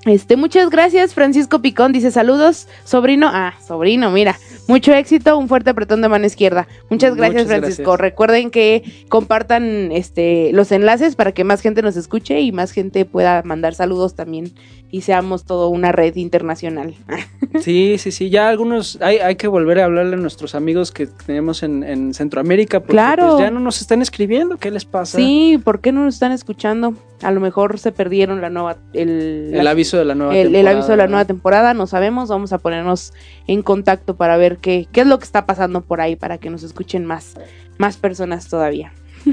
Este, 0.04 0.36
muchas 0.36 0.72
gracias, 0.72 1.14
Francisco 1.14 1.62
Picón. 1.62 1.92
Dice 1.92 2.10
saludos, 2.10 2.68
sobrino. 2.86 3.30
Ah, 3.32 3.54
sobrino, 3.64 4.10
mira. 4.10 4.36
Mucho 4.72 4.94
éxito, 4.94 5.38
un 5.38 5.48
fuerte 5.48 5.70
apretón 5.70 6.02
de 6.02 6.08
mano 6.10 6.26
izquierda. 6.26 6.68
Muchas 6.90 7.16
gracias, 7.16 7.44
Muchas 7.44 7.60
Francisco. 7.60 7.84
gracias. 7.92 8.00
Recuerden 8.02 8.50
que 8.52 8.84
compartan 9.10 9.92
este 9.92 10.52
los 10.54 10.72
enlaces 10.72 11.16
para 11.16 11.34
que 11.34 11.44
más 11.44 11.62
gente 11.62 11.82
nos 11.82 11.98
escuche 11.98 12.40
y 12.40 12.52
más 12.52 12.72
gente 12.72 13.06
pueda 13.06 13.42
mandar 13.44 13.74
saludos 13.76 14.16
también 14.16 14.52
y 14.90 15.02
seamos 15.02 15.44
todo 15.46 15.70
una 15.70 15.92
red 15.92 16.16
internacional. 16.16 16.96
Sí, 17.60 17.98
sí, 17.98 18.14
sí. 18.14 18.30
Ya 18.30 18.48
algunos. 18.48 18.98
Hay, 19.02 19.18
hay 19.18 19.36
que 19.36 19.48
volver 19.50 19.80
a 19.80 19.84
hablarle 19.86 20.14
a 20.16 20.18
nuestros 20.20 20.56
amigos 20.56 20.94
que 20.94 21.08
tenemos 21.08 21.64
en, 21.64 21.84
en 21.84 22.14
Centroamérica. 22.14 22.80
Porque 22.80 22.94
Claro. 22.94 23.32
pues, 23.32 23.40
ya 23.42 23.52
no 23.52 23.60
nos 23.60 23.82
están 23.82 24.02
escribiendo. 24.02 24.56
¿Qué 24.56 24.72
les 24.72 24.86
pasa? 24.86 25.18
Sí, 25.18 25.60
¿por 25.62 25.82
qué 25.82 25.92
no 25.92 26.06
nos 26.06 26.14
están 26.14 26.32
escuchando? 26.32 26.94
A 27.24 27.32
lo 27.32 27.40
mejor 27.40 27.78
se 27.80 27.92
perdieron 27.92 28.42
la 28.42 28.50
nueva 28.50 28.78
el, 28.94 29.52
El 29.54 29.64
la- 29.64 29.72
aviso 29.72 29.98
de 29.98 30.06
la 30.06 30.16
nueva 30.16 30.34
el, 30.34 30.40
el 30.48 30.52
temporada. 30.54 30.72
aviso 30.78 30.92
de 30.92 30.98
la 30.98 31.08
nueva 31.08 31.26
temporada, 31.26 31.74
no 31.74 31.88
sabemos, 31.88 32.30
vamos 32.30 32.52
a 32.54 32.58
ponernos 32.58 33.14
en 33.48 33.62
contacto 33.62 34.16
para 34.16 34.38
ver 34.38 34.58
qué, 34.58 34.88
qué 34.92 35.02
es 35.02 35.08
lo 35.08 35.20
que 35.20 35.26
está 35.26 35.46
pasando 35.46 35.82
por 35.82 36.02
ahí, 36.02 36.16
para 36.16 36.38
que 36.40 36.50
nos 36.50 36.64
escuchen 36.64 37.06
más, 37.06 37.36
más 37.78 37.98
personas 37.98 38.48
todavía. 38.48 38.94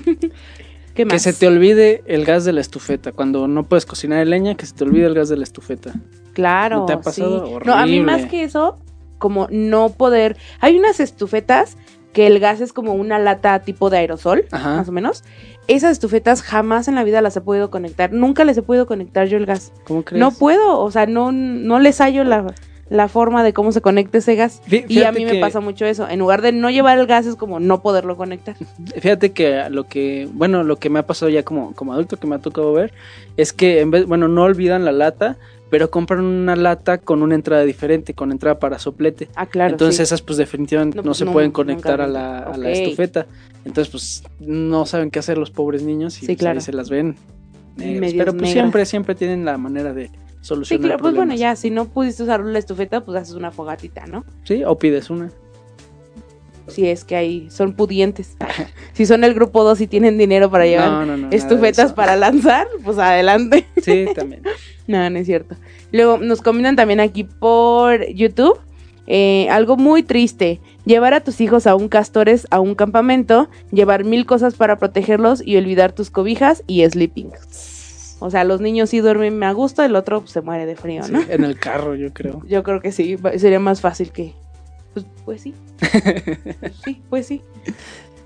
¿Qué 0.94 1.04
más? 1.04 1.12
Que 1.14 1.18
se 1.20 1.32
te 1.32 1.46
olvide 1.46 2.02
el 2.06 2.24
gas 2.24 2.44
de 2.44 2.52
la 2.52 2.60
estufeta. 2.60 3.12
Cuando 3.12 3.46
no 3.46 3.62
puedes 3.64 3.86
cocinar 3.86 4.20
en 4.20 4.30
leña, 4.30 4.54
que 4.56 4.66
se 4.66 4.74
te 4.74 4.84
olvide 4.84 5.06
el 5.06 5.14
gas 5.14 5.28
de 5.28 5.36
la 5.36 5.44
estufeta. 5.44 5.94
Claro, 6.32 6.78
¿No 6.80 6.86
te 6.86 6.92
ha 6.94 7.00
pasado? 7.00 7.46
sí. 7.46 7.54
No, 7.64 7.74
a 7.74 7.86
mí 7.86 8.00
más 8.00 8.26
que 8.26 8.42
eso, 8.42 8.78
como 9.18 9.46
no 9.50 9.90
poder... 9.90 10.36
Hay 10.60 10.76
unas 10.76 10.98
estufetas 11.00 11.76
que 12.12 12.26
el 12.26 12.38
gas 12.40 12.60
es 12.60 12.72
como 12.72 12.94
una 12.94 13.18
lata 13.18 13.58
tipo 13.60 13.90
de 13.90 13.98
aerosol, 13.98 14.44
Ajá. 14.50 14.76
más 14.76 14.88
o 14.88 14.92
menos. 14.92 15.24
Esas 15.66 15.92
estufetas 15.92 16.42
jamás 16.42 16.88
en 16.88 16.94
la 16.94 17.04
vida 17.04 17.20
las 17.20 17.36
he 17.36 17.40
podido 17.42 17.70
conectar. 17.70 18.12
Nunca 18.12 18.44
les 18.44 18.56
he 18.56 18.62
podido 18.62 18.86
conectar 18.86 19.26
yo 19.28 19.36
el 19.36 19.44
gas. 19.46 19.72
¿Cómo 19.86 20.02
crees? 20.02 20.18
No 20.20 20.30
puedo, 20.30 20.78
o 20.80 20.90
sea, 20.90 21.06
no, 21.06 21.30
no 21.32 21.78
les 21.78 21.98
hallo 22.00 22.24
la, 22.24 22.54
la 22.88 23.08
forma 23.08 23.44
de 23.44 23.52
cómo 23.52 23.70
se 23.72 23.82
conecta 23.82 24.16
ese 24.16 24.34
gas. 24.34 24.62
Fí- 24.66 24.86
Y 24.88 25.02
a 25.02 25.12
mí 25.12 25.26
me 25.26 25.38
pasa 25.40 25.60
mucho 25.60 25.84
eso. 25.84 26.08
En 26.08 26.20
lugar 26.20 26.40
de 26.40 26.52
no 26.52 26.70
llevar 26.70 26.98
el 26.98 27.06
gas 27.06 27.26
es 27.26 27.36
como 27.36 27.60
no 27.60 27.82
poderlo 27.82 28.16
conectar. 28.16 28.56
Fíjate 28.98 29.32
que 29.32 29.68
lo 29.68 29.84
que, 29.84 30.26
bueno, 30.32 30.64
lo 30.64 30.76
que 30.76 30.88
me 30.88 31.00
ha 31.00 31.06
pasado 31.06 31.28
ya 31.28 31.42
como, 31.42 31.74
como 31.74 31.92
adulto 31.92 32.16
que 32.16 32.26
me 32.26 32.36
ha 32.36 32.38
tocado 32.38 32.72
ver 32.72 32.94
es 33.36 33.52
que 33.52 33.80
en 33.80 33.90
vez, 33.90 34.06
bueno, 34.06 34.26
no 34.26 34.44
olvidan 34.44 34.86
la 34.86 34.92
lata, 34.92 35.36
pero 35.70 35.90
compran 35.90 36.24
una 36.24 36.56
lata 36.56 36.98
con 36.98 37.22
una 37.22 37.34
entrada 37.34 37.64
diferente, 37.64 38.14
con 38.14 38.32
entrada 38.32 38.58
para 38.58 38.78
soplete. 38.78 39.28
Ah, 39.36 39.46
claro. 39.46 39.72
Entonces 39.72 39.96
sí. 39.96 40.02
esas 40.02 40.22
pues 40.22 40.38
definitivamente 40.38 40.96
No, 40.96 41.02
no, 41.02 41.14
se 41.14 41.24
no, 41.24 41.32
pueden 41.32 41.50
conectar 41.50 42.00
a 42.00 42.06
la, 42.06 42.38
a 42.40 42.56
la 42.56 42.68
Ok. 42.68 42.74
estufeta. 42.74 43.26
Entonces 43.64 43.90
pues 43.90 44.22
no 44.40 44.86
saben 44.86 45.10
qué 45.10 45.18
hacer 45.18 45.36
los 45.38 45.50
pobres 45.50 45.82
niños 45.82 46.16
y 46.18 46.20
Sí, 46.20 46.26
pues, 46.26 46.38
claro. 46.38 46.58
ahí 46.58 46.62
se 46.64 46.72
las 46.72 46.88
ven. 46.90 47.16
Pero 47.76 48.00
pues 48.00 48.14
negras. 48.14 48.50
siempre, 48.52 48.86
siempre 48.86 49.14
tienen 49.14 49.44
la 49.44 49.56
manera 49.58 49.92
de 49.92 50.08
Sí, 50.08 50.12
solucionar 50.40 50.86
claro, 50.86 51.02
pues 51.02 51.14
bueno, 51.14 51.34
ya, 51.34 51.54
si 51.56 51.70
no 51.70 51.86
pudiste 51.86 52.22
usar 52.22 52.40
la 52.44 52.58
estufeta, 52.58 53.04
pues 53.04 53.18
haces 53.20 53.34
una 53.34 53.50
fogatita, 53.50 54.06
¿no? 54.06 54.24
Sí, 54.44 54.62
o 54.64 54.78
pides 54.78 55.10
una. 55.10 55.30
Si 56.68 56.86
es 56.88 57.04
que 57.04 57.16
ahí 57.16 57.48
son 57.50 57.72
pudientes. 57.74 58.36
si 58.92 59.06
son 59.06 59.24
el 59.24 59.34
grupo 59.34 59.64
2 59.64 59.80
y 59.80 59.86
tienen 59.86 60.18
dinero 60.18 60.50
para 60.50 60.66
llevar 60.66 60.88
No, 60.90 61.00
no, 61.00 61.06
no, 61.06 61.16
nada 61.16 61.30
de 61.30 61.36
estufetas 61.36 61.92
para 61.92 62.16
lanzar, 62.16 62.66
pues 62.84 62.98
adelante. 62.98 63.66
Sí, 63.82 64.06
también. 64.14 64.42
No, 64.86 65.10
no 65.10 65.18
es 65.18 65.26
cierto. 65.26 65.54
Luego 65.92 66.16
nos 66.16 66.40
comentan 66.40 66.74
también 66.74 67.00
aquí 67.00 67.24
por 67.24 68.06
YouTube. 68.08 68.58
eh, 69.06 69.46
algo 69.50 69.76
muy 69.76 70.02
triste. 70.02 70.60
Llevar 70.86 71.12
a 71.12 71.20
tus 71.20 71.42
hijos 71.42 71.66
a 71.66 71.74
un 71.74 71.88
castores 71.88 72.46
a 72.50 72.60
un 72.60 72.74
campamento, 72.74 73.50
llevar 73.70 74.04
mil 74.04 74.24
cosas 74.24 74.54
para 74.54 74.78
protegerlos 74.78 75.42
y 75.46 75.58
olvidar 75.58 75.92
tus 75.92 76.08
cobijas 76.10 76.62
y 76.66 76.88
sleeping. 76.88 77.30
O 78.20 78.30
sea, 78.30 78.44
los 78.44 78.60
niños 78.62 78.88
sí 78.90 79.00
duermen 79.00 79.42
a 79.44 79.52
gusto, 79.52 79.82
el 79.82 79.94
otro 79.94 80.20
pues, 80.20 80.32
se 80.32 80.40
muere 80.40 80.64
de 80.64 80.74
frío, 80.74 81.02
Sí, 81.04 81.12
¿no? 81.12 81.20
en 81.28 81.44
el 81.44 81.58
carro, 81.58 81.94
yo 81.94 82.12
creo. 82.14 82.42
Yo 82.48 82.62
creo 82.62 82.80
que 82.80 82.90
sí, 82.90 83.16
sería 83.36 83.60
más 83.60 83.80
fácil 83.82 84.10
que... 84.10 84.32
Pues, 84.94 85.06
pues 85.24 85.42
sí. 85.42 85.54
Pues 85.78 86.74
sí, 86.84 87.02
pues 87.08 87.26
sí. 87.26 87.42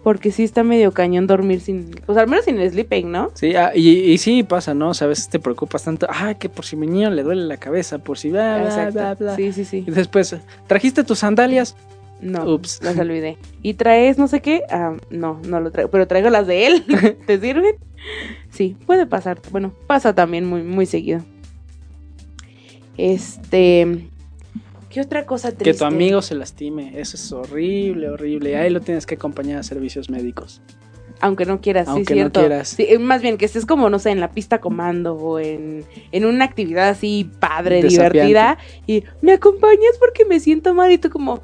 Porque 0.03 0.33
sí 0.33 0.43
está 0.43 0.65
medio 0.65 0.91
cañón 0.93 1.29
dormir 1.29 1.61
sin, 1.61 1.91
pues 2.07 2.19
al 2.19 2.27
menos 2.27 2.45
sin 2.45 2.59
el 2.59 2.69
sleeping, 2.71 3.11
¿no? 3.13 3.31
Sí, 3.35 3.55
ah, 3.55 3.71
y, 3.75 3.89
y 3.89 4.19
sí 4.19 4.43
pasa, 4.43 4.75
¿no? 4.75 4.89
O 4.91 4.95
sea, 4.95 5.05
a 5.05 5.09
veces 5.09 5.29
te 5.29 5.39
preocupas 5.39 5.85
tanto, 5.85 6.09
ay, 6.11 6.35
que 6.37 6.49
por 6.49 6.65
si 6.65 6.75
mi 6.75 6.89
niño 6.89 7.11
le 7.11 7.23
duele 7.23 7.45
la 7.45 7.57
cabeza, 7.57 7.99
por 7.99 8.19
si 8.19 8.31
bla, 8.31 8.59
bla, 8.59 8.91
bla, 8.91 9.15
bla. 9.15 9.37
Sí, 9.37 9.53
sí, 9.53 9.65
sí. 9.65 9.85
Y 9.87 9.91
después, 9.93 10.35
¿trajiste 10.67 11.05
tus 11.05 11.21
sandalias? 11.21 11.77
No, 12.21 12.45
Ups. 12.55 12.81
las 12.83 12.99
olvidé. 12.99 13.37
¿Y 13.63 13.75
traes 13.75 14.17
no 14.17 14.29
sé 14.29 14.41
qué? 14.41 14.63
Ah, 14.71 14.97
no, 15.11 15.41
no 15.47 15.61
lo 15.61 15.71
traigo, 15.71 15.91
pero 15.91 16.07
traigo 16.07 16.31
las 16.31 16.47
de 16.47 16.67
él. 16.67 16.85
¿Te 17.27 17.41
sirven? 17.41 17.77
Sí, 18.51 18.77
puede 18.87 19.07
pasar. 19.07 19.41
Bueno, 19.51 19.73
pasa 19.87 20.15
también 20.15 20.47
muy, 20.47 20.63
muy 20.63 20.87
seguido. 20.87 21.21
Este, 22.97 24.09
¿qué 24.93 25.01
otra 25.01 25.24
cosa 25.24 25.49
triste? 25.51 25.64
Que 25.72 25.74
tu 25.74 25.84
amigo 25.84 26.20
se 26.22 26.34
lastime, 26.34 26.93
eso 27.01 27.16
es 27.16 27.32
horrible, 27.32 28.11
horrible. 28.11 28.57
Ahí 28.57 28.70
lo 28.70 28.80
tienes 28.80 29.07
que 29.07 29.14
acompañar 29.14 29.59
a 29.59 29.62
servicios 29.62 30.11
médicos. 30.11 30.61
Aunque 31.20 31.47
no 31.47 31.61
quieras, 31.61 31.86
Aunque 31.88 32.14
sí, 32.14 32.20
no 32.20 32.24
cierto. 32.24 32.40
quieras. 32.40 32.68
Sí, 32.68 32.84
eh, 32.88 32.99
más 32.99 33.22
bien 33.22 33.38
que 33.38 33.45
estés 33.45 33.64
como, 33.64 33.88
no 33.88 33.99
sé, 34.01 34.11
en 34.11 34.18
la 34.18 34.32
pista 34.32 34.59
comando 34.61 35.14
o 35.14 35.38
en, 35.38 35.84
en 36.11 36.24
una 36.24 36.45
actividad 36.45 36.88
así 36.88 37.30
padre, 37.38 37.80
Desafiante. 37.80 38.18
divertida. 38.18 38.59
Y 38.88 39.05
me 39.20 39.32
acompañas 39.32 39.97
porque 40.01 40.24
me 40.24 40.40
siento 40.40 40.74
mal 40.74 40.90
y 40.90 40.99
tú 40.99 41.11
como, 41.11 41.40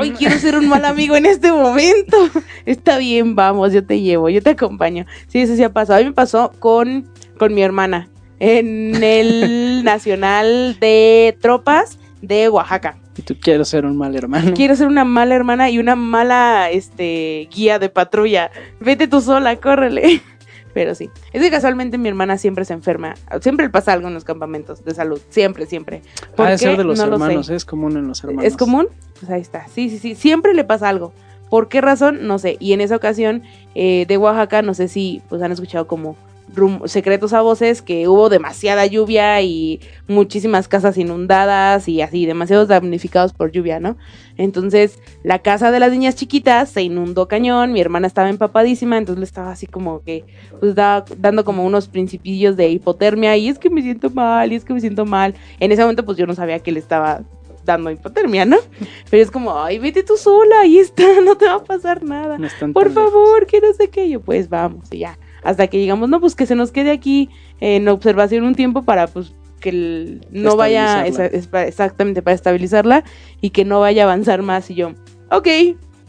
ay, 0.00 0.10
quiero 0.18 0.38
ser 0.38 0.56
un 0.56 0.68
mal 0.68 0.84
amigo 0.84 1.16
en 1.16 1.26
este 1.26 1.50
momento. 1.50 2.16
Está 2.66 2.98
bien, 2.98 3.34
vamos, 3.34 3.72
yo 3.72 3.84
te 3.84 4.00
llevo, 4.00 4.28
yo 4.28 4.40
te 4.42 4.50
acompaño. 4.50 5.06
Sí, 5.26 5.40
eso 5.40 5.56
sí 5.56 5.62
ha 5.64 5.72
pasado. 5.72 5.98
A 5.98 6.02
mí 6.02 6.06
me 6.06 6.12
pasó 6.14 6.52
con, 6.60 7.10
con 7.36 7.52
mi 7.52 7.62
hermana 7.62 8.08
en 8.38 9.02
el 9.02 9.82
Nacional 9.84 10.76
de 10.80 11.36
Tropas 11.40 11.98
de 12.26 12.48
Oaxaca. 12.48 12.96
Y 13.16 13.22
tú 13.22 13.36
quieres 13.40 13.68
ser 13.68 13.86
un 13.86 13.96
mal 13.96 14.14
hermano. 14.16 14.52
Quiero 14.54 14.74
ser 14.76 14.86
una 14.88 15.04
mala 15.04 15.34
hermana 15.34 15.70
y 15.70 15.78
una 15.78 15.94
mala 15.96 16.70
este 16.70 17.48
guía 17.54 17.78
de 17.78 17.88
patrulla. 17.88 18.50
Vete 18.80 19.06
tú 19.08 19.20
sola, 19.20 19.56
córrele. 19.56 20.20
Pero 20.74 20.96
sí. 20.96 21.08
Es 21.32 21.40
que 21.40 21.50
casualmente 21.50 21.98
mi 21.98 22.08
hermana 22.08 22.36
siempre 22.36 22.64
se 22.64 22.72
enferma. 22.72 23.14
Siempre 23.40 23.66
le 23.66 23.70
pasa 23.70 23.92
algo 23.92 24.08
en 24.08 24.14
los 24.14 24.24
campamentos 24.24 24.84
de 24.84 24.92
salud. 24.92 25.20
Siempre, 25.28 25.66
siempre. 25.66 26.02
¿Por 26.34 26.46
Ha 26.46 26.50
de 26.50 26.56
qué? 26.56 26.64
ser 26.64 26.76
de 26.76 26.82
los 26.82 26.98
No 26.98 27.06
lo 27.06 27.18
sé. 27.18 27.22
hermanos, 27.22 27.48
es 27.50 27.64
común 27.64 27.96
en 27.96 28.08
los 28.08 28.24
hermanos. 28.24 28.44
¿Es 28.44 28.56
común? 28.56 28.88
Pues 29.20 29.30
ahí 29.30 29.40
está. 29.40 29.68
Sí, 29.68 29.88
sí, 29.88 29.98
sí. 29.98 30.16
Siempre 30.16 30.52
le 30.52 30.64
pasa 30.64 30.88
algo. 30.88 31.12
¿Por 31.48 31.68
qué 31.68 31.80
razón? 31.80 32.26
No 32.26 32.40
sé. 32.40 32.56
Y 32.58 32.72
en 32.72 32.80
esa 32.80 32.96
ocasión 32.96 33.44
eh, 33.76 34.04
de 34.08 34.16
Oaxaca, 34.16 34.62
no 34.62 34.74
sé 34.74 34.88
si 34.88 35.22
pues 35.28 35.40
han 35.42 35.52
escuchado 35.52 35.86
como 35.86 36.16
secretos 36.86 37.32
a 37.32 37.40
voces 37.40 37.82
que 37.82 38.06
hubo 38.08 38.28
demasiada 38.28 38.86
lluvia 38.86 39.40
y 39.42 39.80
muchísimas 40.06 40.68
casas 40.68 40.96
inundadas 40.98 41.88
y 41.88 42.00
así, 42.02 42.26
demasiados 42.26 42.68
damnificados 42.68 43.32
por 43.32 43.50
lluvia, 43.50 43.80
¿no? 43.80 43.96
Entonces, 44.36 44.98
la 45.22 45.40
casa 45.40 45.70
de 45.70 45.80
las 45.80 45.90
niñas 45.90 46.14
chiquitas 46.16 46.68
se 46.70 46.82
inundó 46.82 47.28
cañón, 47.28 47.72
mi 47.72 47.80
hermana 47.80 48.06
estaba 48.06 48.28
empapadísima, 48.30 48.98
entonces 48.98 49.18
le 49.20 49.24
estaba 49.24 49.50
así 49.50 49.66
como 49.66 50.02
que, 50.02 50.24
pues 50.60 50.74
da- 50.74 51.04
dando 51.18 51.44
como 51.44 51.64
unos 51.64 51.88
principillos 51.88 52.56
de 52.56 52.68
hipotermia 52.68 53.36
y 53.36 53.48
es 53.48 53.58
que 53.58 53.70
me 53.70 53.82
siento 53.82 54.10
mal, 54.10 54.52
y 54.52 54.56
es 54.56 54.64
que 54.64 54.74
me 54.74 54.80
siento 54.80 55.04
mal. 55.06 55.34
En 55.60 55.72
ese 55.72 55.82
momento, 55.82 56.04
pues 56.04 56.18
yo 56.18 56.26
no 56.26 56.34
sabía 56.34 56.58
que 56.60 56.72
le 56.72 56.78
estaba 56.80 57.22
dando 57.64 57.90
hipotermia, 57.90 58.44
¿no? 58.44 58.58
Pero 59.10 59.22
es 59.22 59.30
como, 59.30 59.58
ay, 59.58 59.78
vete 59.78 60.02
tú 60.02 60.16
sola, 60.18 60.60
ahí 60.60 60.78
está, 60.78 61.02
no 61.24 61.36
te 61.36 61.46
va 61.46 61.54
a 61.54 61.64
pasar 61.64 62.02
nada. 62.04 62.36
No 62.38 62.48
Por 62.74 62.88
lejos. 62.88 62.94
favor, 63.04 63.46
que 63.46 63.60
no 63.60 63.72
sé 63.72 63.88
qué. 63.88 64.08
Yo, 64.10 64.20
pues 64.20 64.48
vamos, 64.50 64.86
y 64.92 64.98
ya. 64.98 65.18
Hasta 65.44 65.66
que 65.68 65.78
llegamos, 65.78 66.08
no, 66.08 66.20
pues 66.20 66.34
que 66.34 66.46
se 66.46 66.54
nos 66.54 66.72
quede 66.72 66.90
aquí 66.90 67.28
en 67.60 67.86
observación 67.88 68.44
un 68.44 68.54
tiempo 68.54 68.82
para, 68.82 69.06
pues, 69.06 69.32
que 69.60 69.68
el- 69.70 70.26
no 70.30 70.56
vaya, 70.56 71.06
esa- 71.06 71.26
es 71.26 71.48
exactamente, 71.52 72.22
para 72.22 72.34
estabilizarla 72.34 73.04
y 73.40 73.50
que 73.50 73.64
no 73.64 73.80
vaya 73.80 74.02
a 74.02 74.06
avanzar 74.06 74.42
más. 74.42 74.70
Y 74.70 74.74
yo, 74.74 74.92
ok. 75.30 75.48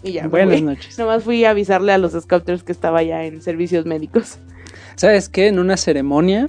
Y 0.03 0.11
ya, 0.13 0.27
Buenas 0.27 0.55
fui. 0.57 0.61
noches. 0.61 0.99
Nomás 0.99 1.23
fui 1.23 1.45
a 1.45 1.51
avisarle 1.51 1.91
a 1.91 1.97
los 1.97 2.13
scouters 2.13 2.63
que 2.63 2.71
estaba 2.71 3.01
ya 3.03 3.23
en 3.25 3.41
servicios 3.41 3.85
médicos. 3.85 4.39
¿Sabes 4.95 5.29
qué? 5.29 5.47
En 5.47 5.59
una 5.59 5.77
ceremonia, 5.77 6.47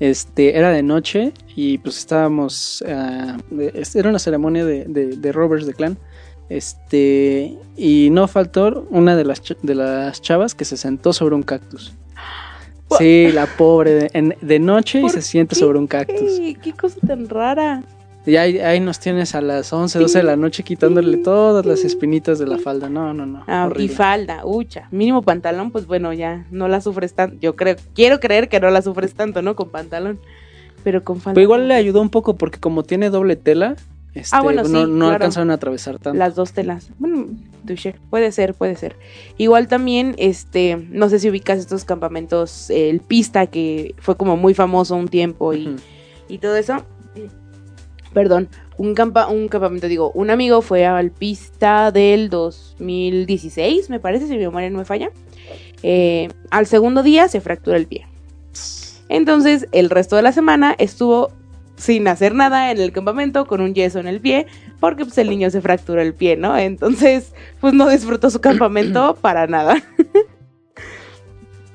este, 0.00 0.56
era 0.56 0.70
de 0.70 0.82
noche 0.82 1.32
y 1.56 1.78
pues 1.78 1.98
estábamos, 1.98 2.84
ah, 2.88 3.36
de- 3.50 3.82
era 3.94 4.08
una 4.10 4.18
ceremonia 4.18 4.64
de, 4.64 4.84
de, 4.84 5.06
de 5.16 5.32
de 5.32 5.74
Clan, 5.74 5.98
este, 6.48 7.56
y 7.76 8.08
no 8.10 8.28
faltó 8.28 8.86
una 8.90 9.16
de 9.16 9.24
las, 9.24 9.42
de 9.62 9.74
las 9.74 10.20
chavas 10.22 10.54
que 10.54 10.64
se 10.64 10.76
sentó 10.76 11.12
sobre 11.12 11.34
un 11.34 11.42
cactus. 11.42 11.94
Sí, 12.98 13.30
la 13.32 13.46
pobre, 13.46 13.92
de, 13.94 14.10
en- 14.12 14.36
de 14.40 14.58
noche 14.58 14.98
y 14.98 15.02
¿Por 15.02 15.10
se 15.10 15.22
siente 15.22 15.54
qué? 15.54 15.60
sobre 15.60 15.78
un 15.78 15.86
cactus. 15.86 16.40
Qué 16.62 16.72
cosa 16.72 16.98
tan 17.06 17.28
rara. 17.28 17.82
Y 18.26 18.36
ahí, 18.36 18.58
ahí 18.58 18.80
nos 18.80 19.00
tienes 19.00 19.34
a 19.34 19.42
las 19.42 19.70
11, 19.70 19.98
12 19.98 20.18
de 20.18 20.24
la 20.24 20.36
noche 20.36 20.62
quitándole 20.62 21.18
todas 21.18 21.66
las 21.66 21.84
espinitas 21.84 22.38
de 22.38 22.46
la 22.46 22.56
falda. 22.56 22.88
No, 22.88 23.12
no, 23.12 23.26
no. 23.26 23.44
Ah, 23.46 23.68
y 23.76 23.88
falda, 23.88 24.40
ucha. 24.46 24.88
Mínimo 24.90 25.20
pantalón, 25.20 25.70
pues 25.70 25.86
bueno, 25.86 26.10
ya 26.14 26.46
no 26.50 26.66
la 26.66 26.80
sufres 26.80 27.12
tanto. 27.12 27.36
Yo 27.40 27.54
creo, 27.54 27.76
quiero 27.94 28.20
creer 28.20 28.48
que 28.48 28.60
no 28.60 28.70
la 28.70 28.80
sufres 28.80 29.12
tanto, 29.12 29.42
¿no? 29.42 29.54
Con 29.54 29.68
pantalón. 29.68 30.18
Pero 30.82 31.04
con 31.04 31.20
falda. 31.20 31.34
Pero 31.34 31.42
igual 31.42 31.68
le 31.68 31.74
ayudó 31.74 32.00
un 32.00 32.08
poco 32.08 32.34
porque 32.36 32.58
como 32.58 32.82
tiene 32.82 33.10
doble 33.10 33.36
tela, 33.36 33.76
este, 34.14 34.36
Ah, 34.36 34.42
bueno, 34.42 34.62
no, 34.62 34.68
sí, 34.68 34.72
no 34.74 34.98
claro. 34.98 35.12
alcanzaron 35.12 35.50
a 35.50 35.54
atravesar 35.54 35.98
tanto. 35.98 36.18
Las 36.18 36.34
dos 36.34 36.52
telas. 36.52 36.90
Bueno, 36.98 37.26
touché. 37.66 37.96
Puede 38.10 38.30
ser, 38.32 38.54
puede 38.54 38.76
ser. 38.76 38.96
Igual 39.38 39.68
también, 39.68 40.14
este, 40.18 40.76
no 40.90 41.08
sé 41.08 41.18
si 41.18 41.28
ubicas 41.28 41.58
estos 41.58 41.84
campamentos, 41.84 42.70
eh, 42.70 42.90
el 42.90 43.00
Pista, 43.00 43.46
que 43.46 43.94
fue 43.98 44.16
como 44.16 44.36
muy 44.36 44.54
famoso 44.54 44.94
un 44.94 45.08
tiempo 45.08 45.52
y, 45.54 45.76
y 46.28 46.38
todo 46.38 46.56
eso. 46.56 46.84
Perdón, 48.12 48.48
un, 48.76 48.94
campa 48.94 49.26
un 49.26 49.48
campamento, 49.48 49.88
digo, 49.88 50.12
un 50.14 50.30
amigo 50.30 50.62
fue 50.62 50.86
al 50.86 51.10
Pista 51.10 51.90
del 51.90 52.30
2016, 52.30 53.90
me 53.90 53.98
parece, 53.98 54.26
si 54.26 54.32
mi 54.32 54.38
memoria 54.38 54.70
no 54.70 54.78
me 54.78 54.84
falla. 54.84 55.10
Eh, 55.82 56.28
al 56.50 56.66
segundo 56.66 57.02
día 57.02 57.28
se 57.28 57.40
fractura 57.40 57.76
el 57.76 57.86
pie. 57.86 58.06
Entonces, 59.08 59.66
el 59.72 59.90
resto 59.90 60.16
de 60.16 60.22
la 60.22 60.32
semana 60.32 60.74
estuvo 60.78 61.30
sin 61.76 62.06
hacer 62.08 62.34
nada 62.34 62.70
en 62.70 62.78
el 62.78 62.92
campamento, 62.92 63.46
con 63.46 63.60
un 63.60 63.74
yeso 63.74 63.98
en 63.98 64.06
el 64.06 64.20
pie, 64.20 64.46
porque 64.80 65.04
pues 65.04 65.18
el 65.18 65.28
niño 65.30 65.50
se 65.50 65.60
fracturó 65.60 66.00
el 66.00 66.14
pie, 66.14 66.36
¿no? 66.36 66.56
Entonces, 66.56 67.32
pues 67.60 67.74
no 67.74 67.88
disfrutó 67.88 68.30
su 68.30 68.40
campamento 68.40 69.16
para 69.20 69.46
nada. 69.46 69.82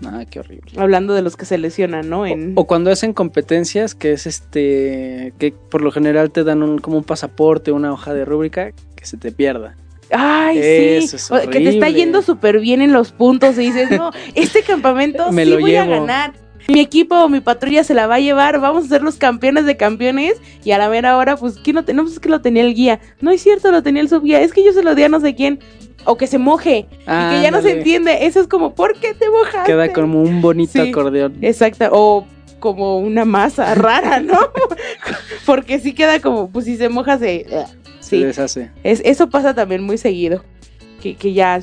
Ah, 0.05 0.23
qué 0.29 0.39
horrible. 0.39 0.71
Hablando 0.77 1.13
de 1.13 1.21
los 1.21 1.35
que 1.35 1.43
se 1.43 1.57
lesionan, 1.57 2.09
¿no? 2.09 2.25
En... 2.25 2.53
O 2.55 2.65
cuando 2.65 2.89
hacen 2.89 3.11
competencias, 3.11 3.95
que 3.95 4.13
es 4.13 4.27
este, 4.27 5.33
que 5.37 5.51
por 5.51 5.81
lo 5.81 5.91
general 5.91 6.31
te 6.31 6.45
dan 6.45 6.63
un, 6.63 6.79
como 6.79 6.97
un 6.97 7.03
pasaporte, 7.03 7.73
una 7.73 7.91
hoja 7.91 8.13
de 8.13 8.23
rúbrica, 8.23 8.71
que 8.95 9.05
se 9.05 9.17
te 9.17 9.33
pierda. 9.33 9.75
Ay, 10.09 10.57
Eso 10.57 11.07
sí. 11.09 11.15
es 11.17 11.31
O- 11.31 11.49
que 11.49 11.59
te 11.59 11.69
está 11.69 11.89
yendo 11.89 12.21
súper 12.21 12.61
bien 12.61 12.81
en 12.81 12.93
los 12.93 13.11
puntos 13.11 13.55
y 13.57 13.63
dices, 13.63 13.91
no, 13.91 14.11
este 14.35 14.63
campamento 14.63 15.31
Me 15.33 15.43
sí 15.43 15.51
lo 15.51 15.59
voy 15.59 15.75
a 15.75 15.85
ganar. 15.85 16.33
Mi 16.71 16.79
equipo 16.81 17.15
o 17.15 17.29
mi 17.29 17.39
patrulla 17.39 17.83
se 17.83 17.93
la 17.93 18.05
va 18.07 18.15
a 18.15 18.19
llevar, 18.19 18.59
vamos 18.59 18.85
a 18.85 18.87
ser 18.87 19.01
los 19.01 19.15
campeones 19.15 19.65
de 19.65 19.75
campeones 19.77 20.35
y 20.63 20.71
a 20.71 20.77
la 20.77 20.89
mera 20.89 21.17
hora, 21.17 21.35
pues, 21.35 21.55
¿quién 21.63 21.75
lo 21.75 21.83
tenemos? 21.83 22.11
Es 22.13 22.19
que 22.19 22.29
lo 22.29 22.41
tenía 22.41 22.63
el 22.63 22.75
guía. 22.75 22.99
No 23.21 23.31
es 23.31 23.41
cierto, 23.41 23.71
lo 23.71 23.81
tenía 23.81 24.01
el 24.01 24.09
subguía, 24.09 24.41
es 24.41 24.53
que 24.53 24.63
yo 24.63 24.71
se 24.73 24.83
lo 24.83 24.93
di 24.95 25.03
a 25.03 25.09
no 25.09 25.19
sé 25.19 25.35
quién. 25.35 25.59
O 26.05 26.15
que 26.15 26.27
se 26.27 26.37
moje 26.37 26.87
y 27.01 27.05
que 27.05 27.41
ya 27.41 27.51
no 27.51 27.61
se 27.61 27.71
entiende. 27.77 28.25
Eso 28.25 28.39
es 28.39 28.47
como, 28.47 28.73
¿por 28.73 28.97
qué 28.99 29.13
te 29.13 29.29
mojaste? 29.29 29.63
Queda 29.71 29.91
como 29.91 30.21
un 30.21 30.41
bonito 30.41 30.71
Sí. 30.81 30.89
acordeón. 30.89 31.37
Exacto, 31.41 31.89
o 31.91 32.25
como 32.59 32.99
una 32.99 33.25
masa 33.25 33.75
rara, 33.75 34.21
¿no? 34.21 34.37
Porque 35.45 35.79
sí 35.79 35.93
queda 35.93 36.19
como, 36.21 36.49
pues 36.49 36.65
si 36.65 36.77
se 36.77 36.87
moja 36.89 37.17
se... 37.17 37.45
Se 37.99 38.17
Sí, 38.17 38.23
deshace. 38.23 38.71
es, 38.83 39.01
eso 39.03 39.29
pasa 39.29 39.53
también 39.53 39.83
muy 39.83 39.97
seguido. 39.97 40.43
Que, 41.01 41.15
que 41.15 41.33
ya 41.33 41.59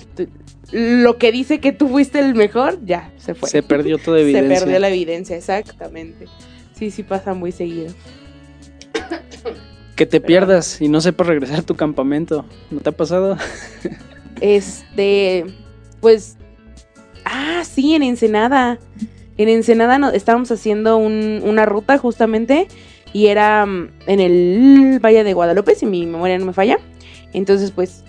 lo 0.72 1.16
que 1.18 1.32
dice 1.32 1.60
que 1.60 1.72
tú 1.72 1.88
fuiste 1.88 2.18
el 2.18 2.34
mejor, 2.34 2.78
ya 2.84 3.12
se 3.18 3.34
fue. 3.34 3.48
Se 3.48 3.62
perdió 3.62 3.98
toda 3.98 4.18
Se 4.18 4.22
evidencia. 4.24 4.58
perdió 4.60 4.78
la 4.78 4.88
evidencia, 4.88 5.36
exactamente. 5.36 6.26
Sí, 6.74 6.90
sí 6.90 7.02
pasa 7.02 7.34
muy 7.34 7.52
seguido. 7.52 7.92
Que 9.94 10.04
te 10.04 10.20
pierdas 10.20 10.80
y 10.82 10.88
no 10.88 11.00
sepas 11.00 11.26
regresar 11.26 11.60
a 11.60 11.62
tu 11.62 11.74
campamento. 11.74 12.44
¿No 12.70 12.80
te 12.80 12.88
ha 12.90 12.92
pasado? 12.92 13.36
Este, 14.42 15.46
pues, 16.02 16.36
ah, 17.24 17.62
sí, 17.64 17.94
en 17.94 18.02
Ensenada. 18.02 18.78
En 19.38 19.48
Ensenada 19.48 19.98
no, 19.98 20.10
estábamos 20.10 20.50
haciendo 20.50 20.98
un- 20.98 21.40
una 21.42 21.64
ruta 21.64 21.96
justamente 21.96 22.68
y 23.14 23.28
era 23.28 23.64
mm, 23.64 23.88
en 24.06 24.20
el 24.20 25.00
Valle 25.02 25.24
de 25.24 25.32
Guadalupe, 25.32 25.74
si 25.74 25.86
mi 25.86 26.04
memoria 26.04 26.38
no 26.38 26.44
me 26.44 26.52
falla. 26.52 26.78
Entonces, 27.32 27.70
pues, 27.70 28.04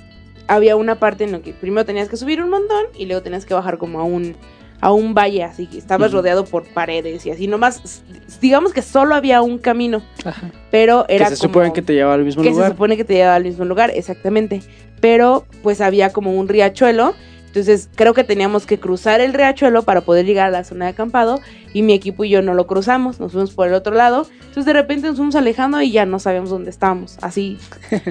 había 0.48 0.76
una 0.76 0.96
parte 1.00 1.24
en 1.24 1.32
la 1.34 1.40
que 1.40 1.54
primero 1.54 1.86
tenías 1.86 2.10
que 2.10 2.18
subir 2.18 2.42
un 2.42 2.50
montón 2.50 2.86
y 2.98 3.06
luego 3.06 3.22
tenías 3.22 3.46
que 3.46 3.54
bajar 3.54 3.78
como 3.78 4.00
a 4.00 4.04
un 4.04 4.36
a 4.80 4.92
un 4.94 5.16
valle, 5.16 5.44
así 5.44 5.66
que 5.66 5.80
estabas 5.80 6.12
rodeado 6.12 6.46
por 6.46 6.64
paredes 6.68 7.26
y 7.26 7.32
así 7.32 7.48
nomás, 7.48 8.04
digamos 8.40 8.74
que 8.74 8.84
solo 8.84 9.16
había 9.16 9.42
un 9.42 9.58
camino, 9.58 10.04
Ajá. 10.24 10.52
pero 10.70 11.04
Que 11.08 11.16
era 11.16 11.30
se 11.32 11.38
como- 11.38 11.52
supone 11.54 11.74
que 11.74 11.82
te 11.82 11.94
lleva 11.96 12.14
al 12.14 12.24
mismo 12.24 12.44
que 12.44 12.50
se 12.50 12.54
lugar. 12.54 12.72
supone 12.74 12.96
que 12.96 13.04
te 13.04 13.16
lleva 13.16 13.34
al 13.34 13.44
mismo 13.44 13.66
lugar, 13.66 13.90
exactamente. 13.96 14.62
Pero 15.02 15.46
pues 15.64 15.82
había 15.82 16.14
como 16.14 16.32
un 16.36 16.48
riachuelo, 16.48 17.16
entonces 17.48 17.90
creo 17.96 18.14
que 18.14 18.24
teníamos 18.24 18.68
que 18.68 18.80
cruzar 18.80 19.20
el 19.20 19.34
riachuelo 19.34 19.82
para 19.82 20.02
poder 20.02 20.28
llegar 20.28 20.48
a 20.50 20.52
la 20.52 20.64
zona 20.64 20.86
de 20.86 20.92
acampado 20.92 21.42
y 21.74 21.82
mi 21.82 21.94
equipo 21.94 22.24
y 22.24 22.30
yo 22.30 22.44
no 22.44 22.54
lo 22.54 22.68
cruzamos, 22.68 23.20
nos 23.20 23.32
fuimos 23.32 23.52
por 23.56 23.68
el 23.68 23.74
otro 23.74 23.96
lado. 23.96 24.28
Entonces 24.42 24.66
de 24.66 24.74
repente 24.74 25.08
nos 25.08 25.16
fuimos 25.18 25.36
alejando 25.36 25.82
y 25.82 25.92
ya 25.92 26.06
no 26.06 26.20
sabíamos 26.20 26.52
dónde 26.52 26.70
estábamos, 26.70 27.18
así. 27.24 27.58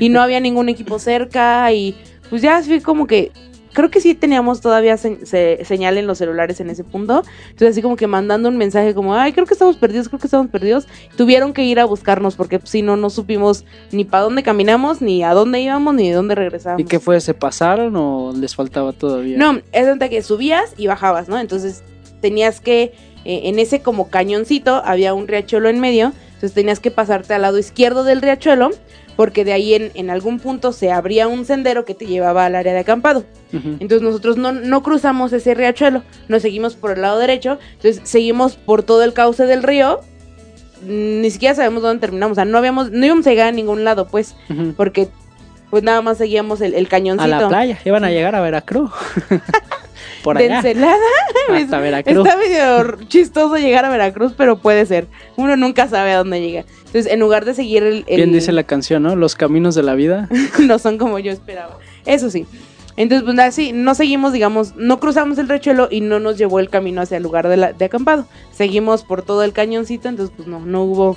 Y 0.01 0.09
no 0.09 0.21
había 0.21 0.41
ningún 0.41 0.69
equipo 0.69 0.99
cerca 0.99 1.71
y 1.73 1.95
pues 2.31 2.43
ya 2.43 2.63
fue 2.63 2.81
como 2.83 3.07
que 3.07 3.33
creo 3.73 3.91
que 3.91 4.01
sí 4.01 4.15
teníamos 4.15 4.63
todavía 4.63 4.97
se- 4.97 5.27
se- 5.27 5.63
señal 5.67 5.99
en 5.99 6.07
los 6.07 6.17
celulares 6.17 6.61
en 6.61 6.71
ese 6.71 6.83
punto. 6.83 7.23
Entonces 7.51 7.73
así 7.73 7.83
como 7.83 7.97
que 7.97 8.07
mandando 8.07 8.49
un 8.49 8.57
mensaje 8.57 8.95
como, 8.95 9.15
ay, 9.15 9.35
creo 9.35 9.45
que 9.45 9.53
estamos 9.53 9.77
perdidos, 9.77 10.09
creo 10.09 10.19
que 10.19 10.29
estamos 10.29 10.47
perdidos. 10.49 10.87
Tuvieron 11.17 11.53
que 11.53 11.63
ir 11.63 11.79
a 11.79 11.85
buscarnos 11.85 12.37
porque 12.37 12.59
si 12.65 12.81
no, 12.81 12.97
no 12.97 13.11
supimos 13.11 13.67
ni 13.93 14.05
para 14.07 14.23
dónde 14.25 14.43
caminamos, 14.43 15.03
ni 15.03 15.23
a 15.23 15.35
dónde 15.35 15.61
íbamos, 15.61 15.95
ni 15.95 16.09
de 16.09 16.15
dónde 16.15 16.35
regresábamos. 16.35 16.81
¿Y 16.81 16.85
qué 16.89 17.01
fue? 17.01 17.21
¿Se 17.21 17.35
pasaron 17.35 17.95
o 17.97 18.33
les 18.35 18.55
faltaba 18.55 18.95
todavía? 18.95 19.37
No, 19.37 19.61
es 19.73 19.87
donde 19.87 20.09
que 20.09 20.23
subías 20.23 20.73
y 20.79 20.87
bajabas, 20.87 21.29
¿no? 21.29 21.39
Entonces 21.39 21.83
tenías 22.23 22.63
que, 22.63 22.95
eh, 23.27 23.43
en 23.45 23.59
ese 23.59 23.83
como 23.83 24.09
cañoncito 24.09 24.81
había 24.87 25.13
un 25.13 25.29
riachuelo 25.29 25.69
en 25.69 25.81
medio, 25.81 26.13
entonces 26.29 26.55
tenías 26.55 26.81
que 26.81 26.91
pasarte 26.91 27.35
al 27.35 27.43
lado 27.43 27.59
izquierdo 27.59 28.05
del 28.05 28.23
riachuelo, 28.23 28.71
porque 29.17 29.45
de 29.45 29.53
ahí 29.53 29.75
en, 29.75 29.91
en 29.95 30.11
algún 30.11 30.39
punto 30.39 30.73
se 30.73 30.93
abría 30.93 31.27
un 31.27 31.45
sendero 31.45 31.85
que 31.85 31.95
te 31.95 32.07
llevaba 32.07 32.45
al 32.47 32.55
área 32.55 32.73
de 32.75 32.81
acampado. 32.81 33.25
Entonces 33.53 34.03
nosotros 34.03 34.37
no, 34.37 34.53
no 34.53 34.83
cruzamos 34.83 35.33
ese 35.33 35.55
riachuelo, 35.55 36.03
nos 36.29 36.43
seguimos 36.43 36.75
por 36.77 36.91
el 36.93 37.01
lado 37.03 37.19
derecho, 37.19 37.59
entonces 37.77 38.03
seguimos 38.05 38.57
por 38.57 38.83
todo 38.83 39.03
el 39.03 39.15
cauce 39.15 39.47
del 39.47 39.63
río, 39.63 40.01
mm, 40.83 41.21
ni 41.23 41.31
siquiera 41.31 41.55
sabemos 41.55 41.83
dónde 41.83 42.01
terminamos, 42.01 42.33
o 42.35 42.35
sea, 42.37 42.45
no 42.45 42.59
habíamos, 42.59 42.91
no 42.91 43.07
íbamos 43.07 43.27
a 43.27 43.31
llegar 43.31 43.49
a 43.49 43.53
ningún 43.53 43.83
lado, 43.85 44.07
pues, 44.09 44.37
porque 44.77 45.09
pues 45.71 45.83
nada 45.83 46.03
más 46.03 46.19
seguíamos 46.19 46.61
el, 46.61 46.75
el 46.75 46.87
A 46.87 46.89
cañoncito. 46.89 47.29
la 47.29 47.49
playa, 47.49 47.79
iban 47.85 48.05
a 48.05 48.11
llegar 48.11 48.35
a 48.35 48.41
Veracruz. 48.41 48.91
Por 50.23 50.39
de 50.39 50.45
allá. 50.45 50.57
Ensenada. 50.59 50.97
Hasta 51.55 51.79
Veracruz. 51.81 52.27
Está 52.27 52.37
medio 52.37 52.99
chistoso 53.09 53.57
llegar 53.57 53.85
a 53.85 53.89
Veracruz, 53.91 54.33
pero 54.37 54.59
puede 54.59 54.85
ser. 54.87 55.07
Uno 55.37 55.57
nunca 55.57 55.89
sabe 55.89 56.13
a 56.13 56.19
dónde 56.19 56.41
llega. 56.41 56.65
Entonces, 56.87 57.07
en 57.13 57.21
lugar 57.21 57.45
de 57.45 57.55
seguir 57.55 57.83
el... 57.83 58.05
el- 58.07 58.17
Bien 58.17 58.33
dice 58.33 58.53
la 58.53 58.65
canción, 58.65 59.03
¿no? 59.03 59.15
Los 59.17 59.35
caminos 59.35 59.75
de 59.75 59.83
la 59.83 59.95
vida. 59.95 60.29
no 60.61 60.79
son 60.79 60.99
como 60.99 61.19
yo 61.19 61.31
esperaba. 61.33 61.79
Eso 62.05 62.31
sí. 62.31 62.47
Entonces, 62.99 63.25
pues 63.27 63.39
así, 63.41 63.73
no 63.73 63.95
seguimos, 63.95 64.33
digamos, 64.33 64.75
no 64.77 64.99
cruzamos 64.99 65.37
el 65.37 65.49
rechuelo 65.49 65.89
y 65.91 66.01
no 66.01 66.19
nos 66.19 66.39
llevó 66.39 66.61
el 66.61 66.71
camino 66.71 67.03
hacia 67.03 67.19
el 67.19 67.23
lugar 67.23 67.47
de, 67.49 67.59
la- 67.59 67.73
de 67.75 67.85
acampado. 67.85 68.27
Seguimos 68.53 69.05
por 69.05 69.23
todo 69.23 69.43
el 69.43 69.53
cañoncito, 69.53 70.09
entonces 70.09 70.35
pues 70.35 70.49
no, 70.49 70.61
no 70.61 70.83
hubo, 70.85 71.17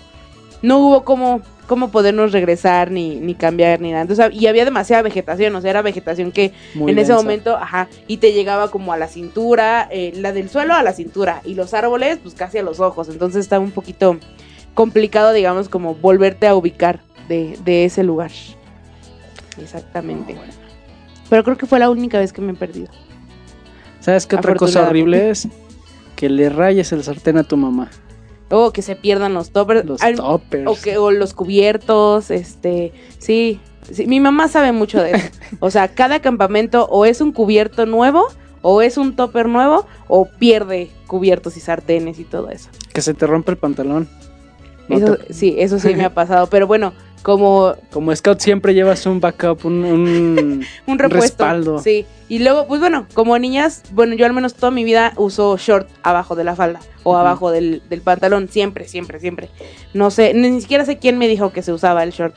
no 0.62 0.80
hubo 0.80 1.06
cómo, 1.06 1.42
cómo 1.70 1.92
podernos 1.92 2.32
regresar 2.32 2.90
ni, 2.90 3.18
ni 3.18 3.36
cambiar 3.36 3.80
ni 3.80 3.92
nada. 3.92 4.02
Entonces, 4.02 4.32
y 4.34 4.48
había 4.48 4.66
demasiada 4.66 5.04
vegetación, 5.04 5.56
o 5.56 5.62
sea, 5.62 5.70
era 5.70 5.84
vegetación 5.84 6.32
que 6.32 6.52
Muy 6.74 6.92
en 6.92 6.98
ese 6.98 7.14
momento, 7.14 7.56
ajá, 7.56 7.88
y 8.08 8.18
te 8.18 8.34
llegaba 8.34 8.72
como 8.72 8.92
a 8.92 8.98
la 8.98 9.08
cintura, 9.08 9.88
eh, 9.92 10.12
la 10.16 10.34
del 10.34 10.50
suelo 10.50 10.74
a 10.74 10.82
la 10.82 10.94
cintura, 10.94 11.44
y 11.46 11.54
los 11.54 11.76
árboles, 11.76 12.18
pues 12.24 12.34
casi 12.34 12.58
a 12.58 12.64
los 12.64 12.80
ojos. 12.80 13.08
Entonces 13.08 13.42
estaba 13.42 13.64
un 13.64 13.70
poquito 13.70 14.18
complicado, 14.74 15.32
digamos, 15.32 15.70
como 15.70 15.94
volverte 15.94 16.48
a 16.48 16.56
ubicar 16.56 17.02
de, 17.28 17.56
de 17.64 17.86
ese 17.86 18.04
lugar. 18.04 18.32
Exactamente. 19.62 20.34
Ah, 20.34 20.40
bueno. 20.40 20.54
Pero 21.30 21.44
creo 21.44 21.58
que 21.58 21.68
fue 21.68 21.78
la 21.78 21.92
única 21.92 22.18
vez 22.18 22.34
que 22.34 22.42
me 22.42 22.54
he 22.54 22.56
perdido. 22.56 22.88
¿Sabes 24.00 24.26
qué 24.26 24.38
otra 24.38 24.56
cosa 24.56 24.90
horrible 24.90 25.30
es? 25.30 25.48
Que 26.16 26.30
le 26.30 26.50
rayes 26.50 26.92
el 26.94 27.04
sartén 27.04 27.38
a 27.38 27.44
tu 27.44 27.58
mamá. 27.58 27.92
O 28.52 28.72
que 28.72 28.82
se 28.82 28.96
pierdan 28.96 29.34
los 29.34 29.52
toppers. 29.52 29.86
Los 29.86 30.00
toppers. 30.16 30.68
O, 30.68 30.76
que, 30.82 30.98
o 30.98 31.12
los 31.12 31.34
cubiertos, 31.34 32.32
este, 32.32 32.92
sí, 33.20 33.60
sí, 33.92 34.08
mi 34.08 34.20
mamá 34.20 34.48
sabe 34.48 34.72
mucho 34.72 35.02
de 35.02 35.12
eso. 35.12 35.28
O 35.60 35.72
sea, 35.72 35.88
cada 35.90 36.20
campamento 36.22 36.86
o 36.90 37.06
es 37.06 37.22
un 37.22 37.32
cubierto 37.32 37.86
nuevo, 37.86 38.28
o 38.62 38.82
es 38.82 38.98
un 38.98 39.16
topper 39.16 39.48
nuevo, 39.48 39.86
o 40.08 40.26
pierde 40.26 40.90
cubiertos 41.08 41.58
y 41.58 41.60
sartenes 41.60 42.20
y 42.20 42.24
todo 42.24 42.50
eso. 42.50 42.70
Que 42.94 43.02
se 43.02 43.14
te 43.14 43.26
rompe 43.28 43.52
el 43.52 43.58
pantalón. 43.58 44.08
No 44.88 44.98
Eso, 44.98 45.16
te- 45.18 45.34
sí, 45.34 45.56
eso 45.60 45.80
sí 45.80 45.96
me 45.96 46.06
ha 46.06 46.14
pasado. 46.14 46.48
Pero 46.48 46.66
bueno, 46.66 46.94
como 47.24 47.76
Como 47.92 48.16
scout 48.16 48.40
siempre 48.40 48.74
llevas 48.74 49.06
un 49.06 49.20
backup, 49.20 49.66
un... 49.66 49.84
un- 49.84 50.66
un 50.88 51.00
repuesto. 51.00 51.44
Respaldo. 51.44 51.80
Sí. 51.80 52.06
Y 52.28 52.40
luego, 52.40 52.68
pues 52.68 52.80
bueno, 52.80 53.08
como 53.14 53.38
niñas, 53.40 53.84
bueno, 53.92 54.16
yo 54.16 54.26
al 54.26 54.34
menos 54.34 54.54
toda 54.54 54.72
mi 54.72 54.84
vida 54.84 55.14
uso 55.18 55.58
short 55.58 55.90
abajo 56.04 56.36
de 56.36 56.44
la 56.44 56.56
falda 56.56 56.80
o 57.04 57.18
abajo 57.18 57.50
del, 57.52 57.82
del 57.90 58.02
pantalón, 58.02 58.48
siempre, 58.50 58.88
siempre, 58.88 59.20
siempre. 59.20 59.50
No 59.94 60.12
sé, 60.12 60.34
ni, 60.34 60.50
ni 60.52 60.62
siquiera 60.62 60.86
sé 60.86 60.98
quién 61.00 61.18
me 61.18 61.28
dijo 61.28 61.52
que 61.52 61.62
se 61.64 61.74
usaba 61.74 62.04
el 62.04 62.12
short 62.12 62.36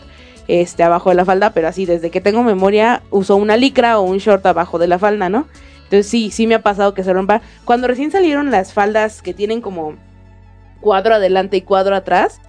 este 0.49 0.83
abajo 0.83 1.11
de 1.11 1.15
la 1.17 1.25
falda, 1.25 1.51
pero 1.53 1.69
así 1.69 1.87
desde 1.87 2.11
que 2.11 2.21
tengo 2.21 2.43
memoria 2.43 3.03
uso 3.11 3.37
una 3.37 3.57
licra 3.57 3.99
o 3.99 4.03
un 4.03 4.19
short 4.19 4.45
abajo 4.47 4.79
de 4.79 4.89
la 4.89 4.99
falda, 4.99 5.29
¿no? 5.29 5.47
Entonces 5.85 6.07
sí, 6.09 6.31
sí 6.31 6.47
me 6.47 6.55
ha 6.55 6.63
pasado 6.63 6.95
que 6.95 7.05
se 7.05 7.13
rompa. 7.13 7.43
Cuando 7.67 7.87
recién 7.87 8.11
salieron 8.11 8.51
las 8.51 8.73
faldas 8.73 9.21
que 9.21 9.35
tienen 9.35 9.61
como 9.61 9.95
cuadro 10.83 11.15
adelante 11.15 11.57
y 11.57 11.63
cuadro 11.63 11.97
atrás, 11.97 12.43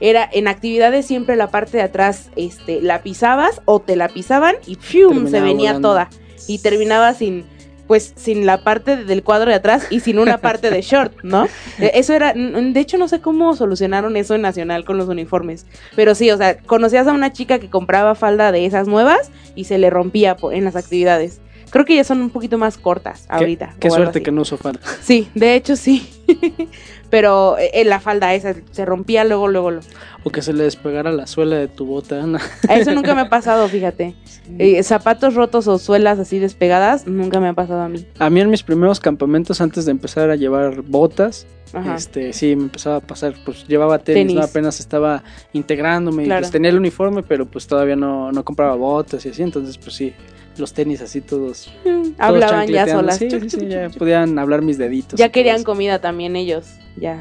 era 0.00 0.26
en 0.32 0.48
actividades 0.48 1.04
siempre 1.04 1.36
la 1.36 1.50
parte 1.50 1.76
de 1.76 1.82
atrás 1.82 2.30
este 2.36 2.80
la 2.80 3.02
pisabas 3.02 3.60
o 3.66 3.80
te 3.80 3.96
la 3.96 4.08
pisaban 4.08 4.54
y 4.66 4.76
¡fium! 4.76 5.28
se 5.28 5.42
venía 5.42 5.72
volando. 5.72 5.88
toda 5.90 6.10
y 6.48 6.60
terminaba 6.60 7.12
sin 7.12 7.44
pues 7.86 8.12
sin 8.14 8.46
la 8.46 8.62
parte 8.62 8.96
del 8.96 9.24
cuadro 9.24 9.50
de 9.50 9.56
atrás 9.56 9.88
y 9.90 9.98
sin 9.98 10.20
una 10.20 10.38
parte 10.38 10.70
de 10.70 10.80
short, 10.80 11.12
¿no? 11.24 11.48
Eh, 11.80 11.90
Eso 11.94 12.12
era, 12.14 12.32
de 12.34 12.78
hecho 12.78 12.98
no 12.98 13.08
sé 13.08 13.20
cómo 13.20 13.56
solucionaron 13.56 14.16
eso 14.16 14.36
en 14.36 14.42
Nacional 14.42 14.84
con 14.84 14.96
los 14.96 15.08
uniformes, 15.08 15.66
pero 15.96 16.14
sí, 16.14 16.30
o 16.30 16.36
sea, 16.36 16.56
conocías 16.58 17.08
a 17.08 17.12
una 17.12 17.32
chica 17.32 17.58
que 17.58 17.68
compraba 17.68 18.14
falda 18.14 18.52
de 18.52 18.64
esas 18.64 18.86
nuevas 18.86 19.32
y 19.56 19.64
se 19.64 19.78
le 19.78 19.90
rompía 19.90 20.36
en 20.52 20.64
las 20.64 20.76
actividades. 20.76 21.40
Creo 21.70 21.84
que 21.84 21.94
ya 21.94 22.04
son 22.04 22.20
un 22.20 22.30
poquito 22.30 22.58
más 22.58 22.78
cortas 22.78 23.26
ahorita. 23.28 23.74
Qué, 23.78 23.90
suerte 23.90 24.22
que 24.22 24.32
no 24.32 24.42
uso 24.42 24.56
falda. 24.56 24.80
Sí, 25.00 25.28
de 25.34 25.54
hecho 25.54 25.76
sí. 25.76 26.08
Pero 27.10 27.58
eh, 27.58 27.70
en 27.74 27.88
la 27.88 28.00
falda 28.00 28.34
esa 28.34 28.54
se 28.70 28.84
rompía 28.84 29.24
luego, 29.24 29.48
luego, 29.48 29.70
luego. 29.72 29.86
O 30.22 30.30
que 30.30 30.42
se 30.42 30.52
le 30.52 30.64
despegara 30.64 31.10
la 31.10 31.26
suela 31.26 31.56
de 31.56 31.68
tu 31.68 31.84
bota. 31.86 32.24
¿no? 32.24 32.38
Eso 32.68 32.92
nunca 32.94 33.14
me 33.14 33.22
ha 33.22 33.28
pasado, 33.28 33.68
fíjate. 33.68 34.14
Eh, 34.58 34.82
zapatos 34.82 35.34
rotos 35.34 35.66
o 35.66 35.78
suelas 35.78 36.18
así 36.18 36.38
despegadas, 36.38 37.06
nunca 37.06 37.40
me 37.40 37.48
ha 37.48 37.52
pasado 37.52 37.80
a 37.80 37.88
mí. 37.88 38.06
A 38.18 38.30
mí 38.30 38.40
en 38.40 38.50
mis 38.50 38.62
primeros 38.62 39.00
campamentos, 39.00 39.60
antes 39.60 39.84
de 39.84 39.92
empezar 39.92 40.30
a 40.30 40.36
llevar 40.36 40.82
botas, 40.82 41.46
Ajá. 41.72 41.94
este 41.94 42.32
sí, 42.32 42.56
me 42.56 42.64
empezaba 42.64 42.96
a 42.96 43.00
pasar, 43.00 43.34
pues 43.44 43.66
llevaba 43.66 43.98
tenis, 43.98 44.22
Tenis. 44.22 44.36
¿no? 44.36 44.42
apenas 44.42 44.80
estaba 44.80 45.22
integrándome, 45.52 46.24
y, 46.24 46.28
pues 46.28 46.50
tenía 46.50 46.70
el 46.70 46.78
uniforme, 46.78 47.22
pero 47.22 47.46
pues 47.46 47.66
todavía 47.66 47.96
no, 47.96 48.32
no 48.32 48.44
compraba 48.44 48.74
botas 48.74 49.24
y 49.24 49.28
así, 49.28 49.42
entonces 49.42 49.78
pues 49.78 49.94
sí, 49.94 50.12
los 50.60 50.72
tenis 50.72 51.00
así 51.00 51.20
todos. 51.20 51.72
todos 51.84 52.12
Hablaban 52.18 52.68
ya 52.68 52.86
solas. 52.86 53.16
Sí, 53.16 53.28
Chuc, 53.28 53.42
sí, 53.42 53.48
chuc, 53.48 53.62
ya 53.68 53.88
chuc, 53.88 53.98
podían 53.98 54.38
hablar 54.38 54.62
mis 54.62 54.78
deditos. 54.78 55.18
Ya 55.18 55.30
querían 55.30 55.64
comida 55.64 56.00
también 56.00 56.36
ellos. 56.36 56.66
Ya. 56.96 57.20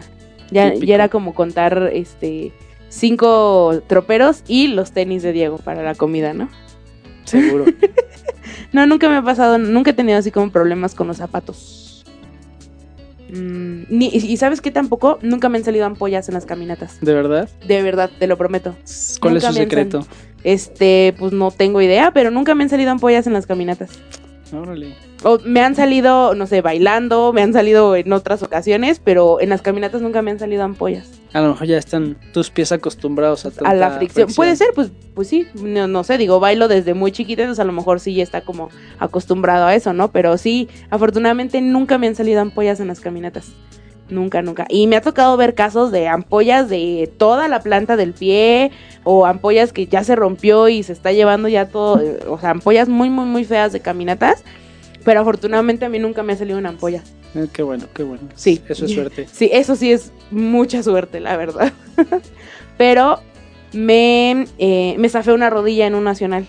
Ya, 0.51 0.69
Típico. 0.69 0.85
ya 0.85 0.95
era 0.95 1.09
como 1.09 1.33
contar 1.33 1.91
este 1.93 2.51
cinco 2.89 3.81
troperos 3.87 4.43
y 4.47 4.67
los 4.67 4.91
tenis 4.91 5.21
de 5.23 5.31
Diego 5.31 5.57
para 5.57 5.83
la 5.83 5.95
comida, 5.95 6.33
¿no? 6.33 6.49
Seguro. 7.25 7.65
No, 8.71 8.85
nunca 8.85 9.09
me 9.09 9.15
ha 9.15 9.23
pasado, 9.23 9.57
nunca 9.57 9.91
he 9.91 9.93
tenido 9.93 10.19
así 10.19 10.29
como 10.29 10.51
problemas 10.51 10.93
con 10.93 11.07
los 11.07 11.17
zapatos. 11.17 12.05
Mm, 13.31 13.83
ni, 13.89 14.07
y 14.07 14.37
sabes 14.37 14.61
que 14.61 14.71
tampoco, 14.71 15.19
nunca 15.21 15.49
me 15.49 15.57
han 15.57 15.63
salido 15.63 15.85
ampollas 15.85 16.27
en 16.29 16.35
las 16.35 16.45
caminatas. 16.45 16.99
¿De 17.01 17.13
verdad? 17.13 17.49
De 17.67 17.81
verdad, 17.81 18.09
te 18.17 18.27
lo 18.27 18.37
prometo. 18.37 18.75
¿Cuál 19.19 19.37
es 19.37 19.43
su 19.43 19.49
han 19.49 19.55
secreto? 19.55 20.05
Este, 20.43 21.13
pues 21.17 21.33
no 21.33 21.51
tengo 21.51 21.81
idea, 21.81 22.11
pero 22.11 22.31
nunca 22.31 22.55
me 22.55 22.63
han 22.63 22.69
salido 22.69 22.91
ampollas 22.91 23.27
en 23.27 23.33
las 23.33 23.45
caminatas. 23.45 23.91
Órale. 24.53 24.95
O 25.23 25.37
me 25.43 25.61
han 25.61 25.75
salido, 25.75 26.33
no 26.33 26.47
sé, 26.47 26.61
bailando, 26.61 27.33
me 27.33 27.41
han 27.41 27.51
salido 27.51 27.95
en 27.95 28.11
otras 28.13 28.41
ocasiones, 28.41 29.01
pero 29.03 29.41
en 29.41 29.49
las 29.49 29.61
caminatas 29.61 30.01
nunca 30.01 30.21
me 30.21 30.31
han 30.31 30.39
salido 30.39 30.63
ampollas. 30.63 31.11
A 31.33 31.41
lo 31.41 31.49
mejor 31.49 31.67
ya 31.67 31.77
están 31.77 32.17
tus 32.33 32.49
pies 32.49 32.71
acostumbrados 32.71 33.45
a, 33.45 33.51
a 33.65 33.73
la 33.73 33.91
fricción. 33.91 34.29
Puede 34.33 34.55
ser, 34.55 34.69
pues, 34.73 34.91
pues 35.13 35.27
sí, 35.27 35.45
no, 35.61 35.87
no 35.87 36.03
sé, 36.05 36.17
digo, 36.17 36.39
bailo 36.39 36.69
desde 36.69 36.93
muy 36.93 37.11
chiquita, 37.11 37.43
entonces 37.43 37.61
a 37.61 37.65
lo 37.65 37.73
mejor 37.73 37.99
sí 37.99 38.15
ya 38.15 38.23
está 38.23 38.41
como 38.41 38.69
acostumbrado 38.97 39.65
a 39.65 39.75
eso, 39.75 39.91
¿no? 39.91 40.11
Pero 40.11 40.37
sí, 40.37 40.69
afortunadamente 40.89 41.59
nunca 41.61 41.97
me 41.97 42.07
han 42.07 42.15
salido 42.15 42.39
ampollas 42.39 42.79
en 42.79 42.87
las 42.87 43.01
caminatas. 43.01 43.51
Nunca, 44.09 44.41
nunca. 44.41 44.65
Y 44.69 44.87
me 44.87 44.95
ha 44.95 45.01
tocado 45.01 45.37
ver 45.37 45.53
casos 45.53 45.91
de 45.91 46.07
ampollas 46.07 46.69
de 46.69 47.11
toda 47.17 47.47
la 47.47 47.61
planta 47.61 47.95
del 47.95 48.13
pie 48.13 48.71
o 49.03 49.25
ampollas 49.25 49.71
que 49.71 49.87
ya 49.87 50.03
se 50.03 50.15
rompió 50.15 50.67
y 50.67 50.83
se 50.83 50.93
está 50.93 51.11
llevando 51.11 51.47
ya 51.47 51.69
todo, 51.69 52.01
o 52.27 52.39
sea, 52.39 52.51
ampollas 52.51 52.89
muy, 52.89 53.09
muy, 53.09 53.25
muy 53.25 53.43
feas 53.43 53.71
de 53.71 53.79
caminatas. 53.79 54.43
Pero 55.03 55.21
afortunadamente 55.21 55.85
a 55.85 55.89
mí 55.89 55.99
nunca 55.99 56.23
me 56.23 56.33
ha 56.33 56.35
salido 56.35 56.57
una 56.57 56.69
ampolla. 56.69 57.03
Eh, 57.35 57.47
qué 57.53 57.63
bueno, 57.63 57.85
qué 57.93 58.03
bueno. 58.03 58.23
Sí. 58.35 58.61
Eso 58.67 58.85
es 58.85 58.93
suerte. 58.93 59.27
Sí, 59.31 59.49
eso 59.51 59.75
sí 59.75 59.91
es 59.91 60.11
mucha 60.31 60.83
suerte, 60.83 61.19
la 61.19 61.37
verdad. 61.37 61.71
Pero 62.77 63.19
me, 63.73 64.47
eh, 64.57 64.95
me 64.97 65.09
zafé 65.09 65.31
una 65.31 65.49
rodilla 65.49 65.87
en 65.87 65.95
un 65.95 66.03
nacional 66.03 66.47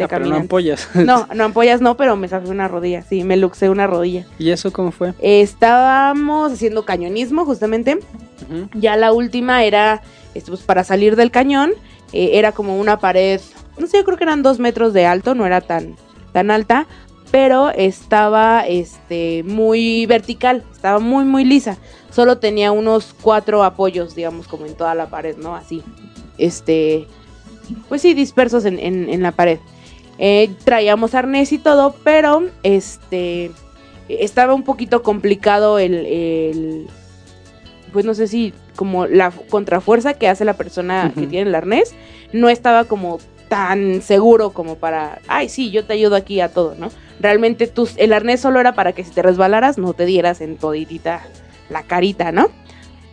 de 0.00 0.04
Ah, 0.04 0.08
pero 0.18 0.26
no 0.26 0.36
ampollas. 0.36 0.88
No, 0.94 1.26
no 1.34 1.44
ampollas 1.44 1.80
no, 1.80 1.96
pero 1.96 2.16
me 2.16 2.28
zafé 2.28 2.48
una 2.48 2.68
rodilla, 2.68 3.02
sí, 3.02 3.24
me 3.24 3.36
luxé 3.36 3.68
una 3.70 3.86
rodilla. 3.86 4.26
¿Y 4.38 4.50
eso 4.50 4.72
cómo 4.72 4.90
fue? 4.92 5.12
Estábamos 5.20 6.52
haciendo 6.52 6.84
cañonismo 6.84 7.44
justamente. 7.44 7.98
Ya 8.74 8.96
la 8.96 9.12
última 9.12 9.64
era, 9.64 10.02
este, 10.34 10.50
pues, 10.50 10.62
para 10.62 10.82
salir 10.82 11.14
del 11.14 11.30
cañón, 11.30 11.72
eh, 12.12 12.30
era 12.34 12.52
como 12.52 12.78
una 12.80 12.98
pared, 12.98 13.40
no 13.78 13.86
sé, 13.86 13.98
yo 13.98 14.04
creo 14.04 14.16
que 14.16 14.24
eran 14.24 14.42
dos 14.42 14.58
metros 14.58 14.92
de 14.92 15.06
alto, 15.06 15.34
no 15.34 15.46
era 15.46 15.60
tan, 15.60 15.94
tan 16.32 16.50
alta, 16.50 16.86
pero 17.30 17.70
estaba 17.70 18.66
este, 18.66 19.44
muy 19.44 20.06
vertical, 20.06 20.64
estaba 20.72 20.98
muy, 20.98 21.24
muy 21.24 21.44
lisa. 21.44 21.76
Solo 22.10 22.38
tenía 22.38 22.72
unos 22.72 23.14
cuatro 23.20 23.62
apoyos, 23.62 24.14
digamos, 24.16 24.48
como 24.48 24.66
en 24.66 24.74
toda 24.74 24.94
la 24.96 25.06
pared, 25.10 25.36
¿no? 25.36 25.54
Así, 25.54 25.82
este, 26.38 27.06
pues 27.88 28.02
sí, 28.02 28.14
dispersos 28.14 28.64
en, 28.64 28.78
en- 28.80 29.08
en 29.10 29.22
la 29.22 29.30
pared. 29.32 29.58
Eh, 30.22 30.50
traíamos 30.64 31.14
arnés 31.14 31.50
y 31.50 31.58
todo, 31.58 31.94
pero 32.04 32.44
este 32.62 33.50
estaba 34.06 34.52
un 34.52 34.64
poquito 34.64 35.02
complicado 35.02 35.78
el, 35.78 35.94
el, 35.94 36.86
pues 37.90 38.04
no 38.04 38.12
sé 38.12 38.26
si 38.26 38.52
como 38.76 39.06
la 39.06 39.30
contrafuerza 39.30 40.14
que 40.14 40.28
hace 40.28 40.44
la 40.44 40.54
persona 40.54 41.10
que 41.14 41.26
tiene 41.26 41.48
el 41.48 41.54
arnés, 41.54 41.94
no 42.34 42.50
estaba 42.50 42.84
como 42.84 43.18
tan 43.48 44.02
seguro 44.02 44.50
como 44.50 44.76
para, 44.76 45.20
ay, 45.26 45.48
sí, 45.48 45.70
yo 45.70 45.84
te 45.84 45.94
ayudo 45.94 46.16
aquí 46.16 46.40
a 46.40 46.50
todo, 46.50 46.74
¿no? 46.78 46.90
Realmente 47.18 47.72
el 47.96 48.12
arnés 48.12 48.40
solo 48.40 48.60
era 48.60 48.74
para 48.74 48.92
que 48.92 49.04
si 49.04 49.10
te 49.10 49.22
resbalaras 49.22 49.78
no 49.78 49.94
te 49.94 50.04
dieras 50.04 50.42
en 50.42 50.56
toditita 50.56 51.22
la 51.70 51.82
carita, 51.82 52.30
¿no? 52.30 52.50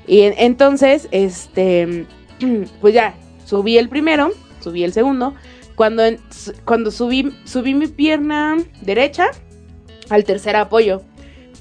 Y 0.07 0.21
entonces, 0.21 1.07
este, 1.11 2.05
pues 2.81 2.93
ya, 2.93 3.15
subí 3.45 3.77
el 3.77 3.89
primero, 3.89 4.31
subí 4.61 4.83
el 4.83 4.93
segundo. 4.93 5.33
Cuando, 5.77 6.01
cuando 6.65 6.89
subí, 6.89 7.31
subí 7.43 7.75
mi 7.75 7.85
pierna 7.85 8.57
derecha 8.81 9.27
al 10.09 10.23
tercer 10.23 10.55
apoyo, 10.55 11.03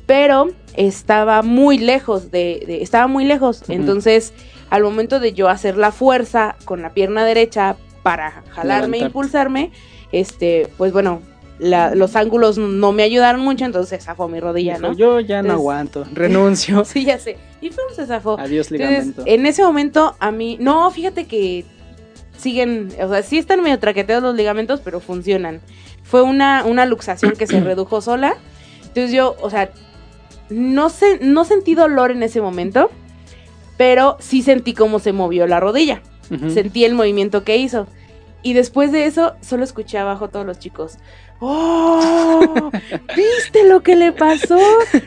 pero 0.06 0.48
estaba 0.74 1.42
muy 1.42 1.76
lejos 1.76 2.30
de, 2.30 2.78
estaba 2.80 3.08
muy 3.08 3.26
lejos. 3.26 3.62
Entonces, 3.68 4.32
al 4.70 4.82
momento 4.82 5.20
de 5.20 5.34
yo 5.34 5.50
hacer 5.50 5.76
la 5.76 5.92
fuerza 5.92 6.56
con 6.64 6.80
la 6.80 6.94
pierna 6.94 7.26
derecha 7.26 7.76
para 8.02 8.42
jalarme 8.48 8.96
e 8.96 9.00
impulsarme, 9.02 9.70
este, 10.12 10.66
pues 10.78 10.94
bueno, 10.94 11.20
los 11.58 12.16
ángulos 12.16 12.56
no 12.56 12.92
me 12.92 13.02
ayudaron 13.02 13.42
mucho, 13.42 13.66
entonces 13.66 14.02
zafó 14.02 14.28
mi 14.28 14.40
rodilla, 14.40 14.78
¿no? 14.78 14.94
Yo 14.94 15.20
ya 15.20 15.42
no 15.42 15.52
aguanto, 15.52 16.06
renuncio. 16.14 16.86
sí, 16.86 17.04
ya 17.04 17.18
sé. 17.18 17.36
Y 17.60 17.68
fue 17.68 17.84
se 17.94 18.06
zafó. 18.06 18.38
Adiós, 18.40 18.70
ligamento. 18.70 19.24
en 19.26 19.44
ese 19.44 19.62
momento, 19.62 20.16
a 20.20 20.30
mí, 20.30 20.56
no, 20.58 20.90
fíjate 20.90 21.26
que 21.26 21.66
siguen, 22.38 22.92
o 23.00 23.08
sea, 23.08 23.22
sí 23.22 23.38
están 23.38 23.62
medio 23.62 23.78
traqueteados 23.78 24.22
los 24.22 24.34
ligamentos, 24.34 24.80
pero 24.84 25.00
funcionan. 25.00 25.60
Fue 26.02 26.22
una, 26.22 26.64
una 26.64 26.86
luxación 26.86 27.32
que 27.32 27.46
se 27.46 27.60
redujo 27.64 28.00
sola. 28.00 28.36
Entonces 28.82 29.12
yo, 29.12 29.36
o 29.40 29.50
sea, 29.50 29.70
no, 30.48 30.88
sé, 30.90 31.18
no 31.20 31.44
sentí 31.44 31.74
dolor 31.74 32.10
en 32.10 32.22
ese 32.22 32.40
momento, 32.40 32.90
pero 33.76 34.16
sí 34.20 34.42
sentí 34.42 34.74
cómo 34.74 34.98
se 34.98 35.12
movió 35.12 35.46
la 35.46 35.60
rodilla. 35.60 36.02
Sentí 36.48 36.84
el 36.84 36.94
movimiento 36.94 37.44
que 37.44 37.56
hizo. 37.56 37.86
Y 38.42 38.52
después 38.52 38.90
de 38.90 39.06
eso, 39.06 39.34
solo 39.42 39.62
escuché 39.62 39.98
abajo 39.98 40.24
a 40.24 40.28
todos 40.28 40.44
los 40.44 40.58
chicos. 40.58 40.98
¡Oh! 41.40 42.70
¿Viste 43.16 43.64
lo 43.68 43.82
que 43.82 43.94
le 43.94 44.12
pasó? 44.12 44.58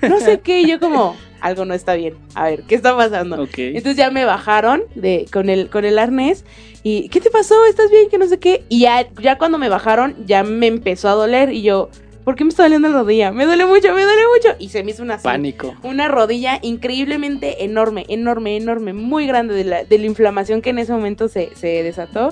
No 0.08 0.20
sé 0.20 0.40
qué. 0.40 0.62
Y 0.62 0.68
yo 0.68 0.80
como, 0.80 1.16
algo 1.42 1.66
no 1.66 1.74
está 1.74 1.96
bien. 1.96 2.16
A 2.36 2.46
ver, 2.46 2.64
¿qué 2.64 2.76
está 2.76 2.96
pasando? 2.96 3.48
Entonces 3.58 3.96
ya 3.96 4.12
me 4.12 4.26
bajaron 4.26 4.84
de, 4.96 5.26
con, 5.32 5.50
el, 5.50 5.70
con 5.70 5.86
el 5.86 6.00
arnés. 6.00 6.46
Y, 6.84 7.10
¿qué 7.10 7.20
te 7.20 7.30
pasó? 7.30 7.66
¿Estás 7.66 7.92
bien? 7.92 8.10
Que 8.10 8.18
no 8.18 8.28
sé 8.28 8.40
qué. 8.40 8.64
Y 8.70 8.82
ya, 8.82 9.08
ya 9.22 9.38
cuando 9.38 9.58
me 9.58 9.70
bajaron, 9.70 10.16
ya 10.26 10.44
me 10.44 10.68
empezó 10.68 11.10
a 11.10 11.14
doler. 11.14 11.52
Y 11.52 11.62
yo, 11.62 11.90
¿por 12.24 12.36
qué 12.36 12.44
me 12.44 12.50
está 12.50 12.64
doliendo 12.64 12.88
la 12.90 13.00
rodilla? 13.00 13.32
Me 13.32 13.46
duele 13.46 13.66
mucho, 13.66 13.94
me 13.94 14.04
duele 14.04 14.22
mucho. 14.36 14.56
Y 14.60 14.70
se 14.70 14.84
me 14.84 14.92
hizo 14.92 15.04
una... 15.04 15.18
Pánico. 15.18 15.76
Una 15.84 16.08
rodilla 16.08 16.60
increíblemente 16.62 17.64
enorme, 17.66 18.06
enorme, 18.08 18.56
enorme, 18.56 18.94
muy 18.94 19.28
grande 19.28 19.54
de 19.54 19.66
la, 19.66 19.84
de 19.84 19.98
la 19.98 20.06
inflamación 20.06 20.62
que 20.62 20.70
en 20.70 20.80
ese 20.80 20.94
momento 20.94 21.28
se, 21.28 21.56
se 21.56 21.84
desató. 21.84 22.30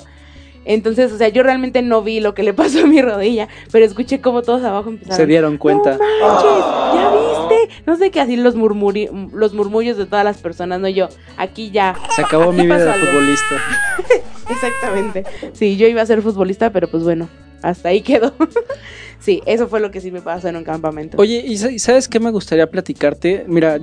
Entonces, 0.68 1.10
o 1.12 1.16
sea, 1.16 1.28
yo 1.30 1.42
realmente 1.42 1.80
no 1.80 2.02
vi 2.02 2.20
lo 2.20 2.34
que 2.34 2.42
le 2.42 2.52
pasó 2.52 2.80
a 2.80 2.86
mi 2.86 3.00
rodilla, 3.00 3.48
pero 3.72 3.86
escuché 3.86 4.20
como 4.20 4.42
todos 4.42 4.62
abajo 4.62 4.90
empezaron. 4.90 5.16
Se 5.16 5.26
dieron 5.26 5.56
cuenta. 5.56 5.96
No 5.96 5.98
manches, 5.98 6.64
¿ya 6.94 7.10
viste? 7.10 7.82
No 7.86 7.96
sé 7.96 8.10
qué 8.10 8.20
así 8.20 8.36
los, 8.36 8.54
los 8.54 9.54
murmullos 9.54 9.96
de 9.96 10.04
todas 10.04 10.26
las 10.26 10.36
personas, 10.36 10.78
no 10.78 10.88
yo. 10.88 11.08
Aquí 11.38 11.70
ya. 11.70 11.96
Se 12.14 12.20
acabó 12.20 12.52
mi 12.52 12.62
vida 12.66 12.84
de 12.84 12.92
futbolista. 12.92 13.56
Exactamente. 14.50 15.24
Sí, 15.54 15.78
yo 15.78 15.88
iba 15.88 16.02
a 16.02 16.06
ser 16.06 16.20
futbolista, 16.20 16.70
pero 16.70 16.86
pues 16.88 17.02
bueno, 17.02 17.30
hasta 17.62 17.88
ahí 17.88 18.02
quedó. 18.02 18.34
sí, 19.20 19.40
eso 19.46 19.68
fue 19.68 19.80
lo 19.80 19.90
que 19.90 20.02
sí 20.02 20.10
me 20.10 20.20
pasó 20.20 20.48
en 20.48 20.56
un 20.56 20.64
campamento. 20.64 21.16
Oye, 21.16 21.42
¿y 21.46 21.56
sabes 21.78 22.08
qué 22.08 22.20
me 22.20 22.30
gustaría 22.30 22.70
platicarte? 22.70 23.46
Mira, 23.48 23.78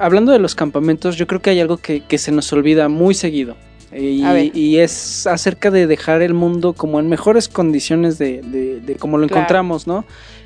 hablando 0.00 0.32
de 0.32 0.40
los 0.40 0.56
campamentos, 0.56 1.14
yo 1.14 1.28
creo 1.28 1.40
que 1.40 1.50
hay 1.50 1.60
algo 1.60 1.76
que, 1.76 2.00
que 2.00 2.18
se 2.18 2.32
nos 2.32 2.52
olvida 2.52 2.88
muy 2.88 3.14
seguido. 3.14 3.54
Y, 3.94 4.78
es 4.78 5.26
acerca 5.26 5.70
de 5.70 5.86
dejar 5.86 6.22
el 6.22 6.34
mundo 6.34 6.72
como 6.72 6.98
en 7.00 7.08
mejores 7.08 7.48
condiciones 7.48 8.18
de, 8.18 8.42
de, 8.42 8.96
como 8.96 9.18
lo 9.18 9.24
encontramos, 9.24 9.86
¿no? 9.86 10.04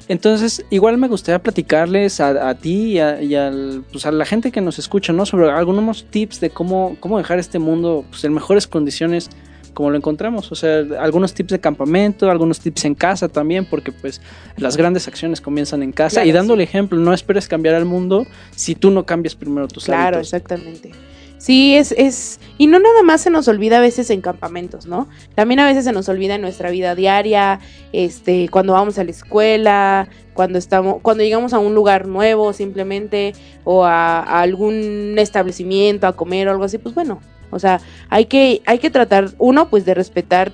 Entonces, 0.08 0.64
igual 0.70 0.96
me 0.96 1.06
gustaría 1.06 1.38
platicarles 1.38 2.20
a, 2.20 2.54
ti 2.54 2.98
y, 2.98 2.98
a, 2.98 3.52
pues 3.92 4.06
a 4.06 4.12
la 4.12 4.24
gente 4.24 4.50
que 4.50 4.60
nos 4.60 4.78
escucha, 4.78 5.12
¿no? 5.12 5.26
Sobre 5.26 5.50
algunos 5.50 6.06
tips 6.06 6.40
de 6.40 6.50
cómo, 6.50 6.96
cómo 6.98 7.18
dejar 7.18 7.38
este 7.38 7.58
mundo 7.58 8.04
pues, 8.10 8.24
en 8.24 8.32
mejores 8.32 8.66
condiciones 8.66 9.30
como 9.74 9.90
lo 9.90 9.96
encontramos. 9.96 10.50
O 10.50 10.54
sea, 10.54 10.84
algunos 10.98 11.34
tips 11.34 11.52
de 11.52 11.60
campamento, 11.60 12.30
algunos 12.30 12.58
tips 12.58 12.86
en 12.86 12.94
casa 12.94 13.28
también, 13.28 13.66
porque 13.66 13.92
pues 13.92 14.20
las 14.56 14.76
grandes 14.76 15.06
acciones 15.06 15.42
comienzan 15.42 15.82
en 15.82 15.92
casa. 15.92 16.24
y 16.24 16.32
dándole 16.32 16.64
ejemplo, 16.64 16.98
no 16.98 17.12
esperes 17.12 17.46
cambiar 17.46 17.74
al 17.74 17.84
mundo 17.84 18.26
si 18.56 18.74
tú 18.74 18.90
no 18.90 19.04
cambias 19.04 19.34
primero 19.34 19.68
tus 19.68 19.84
claro, 19.84 20.00
Claro, 20.02 20.20
exactamente. 20.20 20.90
Sí, 21.38 21.76
es, 21.76 21.92
es, 21.92 22.40
y 22.58 22.66
no 22.66 22.80
nada 22.80 23.02
más 23.04 23.20
se 23.20 23.30
nos 23.30 23.46
olvida 23.46 23.78
a 23.78 23.80
veces 23.80 24.10
en 24.10 24.20
campamentos, 24.20 24.86
¿no? 24.86 25.08
También 25.36 25.60
a 25.60 25.66
veces 25.66 25.84
se 25.84 25.92
nos 25.92 26.08
olvida 26.08 26.34
en 26.34 26.42
nuestra 26.42 26.70
vida 26.70 26.96
diaria, 26.96 27.60
este, 27.92 28.48
cuando 28.48 28.72
vamos 28.72 28.98
a 28.98 29.04
la 29.04 29.12
escuela, 29.12 30.08
cuando 30.34 30.58
estamos, 30.58 30.96
cuando 31.00 31.22
llegamos 31.22 31.52
a 31.52 31.60
un 31.60 31.76
lugar 31.76 32.08
nuevo 32.08 32.52
simplemente, 32.52 33.34
o 33.62 33.84
a, 33.84 34.20
algún 34.40 35.14
establecimiento 35.16 36.08
a 36.08 36.16
comer 36.16 36.48
o 36.48 36.50
algo 36.50 36.64
así, 36.64 36.78
pues 36.78 36.94
bueno, 36.94 37.20
o 37.50 37.60
sea, 37.60 37.80
hay 38.08 38.24
que, 38.24 38.60
hay 38.66 38.80
que 38.80 38.90
tratar, 38.90 39.30
uno, 39.38 39.70
pues 39.70 39.84
de 39.84 39.94
respetar 39.94 40.52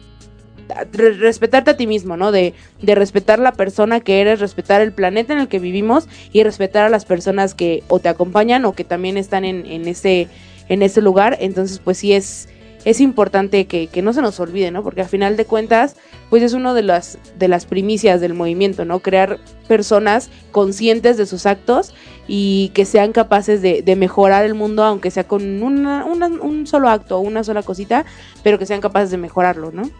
respetarte 0.93 1.72
a 1.72 1.76
ti 1.76 1.87
mismo, 1.87 2.16
¿no? 2.16 2.32
De, 2.32 2.55
de, 2.80 2.95
respetar 2.95 3.39
la 3.39 3.53
persona 3.53 4.01
que 4.01 4.22
eres, 4.22 4.41
respetar 4.41 4.80
el 4.80 4.93
planeta 4.93 5.35
en 5.35 5.39
el 5.39 5.49
que 5.49 5.59
vivimos 5.59 6.09
y 6.32 6.43
respetar 6.43 6.87
a 6.87 6.89
las 6.89 7.05
personas 7.05 7.55
que 7.55 7.82
o 7.89 7.99
te 7.99 8.09
acompañan 8.09 8.64
o 8.64 8.72
que 8.72 8.85
también 8.85 9.18
están 9.18 9.45
en, 9.45 9.66
en 9.66 9.87
ese 9.87 10.28
en 10.68 10.82
ese 10.82 11.00
lugar. 11.00 11.36
Entonces, 11.40 11.78
pues 11.78 11.98
sí 11.98 12.12
es, 12.12 12.48
es 12.84 13.00
importante 13.00 13.66
que, 13.66 13.88
no 14.02 14.12
se 14.12 14.22
nos 14.22 14.38
olvide, 14.40 14.70
¿no? 14.70 14.82
Porque 14.82 15.02
a 15.02 15.08
final 15.08 15.36
de 15.36 15.44
cuentas, 15.44 15.96
pues 16.30 16.42
es 16.42 16.52
uno 16.52 16.74
de 16.74 16.82
las, 16.82 17.18
de 17.38 17.48
las 17.48 17.66
primicias 17.66 18.20
del 18.20 18.34
movimiento, 18.34 18.84
¿no? 18.84 19.00
Crear 19.00 19.38
personas 19.68 20.30
conscientes 20.52 21.16
de 21.16 21.26
sus 21.26 21.46
actos 21.46 21.94
y 22.28 22.70
que 22.74 22.84
sean 22.84 23.12
capaces 23.12 23.62
de, 23.62 23.82
de 23.82 23.96
mejorar 23.96 24.44
el 24.44 24.54
mundo, 24.54 24.84
aunque 24.84 25.10
sea 25.10 25.24
con 25.24 25.62
una, 25.62 26.04
un 26.04 26.66
solo 26.66 26.88
acto 26.88 27.18
o 27.18 27.20
una 27.20 27.44
sola 27.44 27.62
cosita, 27.62 28.04
pero 28.42 28.58
que 28.58 28.66
sean 28.66 28.80
capaces 28.80 29.10
de 29.10 29.18
mejorarlo, 29.18 29.72
¿no? 29.72 29.90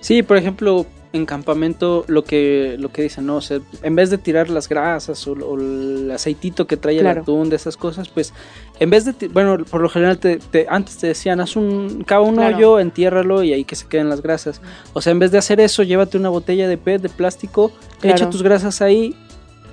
Sí, 0.00 0.22
por 0.22 0.36
ejemplo, 0.36 0.86
en 1.12 1.26
campamento 1.26 2.04
lo 2.06 2.22
que 2.22 2.76
lo 2.78 2.92
que 2.92 3.02
dicen, 3.02 3.26
no, 3.26 3.36
o 3.36 3.40
sea, 3.40 3.60
en 3.82 3.96
vez 3.96 4.10
de 4.10 4.18
tirar 4.18 4.48
las 4.48 4.68
grasas 4.68 5.26
o, 5.26 5.34
el 5.56 6.10
aceitito 6.12 6.66
que 6.66 6.76
trae 6.76 6.98
el 6.98 7.06
atún 7.06 7.50
de 7.50 7.56
esas 7.56 7.76
cosas, 7.76 8.08
pues 8.08 8.32
en 8.78 8.90
vez 8.90 9.04
de 9.04 9.28
bueno, 9.28 9.58
por 9.64 9.80
lo 9.80 9.88
general 9.88 10.18
te, 10.18 10.38
antes 10.68 10.98
te 10.98 11.08
decían, 11.08 11.40
haz 11.40 11.56
un 11.56 12.04
cava 12.04 12.24
un 12.24 12.38
hoyo, 12.38 12.78
entiérralo 12.78 13.42
y 13.42 13.52
ahí 13.52 13.64
que 13.64 13.76
se 13.76 13.86
queden 13.86 14.08
las 14.08 14.22
grasas. 14.22 14.60
O 14.92 15.00
sea, 15.00 15.10
en 15.10 15.18
vez 15.18 15.32
de 15.32 15.38
hacer 15.38 15.60
eso, 15.60 15.82
llévate 15.82 16.16
una 16.16 16.28
botella 16.28 16.68
de 16.68 16.78
PET 16.78 17.02
de 17.02 17.08
plástico, 17.08 17.72
echa 18.02 18.30
tus 18.30 18.42
grasas 18.42 18.80
ahí, 18.80 19.16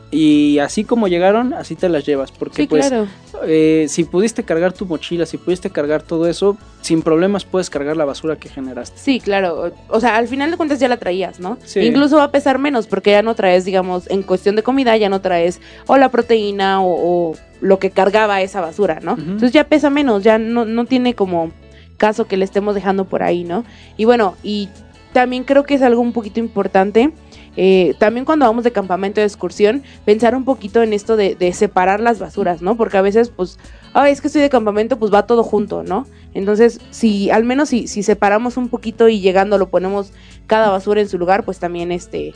y 0.10 0.60
así 0.60 0.86
como 0.86 1.08
llegaron, 1.08 1.53
así 1.53 1.76
te 1.76 1.89
las 1.89 2.05
llevas. 2.05 2.32
Porque 2.32 2.66
pues 2.66 2.91
eh, 3.45 3.86
si 3.89 4.05
pudiste 4.05 4.43
cargar 4.43 4.72
tu 4.72 4.86
mochila, 4.86 5.26
si 5.26 5.38
pudiste 5.38 5.70
cargar 5.70 6.01
todo 6.01 6.28
eso, 6.28 6.58
sin 6.82 7.01
problemas 7.01 7.43
puedes 7.43 7.70
cargar 7.70 7.97
la 7.97 8.05
basura 8.05 8.38
que 8.38 8.47
generaste. 8.47 8.97
Sí, 8.97 9.20
claro. 9.20 9.74
O 9.89 9.99
sea, 9.99 10.16
al 10.16 10.28
final 10.28 10.49
de 10.49 10.58
cuentas 10.58 10.80
ya 10.80 10.88
la 10.88 10.97
traías, 10.97 11.39
¿no? 11.39 11.58
Incluso 11.76 12.18
va 12.18 12.24
a 12.24 12.32
pesar 12.32 12.58
menos 12.58 12.88
porque 12.88 13.12
ya 13.12 13.22
no 13.22 13.36
traes, 13.36 13.66
digamos, 13.66 14.10
en 14.10 14.24
cuestión 14.24 14.55
de 14.55 14.64
comida, 14.64 14.95
ya 14.95 15.10
no 15.10 15.20
traes 15.20 15.60
o 15.88 15.97
la 15.97 16.10
proteína 16.10 16.82
o, 16.82 17.36
lo 17.60 17.80
que 17.80 17.89
cargaba 17.89 18.41
esa 18.41 18.62
basura, 18.62 18.99
¿no? 19.01 19.14
Entonces 19.18 19.51
ya 19.51 19.64
pesa 19.64 19.89
menos, 19.89 20.24
ya 20.24 20.38
no, 20.38 20.64
no 20.64 20.86
tiene 20.86 21.16
como 21.16 21.51
caso 21.97 22.28
que 22.28 22.38
le 22.38 22.45
estemos 22.45 22.76
dejando 22.76 23.05
por 23.05 23.24
ahí, 23.24 23.43
¿no? 23.43 23.66
Y 23.97 24.05
bueno, 24.05 24.36
y 24.43 24.70
también 25.12 25.43
creo 25.43 25.64
que 25.64 25.74
es 25.74 25.82
algo 25.82 26.01
un 26.01 26.14
poquito 26.14 26.39
importante 26.39 27.12
eh, 27.58 27.95
también 27.97 28.24
cuando 28.24 28.45
vamos 28.45 28.64
de 28.64 28.72
campamento 28.72 29.20
de 29.20 29.28
excursión, 29.28 29.84
pensar 30.05 30.36
un 30.36 30.45
poquito 30.45 30.84
en 30.84 30.93
esto 30.93 31.18
de, 31.18 31.36
separar 31.53 31.99
las 31.99 32.20
basuras, 32.20 32.62
¿no? 32.62 32.78
Porque 32.78 32.97
a 32.97 33.01
veces, 33.01 33.30
pues, 33.30 33.58
ay, 33.93 34.12
es 34.12 34.22
que 34.22 34.28
estoy 34.28 34.43
de 34.43 34.49
campamento, 34.49 34.99
pues 34.99 35.12
va 35.12 35.26
todo 35.26 35.43
junto, 35.43 35.84
¿no? 35.84 36.05
Entonces, 36.36 36.80
si 36.91 37.32
al 37.32 37.43
menos 37.43 37.70
si, 37.70 37.88
si 37.88 38.03
separamos 38.03 38.58
un 38.58 38.70
poquito 38.70 39.10
y 39.10 39.20
llegando 39.20 39.58
lo 39.58 39.70
ponemos 39.70 40.14
cada 40.45 40.70
basura 40.70 41.01
en 41.01 41.10
su 41.10 41.18
lugar, 41.18 41.43
pues 41.45 41.58
también 41.58 41.91
este 41.91 42.34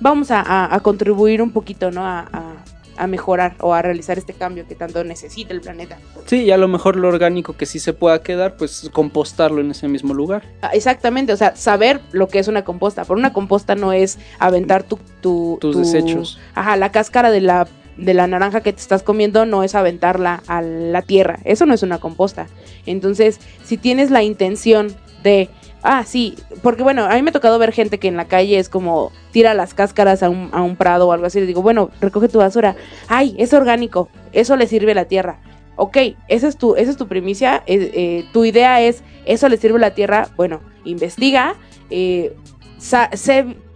vamos 0.00 0.28
a, 0.30 0.78
contribuir 0.82 1.40
un 1.40 1.52
poquito, 1.52 1.92
¿no? 1.92 2.04
a 2.04 2.63
mejorar 3.06 3.56
o 3.60 3.74
a 3.74 3.82
realizar 3.82 4.18
este 4.18 4.32
cambio 4.32 4.66
que 4.66 4.74
tanto 4.74 5.02
necesita 5.04 5.52
el 5.52 5.60
planeta. 5.60 5.98
Sí, 6.26 6.44
y 6.44 6.50
a 6.50 6.56
lo 6.56 6.68
mejor 6.68 6.96
lo 6.96 7.08
orgánico 7.08 7.56
que 7.56 7.66
sí 7.66 7.78
se 7.78 7.92
pueda 7.92 8.22
quedar, 8.22 8.56
pues 8.56 8.90
compostarlo 8.92 9.60
en 9.60 9.70
ese 9.70 9.88
mismo 9.88 10.14
lugar. 10.14 10.42
Ah, 10.62 10.70
exactamente, 10.72 11.32
o 11.32 11.36
sea, 11.36 11.56
saber 11.56 12.00
lo 12.12 12.28
que 12.28 12.38
es 12.38 12.48
una 12.48 12.64
composta. 12.64 13.04
Por 13.04 13.16
una 13.16 13.32
composta 13.32 13.74
no 13.74 13.92
es 13.92 14.18
aventar 14.38 14.82
tu, 14.84 14.98
tus 15.20 15.76
desechos. 15.76 16.38
Ajá, 16.54 16.76
la 16.76 16.92
cáscara 16.92 17.30
de 17.30 17.40
la 17.40 17.68
de 17.96 18.14
la 18.14 18.26
naranja 18.26 18.60
que 18.60 18.72
te 18.72 18.80
estás 18.80 19.02
comiendo 19.04 19.46
no 19.46 19.62
es 19.62 19.74
aventarla 19.74 20.42
a 20.46 20.62
la 20.62 21.02
tierra. 21.02 21.38
Eso 21.44 21.64
no 21.66 21.74
es 21.74 21.82
una 21.82 21.98
composta. 21.98 22.48
Entonces, 22.86 23.38
si 23.64 23.76
tienes 23.76 24.10
la 24.10 24.22
intención 24.22 24.94
de 25.22 25.48
Ah, 25.86 26.02
sí, 26.04 26.34
porque 26.62 26.82
bueno, 26.82 27.04
a 27.04 27.14
mí 27.14 27.20
me 27.20 27.28
ha 27.28 27.32
tocado 27.32 27.58
ver 27.58 27.70
gente 27.70 27.98
que 27.98 28.08
en 28.08 28.16
la 28.16 28.24
calle 28.24 28.58
es 28.58 28.70
como 28.70 29.12
tira 29.32 29.52
las 29.52 29.74
cáscaras 29.74 30.22
a 30.22 30.30
un, 30.30 30.48
a 30.52 30.62
un 30.62 30.76
prado 30.76 31.06
o 31.08 31.12
algo 31.12 31.26
así. 31.26 31.38
Le 31.40 31.46
digo, 31.46 31.60
bueno, 31.60 31.90
recoge 32.00 32.28
tu 32.28 32.38
basura. 32.38 32.74
Ay, 33.06 33.36
es 33.38 33.52
orgánico, 33.52 34.08
eso 34.32 34.56
le 34.56 34.66
sirve 34.66 34.92
a 34.92 34.94
la 34.94 35.04
tierra. 35.04 35.40
Ok, 35.76 35.98
esa 36.28 36.48
es 36.48 36.56
tu, 36.56 36.74
esa 36.76 36.90
es 36.90 36.96
tu 36.96 37.06
primicia. 37.06 37.62
eh, 37.66 37.90
eh, 37.94 38.24
tu 38.32 38.46
idea 38.46 38.80
es, 38.80 39.02
eso 39.26 39.46
le 39.50 39.58
sirve 39.58 39.76
a 39.76 39.80
la 39.80 39.94
tierra. 39.94 40.28
Bueno, 40.36 40.60
investiga. 40.86 41.54
eh, 41.90 42.34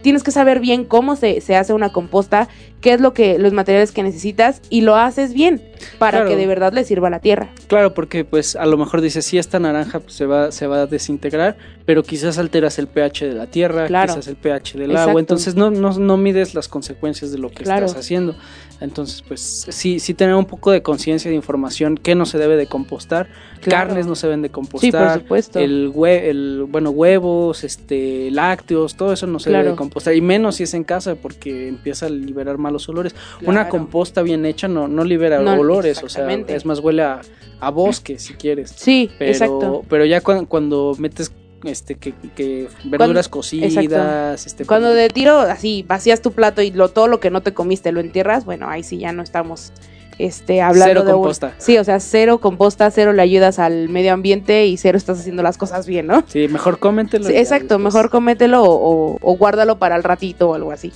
tienes 0.01 0.23
que 0.23 0.31
saber 0.31 0.59
bien 0.59 0.85
cómo 0.85 1.15
se, 1.15 1.41
se 1.41 1.55
hace 1.55 1.73
una 1.73 1.91
composta, 1.91 2.47
qué 2.81 2.93
es 2.93 3.01
lo 3.01 3.13
que, 3.13 3.37
los 3.39 3.53
materiales 3.53 3.91
que 3.91 4.03
necesitas 4.03 4.61
y 4.69 4.81
lo 4.81 4.95
haces 4.95 5.33
bien 5.33 5.61
para 5.97 6.19
Claro. 6.19 6.29
que 6.29 6.35
de 6.35 6.47
verdad 6.47 6.73
le 6.73 6.83
sirva 6.83 7.07
a 7.07 7.11
la 7.11 7.19
tierra. 7.19 7.49
Claro, 7.67 7.93
porque 7.93 8.25
pues 8.25 8.55
a 8.55 8.65
lo 8.65 8.77
mejor 8.77 9.01
dices, 9.01 9.25
sí, 9.25 9.37
esta 9.37 9.59
naranja 9.59 9.99
pues, 9.99 10.13
se, 10.13 10.25
va, 10.25 10.51
se 10.51 10.67
va 10.67 10.81
a 10.81 10.85
desintegrar, 10.87 11.57
pero 11.85 12.03
quizás 12.03 12.37
alteras 12.37 12.79
el 12.79 12.87
pH 12.87 13.27
de 13.27 13.33
la 13.35 13.47
tierra, 13.47 13.87
Claro. 13.87 14.13
quizás 14.13 14.27
el 14.27 14.35
pH 14.35 14.77
del 14.77 14.91
Exacto. 14.91 15.09
agua, 15.09 15.19
entonces 15.21 15.55
no, 15.55 15.71
no, 15.71 15.91
no 15.97 16.17
mides 16.17 16.53
las 16.55 16.67
consecuencias 16.67 17.31
de 17.31 17.37
lo 17.37 17.49
que 17.49 17.63
Claro. 17.63 17.85
estás 17.85 18.01
haciendo. 18.01 18.35
Entonces, 18.81 19.21
pues 19.27 19.65
sí, 19.69 19.99
sí 19.99 20.13
tener 20.13 20.35
un 20.35 20.45
poco 20.45 20.71
de 20.71 20.81
conciencia 20.81 21.29
de 21.29 21.35
información, 21.35 21.97
qué 22.01 22.15
no 22.15 22.25
se 22.25 22.37
debe 22.37 22.55
de 22.55 22.65
compostar, 22.67 23.27
carnes 23.61 24.07
no 24.07 24.15
se 24.15 24.27
deben 24.27 24.41
de 24.41 24.47
Sí, 24.47 24.51
por 24.51 24.61
compostar, 24.61 25.19
supuesto. 25.19 25.59
el, 25.59 25.91
hue- 25.93 26.21
el 26.23 26.65
bueno 26.69 26.89
huevos, 26.91 27.65
este 27.65 28.31
lácteos, 28.31 28.95
todo 28.95 29.11
eso 29.11 29.27
no 29.27 29.39
se 29.39 29.49
debe 29.51 29.71
de 29.71 29.75
compostar 29.75 30.15
y 30.15 30.21
menos 30.21 30.55
si 30.55 30.63
es 30.63 30.73
en 30.73 30.85
casa 30.85 31.15
porque 31.15 31.67
empieza 31.67 32.05
a 32.05 32.09
liberar 32.09 32.57
malos 32.69 32.87
olores. 32.89 33.15
Una 33.45 33.67
composta 33.69 34.21
bien 34.21 34.45
hecha 34.45 34.67
no, 34.67 34.87
no 34.87 35.03
libera 35.03 35.39
No, 35.39 35.53
olores, 35.59 36.03
o 36.03 36.09
sea, 36.09 36.29
es 36.31 36.65
más 36.65 36.79
huele 36.79 37.01
a, 37.03 37.21
a 37.59 37.69
bosque 37.71 38.19
si 38.19 38.33
quieres. 38.35 38.71
Sí, 38.75 39.09
Pero, 39.17 39.31
exacto. 39.31 39.83
pero 39.89 40.05
ya 40.05 40.21
cuan- 40.21 40.45
cuando, 40.45 40.95
metes 40.99 41.31
este 41.65 41.95
que, 41.95 42.13
que 42.35 42.69
verduras 42.85 43.27
cocidas, 43.27 44.45
este 44.45 44.65
Cuando 44.65 44.93
de 44.93 45.09
tiro 45.09 45.39
así 45.39 45.83
vacías 45.85 46.21
tu 46.21 46.31
plato 46.31 46.61
y 46.61 46.71
lo, 46.71 46.87
todo 46.89 47.07
lo 47.07 47.19
que 47.19 47.29
no 47.31 47.41
te 47.41 47.53
comiste 47.53 47.91
lo 47.91 47.99
entierras, 47.99 48.45
bueno, 48.45 48.69
ahí 48.69 48.81
sí 48.83 48.97
ya 48.99 49.11
no 49.11 49.21
estamos 49.23 49.73
este, 50.19 50.61
hablando 50.61 50.85
Cero 50.89 51.03
de 51.03 51.13
un- 51.13 51.19
composta. 51.19 51.53
sí, 51.57 51.77
o 51.77 51.83
sea, 51.83 51.99
cero 51.99 52.39
composta, 52.39 52.89
cero 52.91 53.11
le 53.13 53.21
ayudas 53.21 53.57
al 53.59 53.89
medio 53.89 54.13
ambiente 54.13 54.67
y 54.67 54.77
cero 54.77 54.97
estás 54.97 55.19
haciendo 55.19 55.43
las 55.43 55.57
cosas 55.57 55.85
bien, 55.87 56.07
¿no? 56.07 56.23
Sí, 56.27 56.47
mejor 56.49 56.77
cómetelo. 56.79 57.25
Sí, 57.25 57.35
exacto, 57.35 57.75
después- 57.77 57.93
mejor 57.93 58.09
comételo 58.09 58.63
o, 58.63 58.69
o- 59.13 59.17
o 59.21 59.37
guárdalo 59.37 59.79
para 59.79 59.95
el 59.97 60.03
ratito 60.03 60.49
o 60.49 60.53
algo 60.55 60.71
así. 60.71 60.91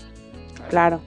Claro. 0.70 1.02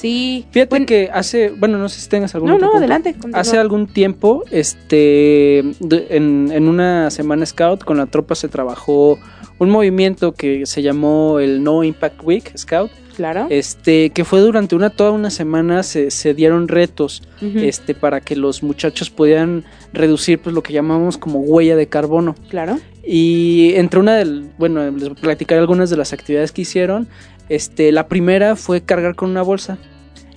Sí. 0.00 0.46
Fíjate 0.52 0.70
bueno, 0.70 0.86
que 0.86 1.10
hace, 1.12 1.50
bueno, 1.50 1.76
no 1.78 1.88
sé 1.88 2.00
si 2.00 2.08
tengas 2.08 2.32
algún 2.36 2.50
No, 2.50 2.58
no, 2.58 2.76
adelante. 2.76 3.14
continúa. 3.14 3.40
Hace 3.40 3.58
algún 3.58 3.88
tiempo, 3.88 4.44
este, 4.52 5.58
en, 5.58 6.50
en 6.52 6.68
una 6.68 7.10
semana 7.10 7.44
Scout 7.44 7.82
con 7.82 7.96
la 7.96 8.06
tropa 8.06 8.36
se 8.36 8.46
trabajó 8.46 9.18
un 9.58 9.70
movimiento 9.70 10.32
que 10.32 10.66
se 10.66 10.82
llamó 10.82 11.40
el 11.40 11.64
No 11.64 11.82
Impact 11.82 12.22
Week 12.22 12.56
Scout, 12.56 12.92
Claro. 13.16 13.48
este, 13.50 14.10
que 14.10 14.24
fue 14.24 14.38
durante 14.40 14.76
una 14.76 14.90
toda 14.90 15.10
una 15.10 15.30
semana 15.30 15.82
se, 15.82 16.12
se 16.12 16.32
dieron 16.32 16.68
retos, 16.68 17.24
este, 17.42 17.96
para 17.96 18.20
que 18.20 18.36
los 18.36 18.62
muchachos 18.62 19.10
pudieran 19.10 19.64
reducir, 19.92 20.38
pues, 20.38 20.54
lo 20.54 20.62
que 20.62 20.72
llamamos 20.72 21.18
como 21.18 21.40
huella 21.40 21.74
de 21.74 21.88
carbono. 21.88 22.36
Claro. 22.48 22.78
Y 23.04 23.72
entre 23.74 23.98
una 23.98 24.14
del, 24.14 24.50
bueno, 24.58 24.88
les 24.92 25.08
platicaré 25.18 25.58
algunas 25.60 25.90
de 25.90 25.96
las 25.96 26.12
actividades 26.12 26.52
que 26.52 26.62
hicieron. 26.62 27.08
Este, 27.48 27.92
la 27.92 28.08
primera 28.08 28.56
fue 28.56 28.80
cargar 28.82 29.14
con 29.14 29.30
una 29.30 29.42
bolsa 29.42 29.78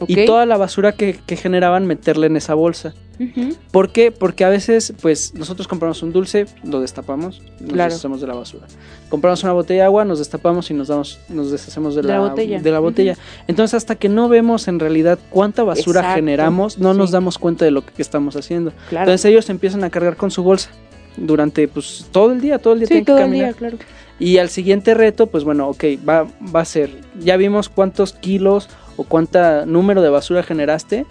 y 0.07 0.25
toda 0.25 0.45
la 0.45 0.57
basura 0.57 0.93
que, 0.93 1.19
que 1.25 1.35
generaban 1.35 1.85
meterla 1.85 2.25
en 2.25 2.35
esa 2.37 2.53
bolsa. 2.55 2.93
Ujú, 3.19 3.55
¿Por 3.71 3.91
qué? 3.91 4.11
Porque 4.11 4.43
a 4.45 4.49
veces, 4.49 4.93
pues, 4.99 5.35
nosotros 5.35 5.67
compramos 5.67 6.01
un 6.01 6.11
dulce, 6.11 6.47
lo 6.63 6.79
destapamos, 6.81 7.39
nos 7.59 7.71
Claro. 7.73 7.89
deshacemos 7.91 8.19
de 8.19 8.25
la 8.25 8.33
basura. 8.33 8.65
Compramos 9.09 9.43
una 9.43 9.53
botella 9.53 9.81
de 9.81 9.85
agua, 9.85 10.05
nos 10.05 10.17
destapamos 10.17 10.71
y 10.71 10.73
nos 10.73 10.87
damos, 10.87 11.19
nos 11.29 11.51
deshacemos 11.51 11.93
de, 11.93 12.01
De 12.01 12.07
la, 12.07 12.13
la 12.15 12.19
botella. 12.29 12.59
de 12.59 12.71
la 12.71 12.79
botella. 12.79 13.15
Entonces, 13.47 13.75
hasta 13.75 13.93
que 13.95 14.09
no 14.09 14.27
vemos 14.27 14.67
en 14.67 14.79
realidad 14.79 15.19
cuánta 15.29 15.63
basura 15.63 15.99
Exacto, 15.99 16.15
generamos, 16.15 16.79
no 16.79 16.95
nos 16.95 17.11
damos 17.11 17.37
cuenta 17.37 17.63
de 17.63 17.69
lo 17.69 17.85
que 17.85 18.01
estamos 18.01 18.35
haciendo. 18.35 18.71
Claro. 18.89 19.03
Entonces 19.03 19.25
ellos 19.25 19.47
empiezan 19.51 19.83
a 19.83 19.91
cargar 19.91 20.15
con 20.15 20.31
su 20.31 20.41
bolsa 20.41 20.71
durante, 21.15 21.67
pues, 21.67 22.07
todo 22.11 22.31
el 22.31 22.41
día, 22.41 22.57
todo 22.57 22.73
el 22.73 22.79
día 22.79 22.87
sí, 22.87 22.93
tienen 22.93 23.05
que 23.05 23.11
todo 23.11 23.17
el 23.19 23.23
caminar. 23.25 23.47
día, 23.49 23.53
claro. 23.57 23.77
Y 24.21 24.37
al 24.37 24.49
siguiente 24.49 24.93
reto, 24.93 25.27
pues 25.27 25.43
bueno, 25.43 25.67
ok, 25.67 25.83
va, 26.07 26.27
va 26.55 26.59
a 26.61 26.65
ser, 26.65 26.91
ya 27.19 27.37
vimos 27.37 27.69
cuántos 27.69 28.13
kilos 28.13 28.69
o 28.95 29.03
cuánta 29.03 29.65
número 29.65 30.03
de 30.03 30.09
basura 30.09 30.43
generaste, 30.43 31.07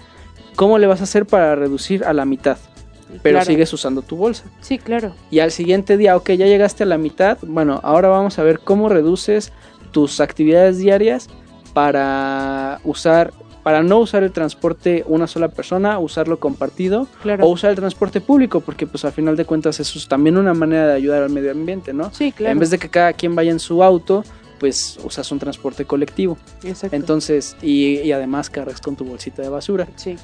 ¿cómo 0.54 0.78
le 0.78 0.86
vas 0.86 1.00
a 1.00 1.04
hacer 1.04 1.26
para 1.26 1.56
reducir 1.56 2.04
a 2.04 2.12
la 2.12 2.24
mitad? 2.24 2.56
Pero 3.22 3.38
Claro. 3.38 3.46
sigues 3.46 3.72
usando 3.72 4.02
tu 4.02 4.14
bolsa. 4.16 4.44
Sí, 4.60 4.78
claro. 4.78 5.12
Y 5.28 5.40
al 5.40 5.50
siguiente 5.50 5.96
día, 5.96 6.16
ok, 6.16 6.30
ya 6.30 6.46
llegaste 6.46 6.84
a 6.84 6.86
la 6.86 6.98
mitad, 6.98 7.36
bueno, 7.42 7.80
ahora 7.82 8.06
vamos 8.08 8.38
a 8.38 8.44
ver 8.44 8.60
cómo 8.60 8.88
reduces 8.88 9.52
tus 9.90 10.20
actividades 10.20 10.78
diarias 10.78 11.28
para 11.74 12.80
usar, 12.84 13.32
para 13.62 13.82
no 13.82 13.98
usar 13.98 14.22
el 14.22 14.32
transporte 14.32 15.04
una 15.06 15.26
sola 15.26 15.48
persona, 15.48 15.98
usarlo 15.98 16.38
compartido 16.40 17.06
Claro. 17.22 17.44
o 17.44 17.48
usar 17.50 17.70
el 17.70 17.76
transporte 17.76 18.20
público, 18.20 18.60
porque 18.60 18.86
pues 18.86 19.04
al 19.04 19.12
final 19.12 19.36
de 19.36 19.44
cuentas 19.44 19.80
eso 19.80 19.98
es 19.98 20.08
también 20.08 20.36
una 20.38 20.54
manera 20.54 20.86
de 20.86 20.94
ayudar 20.94 21.22
al 21.22 21.30
medio 21.30 21.50
ambiente, 21.52 21.92
¿no? 21.92 22.10
Sí, 22.12 22.32
claro. 22.32 22.52
En 22.52 22.58
vez 22.58 22.70
de 22.70 22.78
que 22.78 22.88
cada 22.88 23.12
quien 23.12 23.34
vaya 23.34 23.50
en 23.50 23.60
su 23.60 23.82
auto, 23.84 24.24
pues 24.58 24.98
usas 25.04 25.30
un 25.32 25.38
transporte 25.38 25.84
colectivo. 25.84 26.36
Exacto. 26.64 26.94
Entonces, 26.96 27.56
y, 27.62 28.00
y 28.00 28.12
además 28.12 28.50
cargas 28.50 28.80
con 28.80 28.96
tu 28.96 29.04
bolsita 29.04 29.42
de 29.42 29.48
basura. 29.48 29.86
sí. 29.96 30.16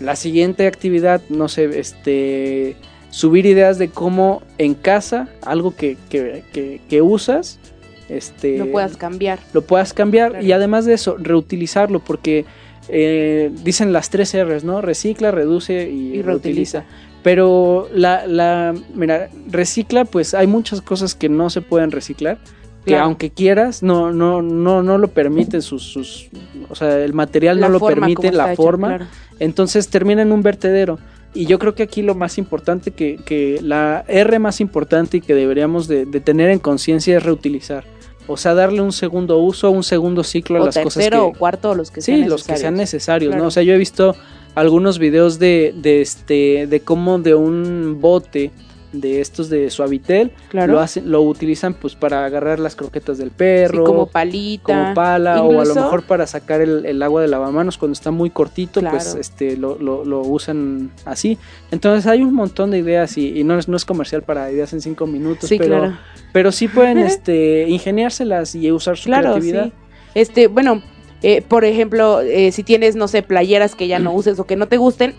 La 0.00 0.16
siguiente 0.16 0.66
actividad, 0.66 1.20
no 1.28 1.48
sé, 1.48 1.78
este, 1.78 2.76
subir 3.10 3.46
ideas 3.46 3.78
de 3.78 3.88
cómo 3.88 4.42
en 4.58 4.74
casa, 4.74 5.28
algo 5.42 5.76
que, 5.76 5.96
que, 6.08 6.42
que- 6.52 6.80
que 6.88 7.02
usas, 7.02 7.60
este, 8.08 8.58
No 8.58 8.66
puedas 8.66 8.96
cambiar. 8.96 9.38
lo 9.52 9.62
puedas 9.62 9.92
cambiar 9.92 10.30
Claro. 10.30 10.44
y 10.46 10.50
además 10.52 10.86
de 10.86 10.94
eso, 10.94 11.16
reutilizarlo, 11.18 12.00
porque 12.00 12.44
eh, 12.88 13.50
dicen 13.64 13.92
las 13.92 14.10
tres 14.10 14.34
R's, 14.34 14.64
¿no? 14.64 14.80
Recicla, 14.80 15.30
reduce 15.30 15.88
y, 15.90 16.14
Y 16.16 16.22
reutiliza. 16.22 16.80
reutiliza. 16.80 16.84
Pero 17.22 17.88
la, 17.94 18.26
la, 18.26 18.74
mira, 18.94 19.28
recicla, 19.48 20.04
pues 20.04 20.34
hay 20.34 20.46
muchas 20.46 20.80
cosas 20.80 21.14
que 21.14 21.28
no 21.28 21.50
se 21.50 21.60
pueden 21.60 21.90
reciclar. 21.92 22.38
Que 22.84 22.96
aunque 22.96 23.30
quieras, 23.30 23.84
no, 23.84 24.12
no, 24.12 24.42
no, 24.42 24.82
no 24.82 24.98
lo 24.98 25.06
permiten 25.06 25.62
sus, 25.62 25.84
sus, 25.84 26.30
o 26.68 26.74
sea, 26.74 26.98
el 26.98 27.12
material 27.12 27.60
La 27.60 27.68
no 27.68 27.74
lo 27.74 27.86
permite, 27.86 28.32
la 28.32 28.52
hecho, 28.52 28.60
forma, 28.60 28.88
claro. 28.88 29.06
entonces 29.38 29.86
termina 29.88 30.22
en 30.22 30.32
un 30.32 30.42
vertedero. 30.42 30.98
Y 31.32 31.46
yo 31.46 31.60
creo 31.60 31.76
que 31.76 31.84
aquí 31.84 32.02
lo 32.02 32.16
más 32.16 32.38
importante, 32.38 32.90
que, 32.90 33.18
que 33.24 33.60
la 33.62 34.04
R 34.08 34.36
más 34.40 34.60
importante 34.60 35.18
y 35.18 35.20
que 35.20 35.32
deberíamos 35.32 35.86
de, 35.86 36.06
de 36.06 36.20
tener 36.20 36.50
en 36.50 36.58
conciencia 36.58 37.16
es 37.16 37.22
reutilizar. 37.22 37.84
O 38.26 38.36
sea, 38.36 38.54
darle 38.54 38.80
un 38.80 38.92
segundo 38.92 39.38
uso, 39.38 39.70
un 39.70 39.82
segundo 39.82 40.22
ciclo 40.24 40.62
a 40.62 40.66
las 40.66 40.76
cosas 40.78 40.94
tercero 40.94 41.26
o 41.26 41.32
cuarto, 41.32 41.74
los 41.74 41.90
que 41.90 42.00
Sí, 42.00 42.12
sean 42.16 42.28
los 42.28 42.44
que 42.44 42.56
sean 42.56 42.74
necesarios, 42.76 43.30
Claro. 43.30 43.42
¿no? 43.42 43.48
O 43.48 43.50
sea, 43.50 43.62
yo 43.62 43.74
he 43.74 43.78
visto 43.78 44.14
algunos 44.54 44.98
videos 44.98 45.38
de, 45.38 45.74
de 45.76 46.00
este, 46.02 46.66
de 46.66 46.80
cómo 46.80 47.18
de 47.18 47.34
un 47.34 47.98
bote 48.00 48.50
de 48.92 49.20
estos 49.20 49.48
de 49.48 49.70
Suavitel 49.70 50.32
Claro. 50.50 50.74
lo 50.74 50.80
hacen, 50.80 51.10
lo 51.10 51.22
utilizan 51.22 51.74
pues 51.74 51.94
para 51.94 52.24
agarrar 52.24 52.58
las 52.60 52.76
croquetas 52.76 53.18
del 53.18 53.30
perro, 53.30 53.78
Sí, 53.78 53.84
como 53.86 54.06
palita. 54.06 54.62
como 54.64 54.94
pala 54.94 55.42
o 55.42 55.60
a 55.60 55.64
lo 55.64 55.74
mejor 55.74 56.02
para 56.04 56.26
sacar 56.26 56.60
el, 56.60 56.84
el 56.84 57.02
agua 57.02 57.22
de 57.22 57.28
lavamanos 57.28 57.78
cuando 57.78 57.94
está 57.94 58.10
muy 58.10 58.30
cortito, 58.30 58.80
pues 58.82 59.14
este 59.14 59.56
lo, 59.56 59.78
lo, 59.78 60.04
lo 60.04 60.20
usan 60.20 60.90
así. 61.04 61.38
Entonces 61.70 62.06
hay 62.06 62.22
un 62.22 62.34
montón 62.34 62.70
de 62.70 62.78
ideas 62.78 63.16
y, 63.16 63.38
y 63.38 63.44
no, 63.44 63.58
es, 63.58 63.66
no 63.68 63.76
es 63.76 63.84
comercial 63.84 64.22
para 64.22 64.50
ideas 64.52 64.72
en 64.72 64.80
cinco 64.80 65.06
minutos, 65.06 65.48
Sí, 65.48 65.56
pero, 65.58 65.78
claro. 65.78 65.98
pero 66.32 66.52
sí 66.52 66.68
pueden 66.68 66.98
este 66.98 67.66
ingeniárselas 67.68 68.54
y 68.54 68.70
usar 68.70 68.96
su 68.98 69.08
creatividad. 69.10 69.66
sí. 69.66 69.72
Este, 70.14 70.46
bueno, 70.48 70.82
eh, 71.22 71.40
por 71.40 71.64
ejemplo, 71.64 72.20
eh, 72.20 72.52
si 72.52 72.62
tienes, 72.64 72.96
no 72.96 73.08
sé, 73.08 73.22
playeras 73.22 73.74
que 73.74 73.86
ya 73.88 73.98
no 73.98 74.12
uses 74.14 74.38
o 74.38 74.44
que 74.44 74.56
no 74.56 74.68
te 74.68 74.76
gusten, 74.76 75.14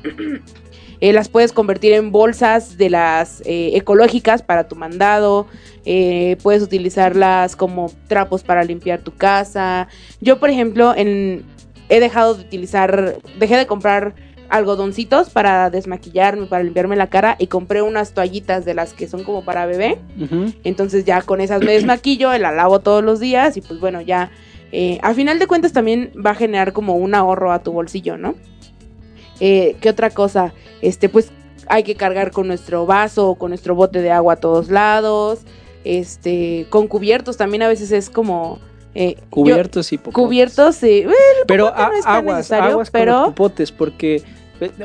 eh, 1.04 1.12
las 1.12 1.28
puedes 1.28 1.52
convertir 1.52 1.92
en 1.92 2.14
bolsas 2.14 2.78
de 2.78 2.90
las 2.90 3.42
eh, 3.42 3.72
ecológicas 3.74 4.42
para 4.42 4.70
tu 4.70 4.78
mandado. 4.78 5.48
eh, 5.84 6.38
puedes 6.42 6.64
utilizarlas 6.64 7.58
como 7.58 7.92
trapos 8.08 8.42
para 8.42 8.64
limpiar 8.64 9.02
tu 9.02 9.14
casa. 9.14 9.90
Yo, 10.22 10.40
por 10.40 10.50
ejemplo, 10.50 10.94
en, 10.96 11.44
he 11.90 12.00
dejado 12.00 12.36
de 12.36 12.44
utilizar, 12.44 13.18
dejé 13.38 13.58
de 13.58 13.68
comprar 13.68 14.16
algodoncitos 14.48 15.30
para 15.30 15.70
desmaquillarme, 15.70 16.46
para 16.46 16.64
limpiarme 16.64 16.96
la 16.96 17.08
cara 17.08 17.36
y 17.38 17.48
compré 17.48 17.82
unas 17.82 18.14
toallitas 18.14 18.64
de 18.64 18.74
las 18.74 18.94
que 18.94 19.10
son 19.10 19.26
como 19.26 19.44
para 19.44 19.66
bebé. 19.66 20.00
Entonces 20.64 21.04
ya 21.04 21.22
con 21.22 21.42
esas 21.42 21.62
me 21.62 21.74
desmaquillo, 21.74 22.32
la 22.38 22.54
lavo 22.54 22.80
todos 22.80 23.04
los 23.04 23.20
días 23.20 23.58
y 23.58 23.62
pues 23.62 23.82
bueno, 23.82 24.00
ya 24.00 24.32
eh, 24.76 24.98
a 25.04 25.14
final 25.14 25.38
de 25.38 25.46
cuentas 25.46 25.72
también 25.72 26.12
va 26.26 26.32
a 26.32 26.36
generar 26.36 26.74
como 26.74 26.96
un 26.96 27.14
ahorro 27.14 27.52
a 27.52 27.62
tu 27.62 27.72
bolsillo, 27.72 28.18
¿no? 28.18 28.36
Eh, 29.40 29.76
¿Qué 29.82 29.90
otra 29.90 30.10
cosa? 30.10 30.54
Este, 30.82 31.10
pues 31.10 31.32
hay 31.68 31.84
que 31.84 31.96
cargar 31.96 32.32
con 32.32 32.48
nuestro 32.48 32.86
vaso 32.86 33.30
o 33.30 33.36
con 33.36 33.50
nuestro 33.52 33.74
bote 33.76 34.02
de 34.02 34.12
agua 34.12 34.34
a 34.34 34.36
todos 34.38 34.70
lados. 34.70 35.40
Este, 35.84 36.66
con 36.70 36.88
cubiertos 36.88 37.38
también 37.38 37.64
a 37.64 37.68
veces 37.68 37.92
es 37.92 38.10
como... 38.10 38.60
eh, 38.96 39.16
yo- 39.18 39.26
Cubiertos 39.30 39.92
y 39.92 39.98
popotes. 39.98 40.14
cubiertos, 40.16 40.76
sí. 40.76 41.00
eh, 41.00 41.10
Pero 41.48 41.66
no 41.66 41.76
aguas, 41.76 42.52
aguas 42.52 42.92
con 42.92 43.00
pero- 43.02 43.12
los 43.20 43.28
popotes, 43.30 43.72
porque 43.72 44.24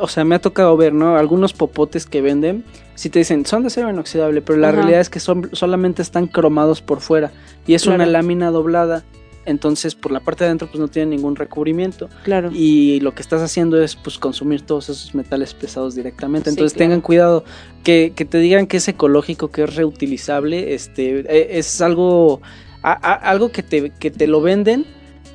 o 0.00 0.08
sea, 0.08 0.24
me 0.24 0.34
ha 0.34 0.40
tocado 0.40 0.76
ver, 0.76 0.92
¿no? 0.92 1.16
Algunos 1.16 1.52
popotes 1.52 2.04
que 2.04 2.20
venden, 2.20 2.64
si 2.96 3.10
te 3.10 3.20
dicen, 3.20 3.46
son 3.46 3.62
de 3.62 3.68
acero 3.68 3.88
inoxidable, 3.90 4.42
pero 4.42 4.58
la 4.58 4.68
Ajá. 4.68 4.76
realidad 4.78 5.00
es 5.00 5.08
que 5.08 5.20
son, 5.20 5.50
solamente 5.52 6.02
están 6.02 6.26
cromados 6.26 6.82
por 6.82 7.00
fuera 7.00 7.30
y 7.64 7.74
es 7.74 7.86
una 7.86 8.04
lámina 8.06 8.50
doblada. 8.50 9.04
Entonces, 9.48 9.94
por 9.94 10.12
la 10.12 10.20
parte 10.20 10.44
de 10.44 10.48
adentro, 10.48 10.68
pues 10.68 10.78
no 10.78 10.88
tiene 10.88 11.16
ningún 11.16 11.34
recubrimiento. 11.36 12.08
Claro. 12.22 12.50
Y 12.52 13.00
lo 13.00 13.14
que 13.14 13.22
estás 13.22 13.40
haciendo 13.42 13.82
es 13.82 13.96
pues 13.96 14.18
consumir 14.18 14.62
todos 14.62 14.88
esos 14.90 15.14
metales 15.14 15.54
pesados 15.54 15.94
directamente. 15.94 16.50
Sí, 16.50 16.54
Entonces 16.54 16.74
claro. 16.76 16.84
tengan 16.90 17.00
cuidado. 17.00 17.44
Que, 17.82 18.12
que 18.14 18.24
te 18.24 18.38
digan 18.38 18.66
que 18.66 18.76
es 18.76 18.86
ecológico, 18.88 19.50
que 19.50 19.62
es 19.64 19.74
reutilizable, 19.74 20.74
este, 20.74 21.20
e- 21.20 21.58
es 21.58 21.80
algo, 21.80 22.40
a- 22.82 22.92
a- 22.92 23.14
algo 23.30 23.50
que 23.50 23.62
te, 23.62 23.90
que 23.90 24.10
te 24.10 24.26
lo 24.26 24.40
venden, 24.42 24.84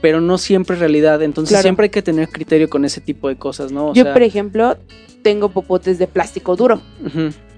pero 0.01 0.22
no 0.22 0.38
siempre 0.38 0.76
es 0.76 0.80
realidad. 0.80 1.22
Entonces 1.24 1.49
Claro. 1.53 1.64
siempre 1.64 1.86
hay 1.86 1.89
que 1.89 2.01
tener 2.01 2.30
criterio 2.30 2.70
con 2.70 2.86
ese 2.86 3.01
tipo 3.01 3.28
de 3.30 3.38
cosas, 3.38 3.72
¿no? 3.72 3.88
O 3.88 3.93
Yo, 3.93 4.03
sea, 4.03 4.14
por 4.14 4.22
ejemplo, 4.22 4.78
tengo 5.24 5.49
popotes 5.49 5.97
de 5.97 6.05
plástico 6.07 6.55
duro. 6.55 6.82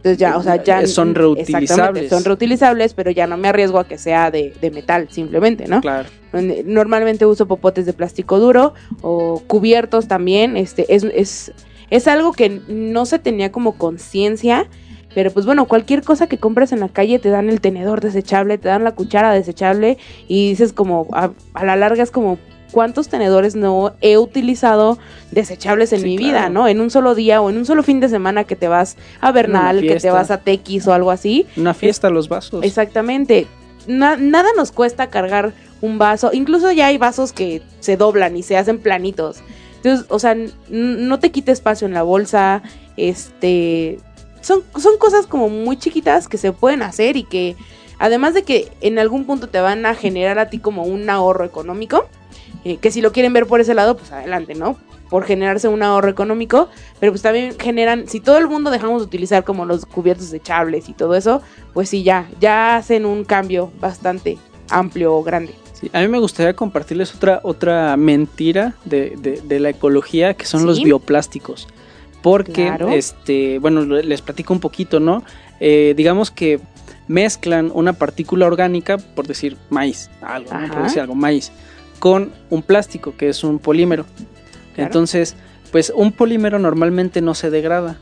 Entonces 0.06 0.20
ya, 0.20 0.38
o 0.38 0.44
sea, 0.44 0.64
ya... 0.64 0.82
Eh, 0.82 0.88
son 0.88 1.16
reutilizables. 1.16 2.12
son 2.12 2.24
reutilizables, 2.24 2.94
pero 2.94 3.10
ya 3.10 3.26
no 3.26 3.38
me 3.38 3.48
arriesgo 3.48 3.80
a 3.80 3.88
que 3.88 3.98
sea 3.98 4.30
de, 4.30 4.54
de 4.62 4.70
metal, 4.70 5.08
simplemente, 5.10 5.68
¿no? 5.68 5.82
Claro. 5.82 6.08
Normalmente 6.64 7.26
uso 7.26 7.48
popotes 7.48 7.88
de 7.88 7.94
plástico 7.94 8.38
duro 8.38 8.76
o 9.02 9.42
cubiertos 9.48 10.08
también. 10.08 10.58
Este, 10.58 10.94
es, 10.94 11.06
es, 11.06 11.54
es 11.90 12.08
algo 12.08 12.34
que 12.34 12.62
no 12.68 13.08
se 13.08 13.18
tenía 13.18 13.52
como 13.52 13.80
conciencia. 13.80 14.68
Pero 15.16 15.32
pues 15.32 15.48
bueno, 15.48 15.66
cualquier 15.66 16.04
cosa 16.04 16.28
que 16.28 16.38
compres 16.38 16.72
en 16.72 16.82
la 16.82 16.90
calle 16.90 17.18
te 17.18 17.30
dan 17.30 17.50
el 17.50 17.60
tenedor 17.60 18.00
desechable, 18.00 18.60
te 18.60 18.68
dan 18.68 18.84
la 18.84 18.92
cuchara 18.92 19.32
desechable 19.32 19.98
y 20.28 20.50
dices 20.50 20.72
como, 20.72 21.08
a, 21.14 21.32
a 21.56 21.66
la 21.66 21.76
larga 21.78 22.04
es 22.04 22.12
como, 22.12 22.38
¿cuántos 22.72 23.08
tenedores 23.10 23.56
no 23.56 23.94
he 24.02 24.18
utilizado 24.18 24.98
desechables 25.32 25.94
en 25.94 26.00
Sí, 26.02 26.06
mi 26.06 26.18
claro. 26.18 26.32
vida, 26.34 26.50
no? 26.50 26.68
En 26.68 26.82
un 26.82 26.90
solo 26.90 27.16
día 27.16 27.42
o 27.42 27.50
en 27.50 27.58
un 27.58 27.66
solo 27.66 27.84
fin 27.84 28.00
de 28.00 28.10
semana 28.10 28.44
que 28.44 28.56
te 28.56 28.68
vas 28.68 28.98
a 29.22 29.32
Bernal, 29.32 29.82
que 29.82 29.96
te 29.96 30.10
vas 30.12 30.32
a 30.32 30.40
Tequis 30.42 30.88
o 30.88 30.94
algo 30.94 31.12
así. 31.12 31.46
Una 31.58 31.74
fiesta, 31.74 32.10
los 32.10 32.28
vasos. 32.30 32.64
Exactamente. 32.66 33.48
Na- 33.88 34.18
nada 34.18 34.50
nos 34.58 34.72
cuesta 34.72 35.10
cargar 35.10 35.54
un 35.82 35.98
vaso. 35.98 36.32
Incluso 36.34 36.72
ya 36.72 36.88
hay 36.88 36.98
vasos 36.98 37.34
que 37.34 37.62
se 37.80 37.98
doblan 37.98 38.36
y 38.38 38.44
se 38.44 38.58
hacen 38.58 38.80
planitos. 38.80 39.38
Entonces, 39.78 40.06
o 40.10 40.18
sea, 40.20 40.36
no 40.70 41.20
te 41.20 41.32
quite 41.32 41.52
espacio 41.52 41.86
en 41.88 41.94
la 41.94 42.02
bolsa. 42.04 42.64
Este. 42.98 44.00
Son, 44.42 44.62
son 44.80 44.98
cosas 44.98 45.26
como 45.28 45.50
muy 45.50 45.78
chiquitas 45.78 46.28
que 46.28 46.38
se 46.38 46.52
pueden 46.52 46.82
hacer 46.84 47.18
y 47.18 47.24
que, 47.24 47.56
además 47.98 48.34
de 48.36 48.44
que 48.44 48.72
en 48.82 49.00
algún 49.00 49.26
punto 49.26 49.50
te 49.50 49.60
van 49.60 49.86
a 49.88 49.96
generar 49.96 50.38
a 50.40 50.50
ti 50.50 50.60
como 50.60 50.84
un 50.84 51.10
ahorro 51.10 51.46
económico, 51.46 52.08
eh, 52.66 52.78
que 52.78 52.92
si 52.92 53.00
lo 53.02 53.12
quieren 53.14 53.32
ver 53.32 53.46
por 53.48 53.62
ese 53.62 53.74
lado, 53.74 53.96
pues 53.96 54.12
adelante, 54.12 54.56
¿no? 54.56 54.78
Por 55.10 55.24
generarse 55.24 55.68
un 55.70 55.82
ahorro 55.84 56.10
económico, 56.10 56.68
pero 57.00 57.12
pues 57.14 57.22
también 57.22 57.56
generan, 57.60 58.08
si 58.10 58.20
todo 58.20 58.38
el 58.40 58.48
mundo 58.48 58.72
dejamos 58.72 59.02
de 59.04 59.06
utilizar 59.06 59.44
como 59.46 59.64
los 59.66 59.86
cubiertos 59.86 60.32
desechables 60.32 60.90
y 60.90 60.94
todo 60.94 61.16
eso, 61.16 61.42
pues 61.74 61.88
sí, 61.90 62.04
ya, 62.04 62.28
ya 62.42 62.76
hacen 62.76 63.06
un 63.06 63.24
cambio 63.24 63.72
bastante 63.80 64.38
amplio 64.70 65.14
o 65.16 65.24
grande. 65.24 65.54
Sí, 65.74 65.90
a 65.94 66.02
mí 66.02 66.08
me 66.08 66.18
gustaría 66.20 66.56
compartirles 66.56 67.14
otra, 67.16 67.40
otra 67.44 67.96
mentira 67.98 68.74
de, 68.86 69.14
de- 69.18 69.42
de 69.42 69.60
la 69.60 69.70
ecología, 69.70 70.34
que 70.34 70.46
son 70.46 70.66
los 70.66 70.82
bioplásticos. 70.84 71.68
Porque, 72.24 72.66
Claro. 72.66 72.90
este, 72.90 73.60
bueno, 73.60 73.82
les 73.86 74.22
platico 74.24 74.52
un 74.54 74.60
poquito, 74.60 75.00
¿no? 75.00 75.24
Eh, 75.60 75.94
digamos 75.96 76.32
que 76.32 76.60
mezclan 77.08 77.70
una 77.74 77.94
partícula 77.94 78.48
orgánica, 78.48 78.98
por 78.98 79.28
decir 79.28 79.58
maíz, 79.70 80.10
algo, 80.22 80.52
¿no? 80.52 80.74
por 80.74 80.84
decir 80.84 81.02
algo, 81.02 81.14
maíz, 81.14 81.52
con 82.00 82.32
un 82.50 82.62
plástico, 82.62 83.16
que 83.18 83.30
es 83.30 83.44
un 83.44 83.60
polímero. 83.60 84.06
Claro. 84.74 84.88
Entonces, 84.88 85.36
pues 85.72 85.92
un 85.96 86.12
polímero 86.12 86.60
normalmente 86.60 87.22
no 87.22 87.34
se 87.34 87.50
degrada. 87.50 87.98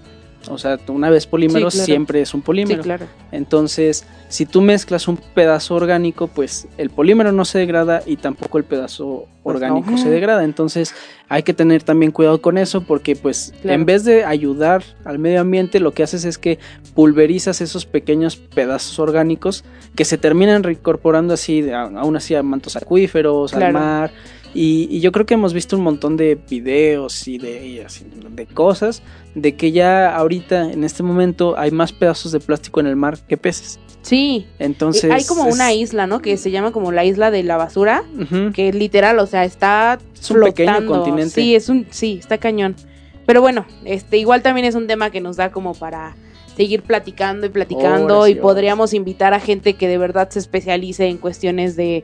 O 0.49 0.57
sea, 0.57 0.77
una 0.87 1.09
vez 1.09 1.25
polímero 1.27 1.71
Sí, 1.71 1.77
claro. 1.77 1.85
siempre 1.85 2.21
es 2.21 2.33
un 2.33 2.41
Sí, 2.41 2.45
polímero. 2.45 2.83
claro. 2.83 3.05
Entonces, 3.31 4.05
si 4.29 4.45
tú 4.45 4.61
mezclas 4.61 5.07
un 5.07 5.17
pedazo 5.17 5.75
orgánico, 5.75 6.27
pues 6.27 6.67
el 6.77 6.89
polímero 6.89 7.31
no 7.31 7.45
se 7.45 7.59
degrada 7.59 8.03
y 8.05 8.17
tampoco 8.17 8.57
el 8.57 8.63
pedazo 8.63 9.27
Pues 9.41 9.55
orgánico 9.55 9.91
no. 9.91 9.97
se 9.97 10.09
degrada. 10.09 10.43
Entonces, 10.43 10.93
hay 11.29 11.43
que 11.43 11.53
tener 11.53 11.83
también 11.83 12.11
cuidado 12.11 12.41
con 12.41 12.57
eso 12.57 12.81
porque 12.83 13.15
pues 13.15 13.53
Claro. 13.61 13.75
en 13.75 13.85
vez 13.85 14.03
de 14.05 14.23
ayudar 14.25 14.83
al 15.05 15.19
medio 15.19 15.41
ambiente, 15.41 15.79
lo 15.79 15.91
que 15.91 16.03
haces 16.03 16.25
es 16.25 16.37
que 16.37 16.59
pulverizas 16.93 17.61
esos 17.61 17.85
pequeños 17.85 18.35
pedazos 18.37 18.99
orgánicos 18.99 19.63
que 19.95 20.05
se 20.05 20.17
terminan 20.17 20.63
reincorporando 20.63 21.33
así, 21.33 21.69
aún 21.71 22.15
así 22.15 22.35
a 22.35 22.43
mantos 22.43 22.75
acuíferos, 22.75 23.53
al 23.53 23.73
mar. 23.73 24.11
Y, 24.53 24.87
y 24.91 24.99
yo 24.99 25.11
creo 25.11 25.25
que 25.25 25.33
hemos 25.33 25.53
visto 25.53 25.75
un 25.75 25.83
montón 25.83 26.15
de 26.15 26.35
videos 26.49 27.27
y 27.27 27.37
de, 27.39 27.65
y 27.67 27.79
así, 27.79 28.05
de 28.29 28.45
cosas 28.45 29.01
de 29.35 29.55
que 29.55 29.71
ya 29.71 30.15
ahorita 30.15 30.71
en 30.71 30.83
este 30.83 31.01
momento 31.01 31.57
hay 31.57 31.71
más 31.71 31.91
pedazos 31.91 32.31
de 32.31 32.39
plástico 32.39 32.79
en 32.79 32.85
el 32.87 32.95
mar 32.95 33.17
que 33.27 33.35
peces. 33.37 33.79
Sí. 34.03 34.45
Entonces 34.59 35.09
hay 35.11 35.23
como 35.25 35.47
es- 35.47 35.55
una 35.55 35.73
isla, 35.73 36.05
¿no? 36.07 36.21
Que 36.21 36.37
se 36.37 36.51
llama 36.51 36.71
como 36.71 36.91
la 36.91 37.03
isla 37.05 37.31
de 37.31 37.41
la 37.41 37.57
basura, 37.57 38.03
Ujú. 38.19 38.51
que 38.53 38.71
literal, 38.73 39.17
o 39.19 39.25
sea, 39.25 39.43
está 39.45 39.97
Es 40.19 40.29
un 40.29 40.41
pequeño 40.41 40.71
flotando. 40.71 40.91
continente. 40.91 41.29
Sí, 41.33 41.55
es 41.55 41.69
un, 41.69 41.87
sí, 41.89 42.17
está 42.19 42.37
cañón. 42.37 42.75
Pero 43.25 43.41
bueno, 43.41 43.65
este, 43.85 44.17
igual 44.17 44.41
también 44.43 44.65
es 44.65 44.75
un 44.75 44.85
tema 44.85 45.09
que 45.09 45.21
nos 45.21 45.37
da 45.37 45.51
como 45.51 45.73
para 45.73 46.15
seguir 46.57 46.83
platicando 46.83 47.47
y 47.47 47.49
platicando 47.49 48.19
Horas 48.19 48.29
y 48.29 48.33
y 48.33 48.35
podríamos 48.35 48.93
invitar 48.93 49.33
a 49.33 49.39
gente 49.39 49.73
que 49.73 49.87
de 49.87 49.97
verdad 49.97 50.29
se 50.29 50.37
especialice 50.39 51.07
en 51.07 51.17
cuestiones 51.17 51.75
de, 51.77 52.03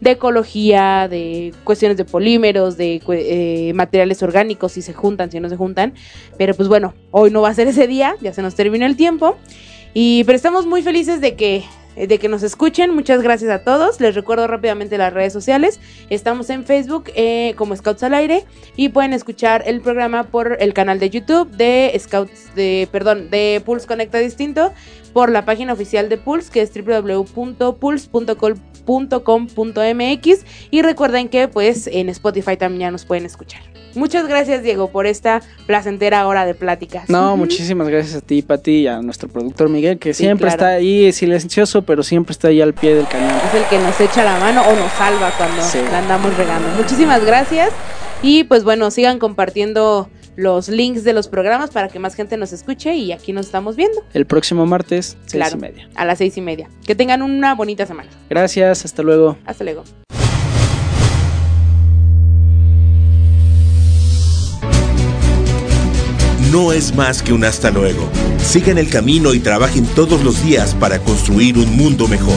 de 0.00 0.12
ecología, 0.12 1.08
de 1.08 1.52
cuestiones 1.64 1.96
de 1.96 2.04
polímeros, 2.04 2.76
de 2.76 3.02
eh, 3.08 3.72
materiales 3.74 4.22
orgánicos, 4.22 4.72
si 4.72 4.82
se 4.82 4.92
juntan, 4.92 5.30
si 5.30 5.40
no 5.40 5.48
se 5.48 5.56
juntan. 5.56 5.94
Pero 6.36 6.54
pues 6.54 6.68
bueno, 6.68 6.94
hoy 7.10 7.30
no 7.30 7.42
va 7.42 7.50
a 7.50 7.54
ser 7.54 7.68
ese 7.68 7.86
día, 7.86 8.14
ya 8.20 8.32
se 8.32 8.42
nos 8.42 8.54
terminó 8.54 8.86
el 8.86 8.96
tiempo. 8.96 9.36
Y 9.94 10.24
pero 10.24 10.36
estamos 10.36 10.66
muy 10.66 10.82
felices 10.82 11.20
de 11.20 11.34
que 11.34 11.64
de 12.06 12.18
que 12.18 12.28
nos 12.28 12.42
escuchen. 12.42 12.94
Muchas 12.94 13.22
gracias 13.22 13.50
a 13.50 13.64
todos. 13.64 14.00
Les 14.00 14.14
recuerdo 14.14 14.46
rápidamente 14.46 14.98
las 14.98 15.12
redes 15.12 15.32
sociales. 15.32 15.80
Estamos 16.10 16.50
en 16.50 16.64
Facebook 16.64 17.10
eh, 17.14 17.54
como 17.56 17.74
Scouts 17.74 18.02
al 18.04 18.14
Aire 18.14 18.44
y 18.76 18.90
pueden 18.90 19.12
escuchar 19.12 19.64
el 19.66 19.80
programa 19.80 20.24
por 20.24 20.58
el 20.60 20.74
canal 20.74 21.00
de 21.00 21.10
YouTube 21.10 21.50
de 21.50 21.98
Scouts 21.98 22.54
de 22.54 22.88
perdón 22.92 23.30
de 23.30 23.62
Pulse 23.64 23.86
Conecta 23.86 24.18
Distinto 24.18 24.72
por 25.12 25.30
la 25.30 25.44
página 25.44 25.72
oficial 25.72 26.08
de 26.08 26.16
Pulse 26.18 26.50
que 26.50 26.62
es 26.62 26.70
www.pulse.com.mx 29.18 30.44
y 30.70 30.82
recuerden 30.82 31.28
que 31.28 31.48
pues 31.48 31.86
en 31.88 32.08
Spotify 32.08 32.56
también 32.56 32.80
ya 32.80 32.90
nos 32.90 33.04
pueden 33.04 33.24
escuchar. 33.26 33.60
Muchas 33.94 34.28
gracias 34.28 34.62
Diego 34.62 34.90
por 34.90 35.06
esta 35.06 35.40
placentera 35.66 36.26
hora 36.26 36.44
de 36.44 36.54
pláticas. 36.54 37.08
No, 37.08 37.36
muchísimas 37.36 37.88
gracias 37.88 38.16
a 38.16 38.20
ti, 38.20 38.42
Pati, 38.42 38.70
y 38.82 38.86
a 38.86 39.00
nuestro 39.00 39.28
productor 39.28 39.70
Miguel, 39.70 39.98
que 39.98 40.12
Sí, 40.14 40.24
siempre 40.24 40.48
claro. 40.48 40.56
está 40.56 40.68
ahí 40.76 41.10
silencioso, 41.12 41.82
pero 41.82 42.02
siempre 42.02 42.32
está 42.32 42.48
ahí 42.48 42.60
al 42.60 42.74
pie 42.74 42.94
del 42.94 43.08
cañón. 43.08 43.32
es 43.48 43.54
el 43.54 43.64
que 43.68 43.78
nos 43.78 43.98
echa 44.00 44.22
la 44.24 44.38
mano 44.38 44.62
o 44.62 44.76
nos 44.76 44.92
salva 44.92 45.32
cuando 45.36 45.62
Sí. 45.62 45.78
la 45.90 45.98
andamos 46.00 46.36
regando. 46.36 46.68
Muchísimas 46.76 47.24
gracias 47.24 47.70
y 48.22 48.44
pues 48.44 48.62
bueno, 48.62 48.90
sigan 48.90 49.18
compartiendo 49.18 50.08
los 50.38 50.68
links 50.68 51.02
de 51.02 51.12
los 51.12 51.26
programas 51.26 51.70
para 51.70 51.88
que 51.88 51.98
más 51.98 52.14
gente 52.14 52.36
nos 52.36 52.52
escuche 52.52 52.94
y 52.94 53.10
aquí 53.10 53.32
nos 53.32 53.46
estamos 53.46 53.74
viendo 53.74 54.00
El 54.14 54.24
próximo 54.24 54.66
martes, 54.66 55.16
seis 55.26 55.32
Claro. 55.32 55.56
y 55.56 55.60
media. 55.60 55.88
a 55.96 56.04
las 56.04 56.18
seis 56.18 56.36
y 56.36 56.40
media. 56.40 56.68
Que 56.86 56.94
tengan 56.94 57.22
una 57.22 57.56
bonita 57.56 57.86
semana. 57.86 58.08
Gracias, 58.30 58.84
hasta 58.84 59.02
luego. 59.02 59.36
Hasta 59.44 59.64
luego. 59.64 59.82
no 66.52 66.72
es 66.72 66.94
más 66.94 67.22
que 67.22 67.32
un 67.32 67.44
hasta 67.44 67.70
luego. 67.70 68.08
Sigan 68.38 68.78
el 68.78 68.88
camino 68.88 69.34
y 69.34 69.40
trabajen 69.40 69.84
todos 69.94 70.22
los 70.24 70.42
días 70.44 70.74
para 70.74 70.98
construir 71.00 71.58
un 71.58 71.76
mundo 71.76 72.08
mejor. 72.08 72.36